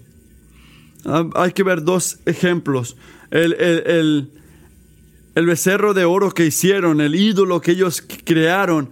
Ah, 1.07 1.27
hay 1.37 1.53
que 1.53 1.63
ver 1.63 1.83
dos 1.83 2.19
ejemplos. 2.27 2.95
El, 3.31 3.55
el 5.35 5.47
becerro 5.47 5.95
de 5.95 6.05
oro 6.05 6.31
que 6.33 6.45
hicieron, 6.45 7.01
el 7.01 7.15
ídolo 7.15 7.63
que 7.63 7.71
ellos 7.71 8.05
crearon, 8.27 8.91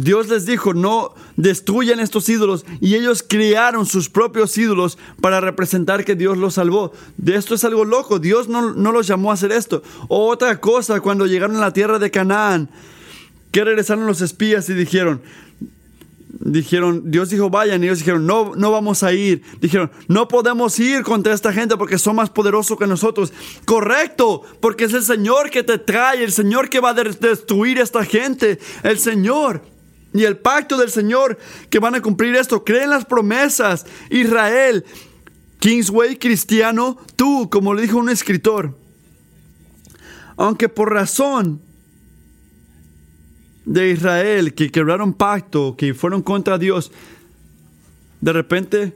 Dios 0.00 0.28
les 0.28 0.46
dijo, 0.46 0.74
no 0.74 1.12
destruyan 1.36 1.98
estos 1.98 2.28
ídolos. 2.28 2.64
Y 2.80 2.94
ellos 2.94 3.24
crearon 3.26 3.84
sus 3.84 4.08
propios 4.08 4.56
ídolos 4.56 4.96
para 5.20 5.40
representar 5.40 6.04
que 6.04 6.14
Dios 6.14 6.38
los 6.38 6.54
salvó. 6.54 6.92
De 7.16 7.34
esto 7.34 7.56
es 7.56 7.64
algo 7.64 7.84
loco. 7.84 8.20
Dios 8.20 8.48
no, 8.48 8.74
no 8.74 8.92
los 8.92 9.08
llamó 9.08 9.32
a 9.32 9.34
hacer 9.34 9.50
esto. 9.50 9.82
Otra 10.06 10.60
cosa, 10.60 11.00
cuando 11.00 11.26
llegaron 11.26 11.56
a 11.56 11.60
la 11.60 11.72
tierra 11.72 11.98
de 11.98 12.12
Canaán, 12.12 12.70
que 13.50 13.64
regresaron 13.64 14.06
los 14.06 14.20
espías 14.20 14.68
y 14.68 14.74
dijeron, 14.74 15.20
dijeron, 16.28 17.10
Dios 17.10 17.30
dijo, 17.30 17.50
vayan, 17.50 17.82
y 17.82 17.86
ellos 17.86 17.98
dijeron, 17.98 18.24
no, 18.24 18.54
no 18.54 18.70
vamos 18.70 19.02
a 19.02 19.12
ir. 19.12 19.42
Dijeron, 19.60 19.90
no 20.06 20.28
podemos 20.28 20.78
ir 20.78 21.02
contra 21.02 21.34
esta 21.34 21.52
gente 21.52 21.76
porque 21.76 21.98
son 21.98 22.14
más 22.14 22.30
poderosos 22.30 22.78
que 22.78 22.86
nosotros. 22.86 23.32
Correcto, 23.64 24.42
porque 24.60 24.84
es 24.84 24.94
el 24.94 25.02
Señor 25.02 25.50
que 25.50 25.64
te 25.64 25.78
trae, 25.78 26.22
el 26.22 26.30
Señor 26.30 26.70
que 26.70 26.78
va 26.78 26.90
a 26.90 26.94
destruir 26.94 27.80
a 27.80 27.82
esta 27.82 28.04
gente, 28.04 28.60
el 28.84 29.00
Señor. 29.00 29.60
Y 30.14 30.24
el 30.24 30.38
pacto 30.38 30.76
del 30.76 30.90
Señor 30.90 31.38
que 31.70 31.78
van 31.78 31.94
a 31.94 32.02
cumplir 32.02 32.34
esto, 32.36 32.64
creen 32.64 32.90
las 32.90 33.04
promesas. 33.04 33.86
Israel, 34.10 34.84
Kingsway 35.58 36.16
cristiano, 36.16 36.98
tú, 37.16 37.48
como 37.50 37.74
le 37.74 37.82
dijo 37.82 37.98
un 37.98 38.08
escritor, 38.08 38.76
aunque 40.36 40.68
por 40.68 40.92
razón 40.92 41.60
de 43.64 43.90
Israel 43.90 44.54
que 44.54 44.70
quebraron 44.70 45.12
pacto, 45.12 45.76
que 45.76 45.92
fueron 45.92 46.22
contra 46.22 46.56
Dios, 46.56 46.90
de 48.20 48.32
repente 48.32 48.94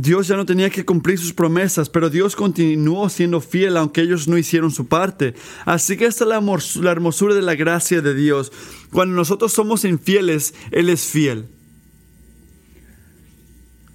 Dios 0.00 0.28
ya 0.28 0.36
no 0.36 0.46
tenía 0.46 0.70
que 0.70 0.84
cumplir 0.84 1.18
sus 1.18 1.32
promesas, 1.32 1.90
pero 1.90 2.08
Dios 2.08 2.36
continuó 2.36 3.08
siendo 3.08 3.40
fiel 3.40 3.76
aunque 3.76 4.02
ellos 4.02 4.28
no 4.28 4.38
hicieron 4.38 4.70
su 4.70 4.86
parte. 4.86 5.34
Así 5.64 5.96
que 5.96 6.06
esta 6.06 6.24
es 6.24 6.76
la 6.76 6.90
hermosura 6.90 7.34
de 7.34 7.42
la 7.42 7.56
gracia 7.56 8.00
de 8.00 8.14
Dios. 8.14 8.52
Cuando 8.92 9.16
nosotros 9.16 9.52
somos 9.52 9.84
infieles, 9.84 10.54
Él 10.70 10.88
es 10.88 11.02
fiel. 11.02 11.46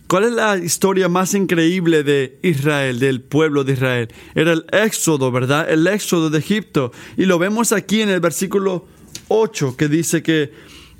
¿Cuál 0.07 0.25
es 0.25 0.33
la 0.33 0.57
historia 0.57 1.07
más 1.07 1.33
increíble 1.33 2.03
de 2.03 2.37
Israel, 2.43 2.99
del 2.99 3.21
pueblo 3.21 3.63
de 3.63 3.73
Israel? 3.73 4.09
Era 4.35 4.51
el 4.51 4.65
éxodo, 4.71 5.31
¿verdad? 5.31 5.71
El 5.71 5.87
éxodo 5.87 6.29
de 6.29 6.39
Egipto. 6.39 6.91
Y 7.17 7.25
lo 7.25 7.39
vemos 7.39 7.71
aquí 7.71 8.01
en 8.01 8.09
el 8.09 8.19
versículo 8.19 8.87
8 9.29 9.77
que 9.77 9.87
dice 9.87 10.21
que 10.21 10.51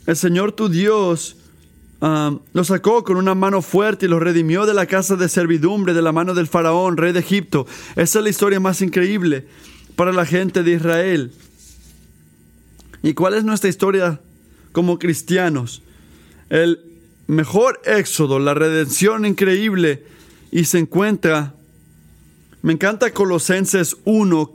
el 0.08 0.16
Señor 0.16 0.54
tu 0.54 0.70
Dios 0.70 1.43
um, 2.04 2.40
lo 2.54 2.64
sacó 2.64 3.04
con 3.04 3.18
una 3.18 3.34
mano 3.34 3.62
fuerte 3.62 4.06
y 4.06 4.10
lo 4.10 4.20
redimió 4.20 4.66
de 4.66 4.74
la 4.74 4.86
casa 4.86 5.16
de 5.16 5.30
servidumbre, 5.30 5.94
de 5.94 6.02
la 6.02 6.12
mano 6.12 6.34
del 6.34 6.48
faraón, 6.48 6.98
rey 6.98 7.14
de 7.14 7.22
Egipto. 7.22 7.66
Esa 7.96 8.20
es 8.20 8.24
la 8.24 8.30
historia 8.30 8.60
más 8.60 8.82
increíble 8.82 9.48
para 9.96 10.12
la 10.12 10.26
gente 10.26 10.64
de 10.64 10.74
Israel. 10.74 11.32
¿Y 13.02 13.14
cuál 13.14 13.36
es 13.36 13.44
nuestra 13.44 13.70
historia 13.70 14.20
como 14.72 15.00
cristianos? 15.00 15.82
El 16.50 16.80
mejor 17.28 17.82
éxodo, 17.86 18.40
la 18.40 18.54
redención 18.54 19.26
increíble 19.26 20.04
y 20.52 20.66
se 20.66 20.80
encuentra, 20.80 21.56
me 22.62 22.74
encanta 22.74 23.12
Colosenses 23.12 23.98
1, 24.06 24.52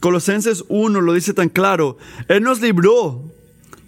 Colosenses 0.00 0.64
1 0.68 1.00
lo 1.00 1.12
dice 1.12 1.34
tan 1.34 1.48
claro. 1.48 1.96
Él 2.28 2.42
nos 2.42 2.60
libró 2.60 3.25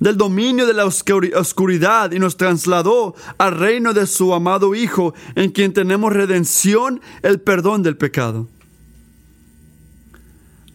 del 0.01 0.16
dominio 0.16 0.66
de 0.66 0.74
la 0.74 0.84
oscuridad 0.86 2.12
y 2.12 2.18
nos 2.18 2.36
trasladó 2.36 3.14
al 3.36 3.59
reino 3.59 3.94
de 3.94 4.07
su 4.07 4.32
amado 4.32 4.74
Hijo, 4.74 5.14
en 5.34 5.51
quien 5.51 5.72
tenemos 5.72 6.12
redención, 6.12 7.01
el 7.22 7.40
perdón 7.40 7.82
del 7.82 7.96
pecado. 7.96 8.49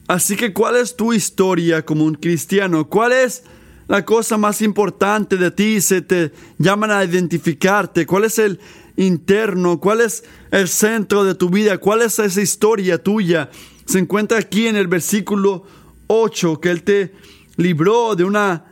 Así 0.07 0.35
que, 0.35 0.53
¿cuál 0.53 0.75
es 0.75 0.95
tu 0.95 1.13
historia 1.13 1.85
como 1.85 2.03
un 2.03 2.15
cristiano? 2.15 2.89
¿Cuál 2.89 3.13
es 3.13 3.43
la 3.87 4.03
cosa 4.03 4.37
más 4.37 4.61
importante 4.61 5.37
de 5.37 5.51
ti? 5.51 5.79
Se 5.79 6.01
te 6.01 6.31
llaman 6.57 6.91
a 6.91 7.03
identificarte. 7.03 8.05
¿Cuál 8.05 8.25
es 8.25 8.37
el 8.37 8.59
interno? 8.97 9.79
¿Cuál 9.79 10.01
es 10.01 10.23
el 10.51 10.67
centro 10.67 11.23
de 11.23 11.35
tu 11.35 11.49
vida? 11.49 11.77
¿Cuál 11.77 12.01
es 12.01 12.19
esa 12.19 12.41
historia 12.41 13.01
tuya? 13.01 13.49
se 13.85 13.99
encuentra 13.99 14.37
aquí 14.37 14.67
en 14.67 14.75
el 14.75 14.87
versículo 14.87 15.63
8, 16.07 16.59
que 16.59 16.69
Él 16.69 16.83
te 16.83 17.13
libró 17.57 18.15
de 18.15 18.23
una, 18.23 18.65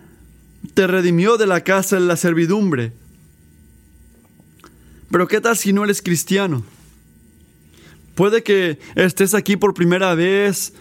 te 0.74 0.88
redimió 0.88 1.38
de 1.38 1.48
la 1.48 1.62
casa 1.62 1.98
de 1.98 2.06
la 2.06 2.16
servidumbre. 2.16 2.94
Pero 5.10 5.28
¿qué 5.28 5.42
tal 5.42 5.58
si 5.58 5.74
no 5.74 5.84
eres 5.84 6.02
cristiano? 6.02 6.64
Puede 8.16 8.44
que 8.44 8.80
estés 8.96 9.34
aquí 9.34 9.58
por 9.58 9.74
primera 9.74 10.16
vez, 10.16 10.74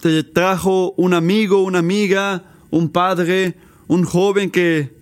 te 0.00 0.22
trajo 0.22 0.92
un 0.96 1.14
amigo, 1.14 1.62
una 1.62 1.80
amiga, 1.80 2.44
un 2.70 2.90
padre, 2.90 3.54
un 3.86 4.04
joven 4.04 4.50
que 4.50 4.92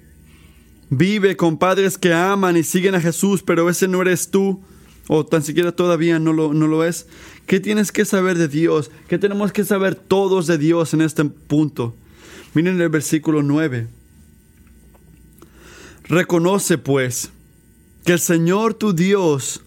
vive 0.88 1.36
con 1.36 1.58
padres 1.58 1.98
que 1.98 2.12
aman 2.12 2.56
y 2.56 2.62
siguen 2.62 2.94
a 2.94 3.00
Jesús, 3.00 3.42
pero 3.42 3.68
ese 3.68 3.88
no 3.88 4.02
eres 4.02 4.30
tú, 4.30 4.62
o 5.08 5.24
tan 5.24 5.42
siquiera 5.42 5.72
todavía 5.72 6.18
no 6.18 6.32
lo, 6.32 6.52
no 6.52 6.66
lo 6.66 6.84
es. 6.84 7.06
¿Qué 7.46 7.60
tienes 7.60 7.92
que 7.92 8.04
saber 8.04 8.38
de 8.38 8.48
Dios? 8.48 8.90
¿Qué 9.08 9.18
tenemos 9.18 9.52
que 9.52 9.64
saber 9.64 9.94
todos 9.94 10.46
de 10.46 10.58
Dios 10.58 10.94
en 10.94 11.00
este 11.00 11.24
punto? 11.24 11.94
Miren 12.56 12.80
el 12.80 12.88
versículo 12.88 13.42
9. 13.42 13.86
Reconoce 16.04 16.78
pues 16.78 17.30
que 18.02 18.14
el 18.14 18.18
Señor 18.18 18.72
tu 18.72 18.94
Dios 18.94 19.60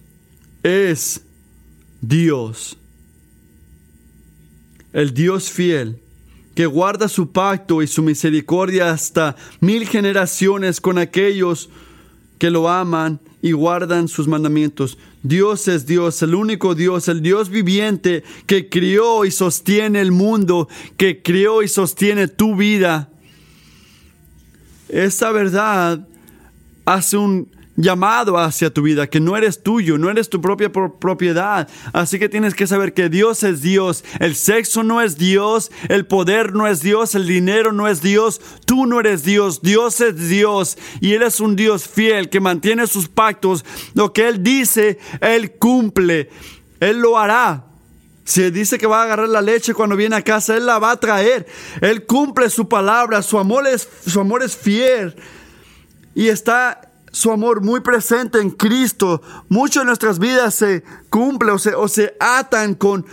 es 0.64 1.22
Dios, 2.02 2.78
el 4.92 5.14
Dios 5.14 5.52
fiel, 5.52 6.00
que 6.56 6.66
guarda 6.66 7.08
su 7.10 7.32
pacto 7.32 7.84
y 7.84 7.88
su 7.88 8.02
misericordia 8.02 8.90
hasta 8.90 9.36
mil 9.60 9.88
generaciones 9.88 10.82
con 10.82 10.98
aquellos 10.98 11.70
que 12.40 12.50
lo 12.50 12.70
aman 12.70 13.20
y 13.44 13.52
guardan 13.52 14.08
sus 14.08 14.28
mandamientos. 14.28 14.98
Dios 15.22 15.68
es 15.68 15.86
Dios, 15.86 16.22
el 16.22 16.34
único 16.34 16.76
Dios, 16.76 17.08
el 17.10 17.22
Dios 17.22 17.50
viviente 17.50 18.24
que 18.46 18.70
crió 18.70 19.26
y 19.26 19.32
sostiene 19.32 20.00
el 20.00 20.12
mundo, 20.12 20.70
que 20.96 21.22
crió 21.22 21.62
y 21.62 21.68
sostiene 21.68 22.28
tu 22.28 22.56
vida. 22.56 23.10
Esa 24.88 25.32
verdad 25.32 26.08
hace 26.86 27.18
un 27.18 27.50
llamado 27.80 28.38
hacia 28.38 28.74
tu 28.74 28.82
vida, 28.82 29.08
que 29.08 29.22
no 29.22 29.38
eres 29.38 29.64
tuyo, 29.64 29.98
no 29.98 30.10
eres 30.10 30.30
tu 30.30 30.42
propia 30.42 30.70
propiedad. 30.72 31.68
Así 31.94 32.20
que 32.20 32.28
tienes 32.28 32.54
que 32.54 32.68
saber 32.68 32.94
que 32.94 33.10
Dios 33.10 33.44
es 33.44 33.62
Dios, 33.62 34.04
el 34.20 34.36
sexo 34.36 34.84
no 34.84 35.02
es 35.02 35.18
Dios, 35.18 35.72
el 35.88 36.06
poder 36.06 36.54
no 36.54 36.68
es 36.68 36.82
Dios, 36.82 37.16
el 37.16 37.26
dinero 37.26 37.72
no 37.72 37.88
es 37.88 38.02
Dios, 38.02 38.42
tú 38.66 38.86
no 38.86 39.00
eres 39.00 39.24
Dios, 39.24 39.62
Dios 39.62 40.02
es 40.02 40.28
Dios 40.30 40.78
y 41.00 41.14
Él 41.14 41.24
es 41.24 41.40
un 41.40 41.56
Dios 41.56 41.88
fiel 41.88 42.30
que 42.30 42.42
mantiene 42.42 42.86
sus 42.86 43.08
pactos. 43.08 43.64
Lo 43.94 44.12
que 44.12 44.28
Él 44.28 44.44
dice, 44.44 45.00
Él 45.22 45.54
cumple, 45.54 46.30
Él 46.82 47.00
lo 47.00 47.18
hará. 47.18 47.66
Si 48.26 48.52
dice 48.52 48.78
que 48.78 48.86
va 48.86 49.00
a 49.00 49.04
agarrar 49.06 49.30
la 49.30 49.42
leche 49.42 49.74
cuando 49.74 49.96
viene 49.96 50.18
a 50.18 50.22
casa, 50.22 50.56
Él 50.56 50.66
la 50.66 50.78
va 50.80 50.92
a 50.92 51.00
traer. 51.00 51.48
Él 51.82 52.06
cumple 52.06 52.50
su 52.50 52.68
palabra, 52.68 53.24
su 53.24 53.40
amor 53.40 53.66
es, 53.66 53.88
su 54.06 54.20
amor 54.20 54.44
es 54.44 54.56
fiel. 54.56 55.16
Y 56.14 56.28
está 56.28 56.89
su 57.12 57.32
amor 57.32 57.62
muy 57.62 57.80
presente 57.82 58.40
en 58.40 58.52
Cristo, 58.52 59.22
mucho 59.50 59.80
de 59.80 59.86
nuestras 59.86 60.20
vidas 60.20 60.56
se 60.56 60.84
cumple 61.10 61.52
o 61.52 61.60
se, 61.60 61.76
o 61.76 61.88
se 61.88 62.16
atan 62.20 62.76
con 62.76 63.06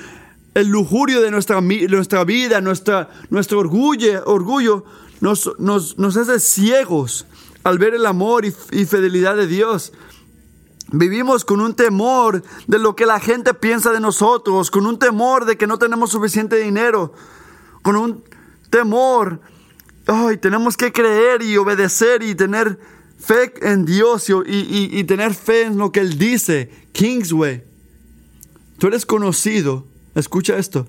el 0.54 0.68
lujurio 0.68 1.20
de 1.20 1.30
nuestra, 1.30 1.60
nuestra 1.60 2.24
vida, 2.24 2.60
nuestra, 2.60 3.10
nuestro 3.30 3.58
orgullo, 3.58 4.24
orgullo 4.24 4.84
nos, 5.20 5.50
nos, 5.58 5.98
nos 5.98 6.16
hace 6.16 6.40
ciegos 6.40 7.26
al 7.64 7.78
ver 7.78 7.94
el 7.94 8.06
amor 8.06 8.44
y, 8.44 8.54
y 8.72 8.84
fidelidad 8.86 9.36
de 9.36 9.46
Dios. 9.46 9.92
Vivimos 10.92 11.44
con 11.44 11.60
un 11.60 11.74
temor 11.74 12.42
de 12.68 12.78
lo 12.78 12.94
que 12.94 13.06
la 13.06 13.18
gente 13.18 13.54
piensa 13.54 13.92
de 13.92 14.00
nosotros, 14.00 14.70
con 14.70 14.86
un 14.86 14.98
temor 14.98 15.44
de 15.44 15.56
que 15.56 15.66
no 15.66 15.78
tenemos 15.78 16.10
suficiente 16.10 16.56
dinero, 16.56 17.12
con 17.82 17.96
un 17.96 18.22
temor, 18.70 19.40
ay, 20.06 20.36
tenemos 20.36 20.76
que 20.76 20.92
creer 20.92 21.42
y 21.42 21.56
obedecer 21.56 22.22
y 22.22 22.34
tener 22.34 22.78
fe 23.18 23.52
en 23.62 23.84
Dios 23.84 24.30
y, 24.46 25.04
tener 25.04 25.34
fe 25.34 25.62
en 25.62 25.78
lo 25.78 25.92
que 25.92 26.00
Él 26.00 26.18
dice. 26.18 26.70
Kingsway, 26.92 27.64
tú 28.78 28.86
eres 28.86 29.04
conocido, 29.04 29.86
escucha 30.14 30.56
esto, 30.56 30.88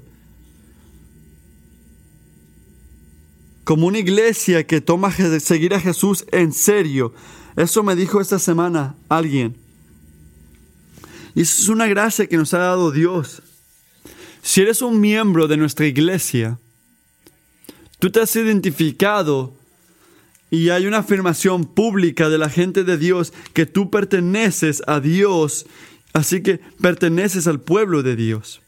como 3.64 3.88
una 3.88 4.00
iglesia 4.00 4.66
que 4.66 4.80
toma 4.80 5.12
seguir 5.40 5.74
a 5.74 5.80
Jesús 5.80 6.26
en 6.32 6.54
serio. 6.54 7.14
Eso 7.58 7.84
me 7.84 7.96
dijo 7.96 8.22
esta 8.22 8.40
semana 8.40 8.96
alguien. 9.10 9.58
Y 11.36 11.42
eso 11.42 11.64
es 11.64 11.70
una 11.70 11.88
gracia 11.88 12.28
que 12.28 12.38
nos 12.38 12.54
ha 12.54 12.60
dado 12.60 12.92
Dios. 12.92 13.42
Si 14.42 14.62
eres 14.62 14.82
un 14.82 15.02
miembro 15.02 15.48
de 15.48 15.58
nuestra 15.58 15.86
iglesia, 15.86 16.60
tú 18.00 18.10
te 18.10 18.22
has 18.22 18.34
identificado 18.36 19.57
y 20.50 20.70
hay 20.70 20.86
una 20.86 21.00
afirmación 21.00 21.66
pública 21.66 22.30
de 22.30 22.38
la 22.38 22.50
gente 22.50 22.84
de 22.84 22.98
Dios 22.98 23.34
que 23.54 23.66
tú 23.66 23.90
perteneces 23.90 24.82
a 24.88 25.00
Dios, 25.00 25.66
así 26.14 26.42
que 26.42 26.60
perteneces 26.82 27.48
al 27.48 27.60
pueblo 27.60 28.04
de 28.04 28.16
Dios. 28.16 28.62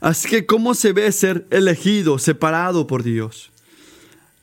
Así 0.00 0.28
que, 0.28 0.46
¿cómo 0.46 0.74
se 0.74 0.92
ve 0.92 1.10
ser 1.12 1.46
elegido, 1.50 2.18
separado 2.18 2.86
por 2.86 3.02
Dios? 3.02 3.50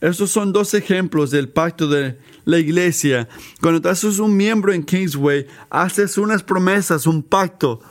Esos 0.02 0.32
son 0.32 0.52
dos 0.52 0.74
ejemplos 0.74 1.30
del 1.30 1.50
pacto 1.50 1.88
de 1.88 2.18
la 2.46 2.58
iglesia. 2.58 3.30
Cuando 3.62 3.82
tú 3.82 3.90
haces 3.90 4.18
un 4.18 4.36
miembro 4.36 4.74
en 4.74 4.84
Kingsway, 4.84 5.46
haces 5.70 6.18
unas 6.18 6.42
promesas, 6.42 7.06
un 7.06 7.22
pacto 7.22 7.82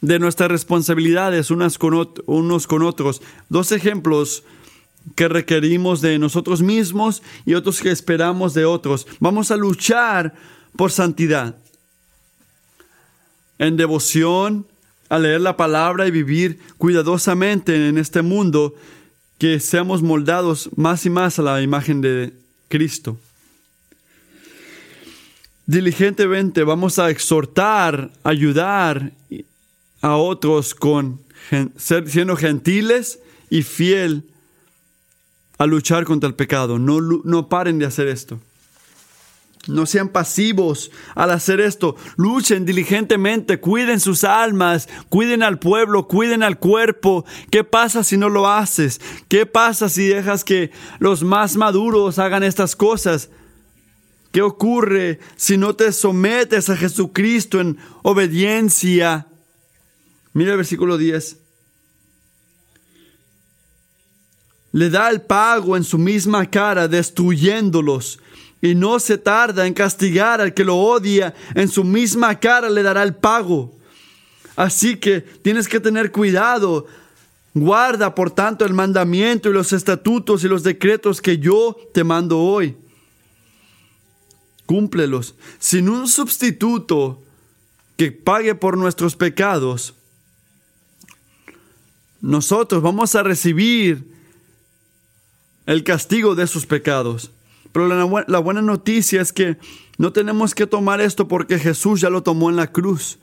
de 0.00 0.18
nuestras 0.18 0.50
responsabilidades 0.50 1.50
unas 1.50 1.78
con 1.78 1.94
unos 2.26 2.66
con 2.66 2.82
otros. 2.82 3.22
Dos 3.48 3.70
ejemplos 3.70 4.42
que 5.16 5.28
requerimos 5.28 6.00
de 6.00 6.18
nosotros 6.18 6.62
mismos 6.62 7.22
y 7.44 7.54
otros 7.54 7.80
que 7.80 7.90
esperamos 7.90 8.54
de 8.54 8.64
otros. 8.64 9.06
Vamos 9.18 9.50
a 9.50 9.56
luchar 9.56 10.34
por 10.76 10.90
santidad. 10.90 11.56
En 13.58 13.76
devoción, 13.76 14.66
a 15.08 15.18
leer 15.18 15.40
la 15.40 15.56
palabra 15.56 16.06
y 16.06 16.10
vivir 16.10 16.58
cuidadosamente 16.78 17.88
en 17.88 17.98
este 17.98 18.22
mundo, 18.22 18.74
que 19.38 19.58
seamos 19.58 20.02
moldados 20.02 20.70
más 20.76 21.04
y 21.06 21.10
más 21.10 21.38
a 21.38 21.42
la 21.42 21.62
imagen 21.62 22.00
de 22.00 22.32
Cristo. 22.68 23.18
Diligentemente 25.66 26.62
vamos 26.64 26.98
a 26.98 27.10
exhortar, 27.10 28.10
ayudar 28.22 29.12
a 30.00 30.16
otros 30.16 30.74
con 30.74 31.20
siendo 31.76 32.36
gentiles 32.36 33.20
y 33.50 33.62
fiel 33.62 34.24
a 35.60 35.66
luchar 35.66 36.06
contra 36.06 36.26
el 36.26 36.34
pecado. 36.34 36.78
No, 36.78 37.02
no 37.02 37.48
paren 37.50 37.78
de 37.78 37.84
hacer 37.84 38.08
esto. 38.08 38.40
No 39.68 39.84
sean 39.84 40.08
pasivos 40.08 40.90
al 41.14 41.30
hacer 41.30 41.60
esto. 41.60 41.96
Luchen 42.16 42.64
diligentemente, 42.64 43.60
cuiden 43.60 44.00
sus 44.00 44.24
almas, 44.24 44.88
cuiden 45.10 45.42
al 45.42 45.58
pueblo, 45.58 46.08
cuiden 46.08 46.42
al 46.42 46.58
cuerpo. 46.58 47.26
¿Qué 47.50 47.62
pasa 47.62 48.04
si 48.04 48.16
no 48.16 48.30
lo 48.30 48.48
haces? 48.48 49.02
¿Qué 49.28 49.44
pasa 49.44 49.90
si 49.90 50.08
dejas 50.08 50.44
que 50.44 50.70
los 50.98 51.22
más 51.22 51.56
maduros 51.56 52.18
hagan 52.18 52.42
estas 52.42 52.74
cosas? 52.74 53.28
¿Qué 54.32 54.40
ocurre 54.40 55.20
si 55.36 55.58
no 55.58 55.76
te 55.76 55.92
sometes 55.92 56.70
a 56.70 56.76
Jesucristo 56.78 57.60
en 57.60 57.76
obediencia? 58.02 59.26
Mira 60.32 60.52
el 60.52 60.56
versículo 60.56 60.96
10. 60.96 61.49
Le 64.72 64.90
da 64.90 65.10
el 65.10 65.22
pago 65.22 65.76
en 65.76 65.84
su 65.84 65.98
misma 65.98 66.48
cara, 66.48 66.88
destruyéndolos 66.88 68.20
y 68.62 68.74
no 68.74 68.98
se 68.98 69.16
tarda 69.16 69.66
en 69.66 69.74
castigar 69.74 70.40
al 70.40 70.52
que 70.52 70.64
lo 70.64 70.76
odia, 70.76 71.34
en 71.54 71.68
su 71.68 71.82
misma 71.82 72.38
cara 72.38 72.68
le 72.68 72.82
dará 72.82 73.02
el 73.02 73.14
pago. 73.14 73.74
Así 74.54 74.96
que 74.96 75.20
tienes 75.20 75.66
que 75.66 75.80
tener 75.80 76.12
cuidado. 76.12 76.86
Guarda, 77.54 78.14
por 78.14 78.30
tanto, 78.30 78.64
el 78.64 78.74
mandamiento 78.74 79.48
y 79.48 79.52
los 79.52 79.72
estatutos 79.72 80.44
y 80.44 80.48
los 80.48 80.62
decretos 80.62 81.22
que 81.22 81.38
yo 81.38 81.76
te 81.94 82.04
mando 82.04 82.38
hoy. 82.38 82.76
Cúmplelos. 84.66 85.34
Sin 85.58 85.88
un 85.88 86.06
sustituto 86.06 87.22
que 87.96 88.12
pague 88.12 88.54
por 88.54 88.76
nuestros 88.76 89.16
pecados, 89.16 89.94
nosotros 92.20 92.82
vamos 92.82 93.14
a 93.14 93.22
recibir 93.22 94.09
el 95.70 95.84
castigo 95.84 96.34
de 96.34 96.48
sus 96.48 96.66
pecados. 96.66 97.30
Pero 97.70 97.86
la, 97.86 98.38
buena 98.40 98.60
noticia 98.60 99.22
es 99.22 99.32
que 99.32 99.56
no 99.98 100.12
tenemos 100.12 100.52
que 100.52 100.66
tomar 100.66 101.00
esto 101.00 101.28
porque 101.28 101.60
Jesús 101.60 102.00
ya 102.00 102.10
lo 102.10 102.24
tomó 102.24 102.50
en 102.50 102.56
la 102.56 102.72
cruz. 102.72 103.20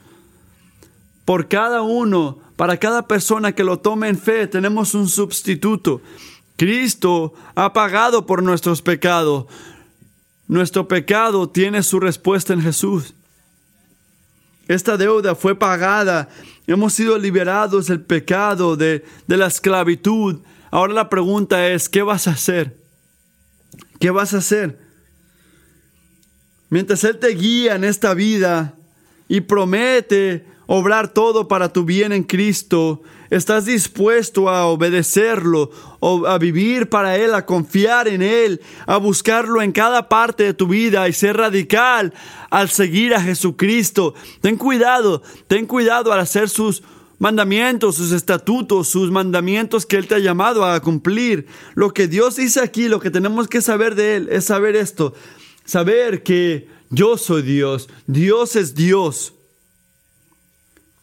Por 1.26 1.50
cada 1.50 1.82
uno, 1.82 2.40
para 2.56 2.78
cada 2.78 3.06
persona 3.06 3.52
que 3.52 3.66
lo 3.66 3.80
tome 3.80 4.08
en 4.08 4.18
fe, 4.18 4.48
tenemos 4.48 4.94
un 4.94 5.10
sustituto. 5.10 6.02
Cristo 6.56 7.34
ha 7.54 7.74
pagado 7.74 8.26
por 8.26 8.42
nuestros 8.42 8.82
pecados. 8.82 9.48
Nuestro 10.48 10.88
pecado 10.88 11.50
tiene 11.50 11.84
su 11.84 12.00
respuesta 12.00 12.54
en 12.54 12.62
Jesús. 12.62 13.14
Esta 14.70 14.96
deuda 14.96 15.36
fue 15.36 15.54
pagada. 15.54 16.30
Hemos 16.66 16.94
sido 16.94 17.18
liberados 17.18 17.88
del 17.88 18.00
pecado, 18.00 18.78
de, 18.78 19.04
de 19.28 19.36
la 19.36 19.48
esclavitud. 19.48 20.38
Ahora 20.72 20.94
la 20.94 21.10
pregunta 21.10 21.68
es, 21.68 21.90
¿qué 21.90 22.02
vas 22.02 22.28
a 22.28 22.32
hacer? 22.32 22.78
¿Qué 24.00 24.12
vas 24.12 24.34
a 24.34 24.38
hacer? 24.38 24.80
Mientras 26.70 27.04
Él 27.04 27.18
te 27.20 27.30
guía 27.30 27.76
en 27.76 27.84
esta 27.84 28.14
vida 28.14 28.76
y 29.28 29.42
promete 29.42 30.46
obrar 30.68 31.14
todo 31.14 31.48
para 31.48 31.72
tu 31.72 31.86
bien 31.86 32.12
en 32.12 32.24
Cristo, 32.24 33.02
estás 33.30 33.66
dispuesto 33.66 34.50
a 34.50 34.66
obedecerlo, 34.68 35.72
a 36.28 36.38
vivir 36.38 36.90
para 36.90 37.16
Él, 37.18 37.34
a 37.34 37.46
confiar 37.46 38.10
en 38.10 38.22
Él, 38.22 38.62
a 38.86 38.98
buscarlo 38.98 39.62
en 39.62 39.72
cada 39.72 40.10
parte 40.10 40.44
de 40.44 40.54
tu 40.54 40.68
vida 40.68 41.08
y 41.08 41.14
ser 41.14 41.38
radical 41.38 42.14
al 42.50 42.70
seguir 42.70 43.16
a 43.16 43.22
Jesucristo. 43.22 44.14
Ten 44.42 44.58
cuidado, 44.58 45.24
ten 45.48 45.66
cuidado 45.66 46.12
al 46.12 46.20
hacer 46.20 46.50
sus 46.50 46.84
mandamientos, 47.20 47.96
sus 47.96 48.12
estatutos, 48.12 48.88
sus 48.88 49.12
mandamientos 49.12 49.86
que 49.86 49.98
Él 49.98 50.08
te 50.08 50.16
ha 50.16 50.20
llamado 50.20 50.66
a 50.66 50.80
cumplir. 50.82 51.48
Lo 51.76 51.94
que 51.94 52.08
Dios 52.08 52.36
dice 52.36 52.62
aquí, 52.62 52.88
lo 52.88 53.00
que 53.00 53.12
tenemos 53.12 53.48
que 53.48 53.62
saber 53.62 53.96
de 53.96 54.16
Él 54.16 54.30
es 54.32 54.46
saber 54.46 54.76
esto, 54.76 55.14
saber 55.66 56.24
que 56.24 56.68
yo 56.90 57.18
soy 57.18 57.42
Dios, 57.42 57.90
Dios 58.06 58.56
es 58.56 58.76
Dios. 58.76 59.34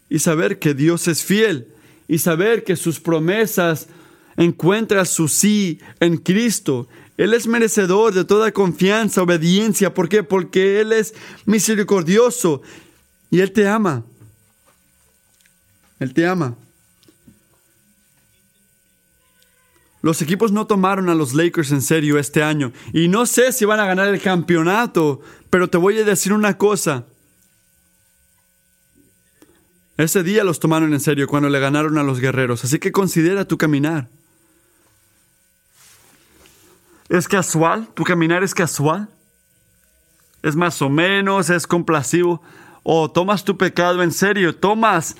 Y 0.09 0.19
saber 0.21 0.59
que 0.59 0.75
Dios 0.75 1.09
es 1.09 1.25
fiel 1.25 1.69
y 2.07 2.19
saber 2.19 2.65
que 2.65 2.77
sus 2.77 3.01
promesas 3.01 3.89
encuentran 4.37 5.07
su 5.07 5.29
sí 5.29 5.81
en 6.01 6.19
Cristo. 6.19 6.89
Él 7.17 7.33
es 7.35 7.47
merecedor 7.47 8.13
de 8.13 8.25
toda 8.25 8.53
confianza, 8.53 9.23
obediencia. 9.23 9.95
¿Por 9.95 10.09
qué? 10.09 10.23
Porque 10.23 10.81
Él 10.81 10.93
es 10.93 11.15
misericordioso 11.47 12.63
y 13.31 13.41
Él 13.41 13.53
te 13.53 13.67
ama. 13.67 14.05
Él 16.01 16.13
te 16.13 16.27
ama. 16.27 16.57
Los 20.03 20.21
equipos 20.21 20.53
no 20.53 20.67
tomaron 20.67 21.09
a 21.09 21.15
los 21.15 21.33
Lakers 21.33 21.73
en 21.73 21.81
serio 21.81 22.19
este 22.19 22.43
año 22.43 22.73
y 22.93 23.09
no 23.09 23.25
sé 23.25 23.53
si 23.53 23.65
van 23.65 23.81
a 23.81 23.87
ganar 23.87 24.09
el 24.09 24.21
campeonato, 24.21 25.23
pero 25.49 25.71
te 25.71 25.79
voy 25.79 25.99
a 25.99 26.05
decir 26.05 26.35
una 26.35 26.59
cosa. 26.59 27.07
Ese 29.97 30.23
día 30.23 30.45
los 30.45 30.61
tomaron 30.61 30.93
en 30.93 31.01
serio 31.01 31.27
cuando 31.27 31.49
le 31.49 31.59
ganaron 31.59 31.97
a 31.97 32.03
los 32.03 32.21
guerreros, 32.21 32.65
así 32.65 32.79
que 32.79 32.93
considera 32.93 33.47
tu 33.47 33.57
caminar. 33.57 34.11
¿Es 37.09 37.27
casual? 37.27 37.89
¿Tu 37.95 38.05
caminar 38.05 38.43
es 38.43 38.55
casual? 38.55 39.09
¿Es 40.43 40.57
más 40.57 40.83
o 40.83 40.91
menos? 40.91 41.49
¿Es 41.49 41.67
complacivo? 41.67 42.43
¿O 42.83 43.11
tomas 43.11 43.45
tu 43.45 43.57
pecado 43.57 44.03
en 44.03 44.13
serio? 44.13 44.55
¿Tomas 44.55 45.17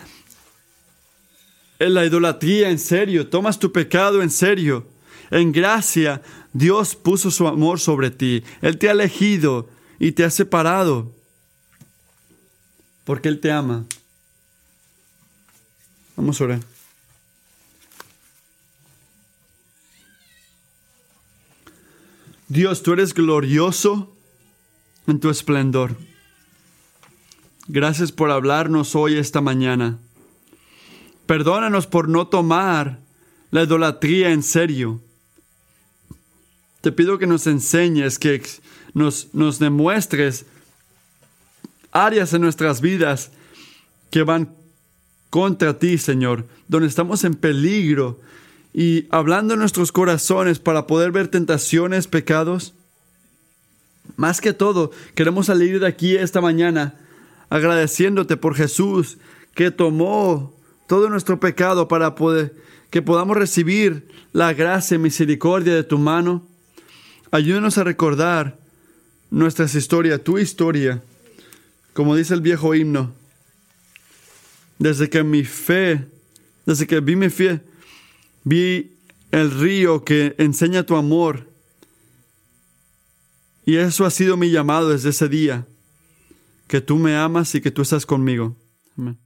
la 1.91 2.05
idolatría 2.05 2.71
en 2.71 2.79
serio, 2.79 3.29
tomas 3.29 3.59
tu 3.59 3.73
pecado 3.73 4.23
en 4.23 4.31
serio. 4.31 4.87
En 5.31 5.53
gracia, 5.53 6.23
Dios 6.53 6.95
puso 6.95 7.31
su 7.31 7.47
amor 7.49 7.81
sobre 7.81 8.11
ti. 8.11 8.45
Él 8.63 8.79
te 8.79 8.89
ha 8.89 8.93
elegido 8.93 9.69
y 9.99 10.13
te 10.13 10.25
ha 10.25 10.31
separado. 10.31 11.11
Porque 13.05 13.29
Él 13.29 13.41
te 13.41 13.51
ama. 13.51 13.85
Vamos 16.17 16.41
a 16.41 16.45
orar. 16.45 16.61
Dios, 22.49 22.83
tú 22.83 22.93
eres 22.93 23.15
glorioso 23.15 24.15
en 25.07 25.19
tu 25.19 25.31
esplendor. 25.31 25.97
Gracias 27.67 28.13
por 28.13 28.31
hablarnos 28.31 28.95
hoy, 28.95 29.17
esta 29.17 29.41
mañana. 29.41 29.99
Perdónanos 31.27 31.87
por 31.87 32.09
no 32.09 32.27
tomar 32.27 32.99
la 33.51 33.63
idolatría 33.63 34.31
en 34.31 34.43
serio. 34.43 35.01
Te 36.81 36.93
pido 36.93 37.19
que 37.19 37.27
nos 37.27 37.47
enseñes, 37.47 38.19
que 38.19 38.43
nos, 38.93 39.29
nos 39.33 39.59
demuestres 39.59 40.45
áreas 41.93 42.33
en 42.35 42.43
nuestras 42.43 42.81
vidas 42.81 43.31
que 44.11 44.23
van 44.23 44.55
contra 45.31 45.79
ti, 45.79 45.99
Señor, 45.99 46.47
donde 46.69 46.89
estamos 46.89 47.25
en 47.25 47.35
peligro 47.35 48.21
y 48.73 49.07
hablando 49.11 49.55
en 49.55 49.61
nuestros 49.61 49.93
corazones 49.93 50.59
para 50.59 50.87
poder 50.87 51.11
ver 51.13 51.29
tentaciones, 51.29 52.07
pecados. 52.07 52.75
Más 54.17 54.41
que 54.41 54.53
todo, 54.53 54.91
queremos 55.15 55.47
salir 55.47 55.81
de 55.81 55.87
aquí 55.87 56.17
esta 56.17 56.41
mañana 56.41 56.95
agradeciéndote 57.51 58.37
por 58.37 58.55
Jesús 58.55 59.19
que 59.55 59.71
tomó 59.71 60.54
todo 60.87 61.09
nuestro 61.09 61.41
pecado 61.41 61.89
para 61.89 62.15
poder 62.15 62.55
que 62.91 63.03
podamos 63.03 63.37
recibir 63.37 64.09
la 64.33 64.53
gracia 64.53 64.95
y 64.95 64.99
misericordia 64.99 65.75
de 65.75 65.83
tu 65.83 65.99
mano. 65.99 66.47
Ayúdanos 67.31 67.77
a 67.79 67.85
recordar 67.85 68.59
nuestras 69.31 69.75
historias, 69.75 70.23
tu 70.23 70.39
historia, 70.39 71.03
como 71.93 72.15
dice 72.15 72.35
el 72.35 72.41
viejo 72.41 72.75
himno. 72.75 73.13
Desde 74.79 75.11
que 75.11 75.25
mi 75.25 75.45
fe, 75.45 76.07
desde 76.67 76.87
que 76.87 77.01
vi 77.01 77.17
mi 77.17 77.31
fe, 77.31 77.61
vi 78.45 78.93
el 79.33 79.51
río 79.51 80.05
que 80.05 80.35
enseña 80.39 80.87
tu 80.87 80.95
amor. 80.95 81.49
Y 83.67 83.77
eso 83.77 84.05
ha 84.05 84.11
sido 84.11 84.37
mi 84.37 84.51
llamado 84.51 84.91
desde 84.91 85.11
ese 85.11 85.29
día, 85.29 85.67
que 86.69 86.81
tú 86.81 86.97
me 86.97 87.17
amas 87.17 87.55
y 87.55 87.61
que 87.61 87.73
tú 87.73 87.83
estás 87.83 88.07
conmigo. 88.07 88.57
Amén. 88.97 89.24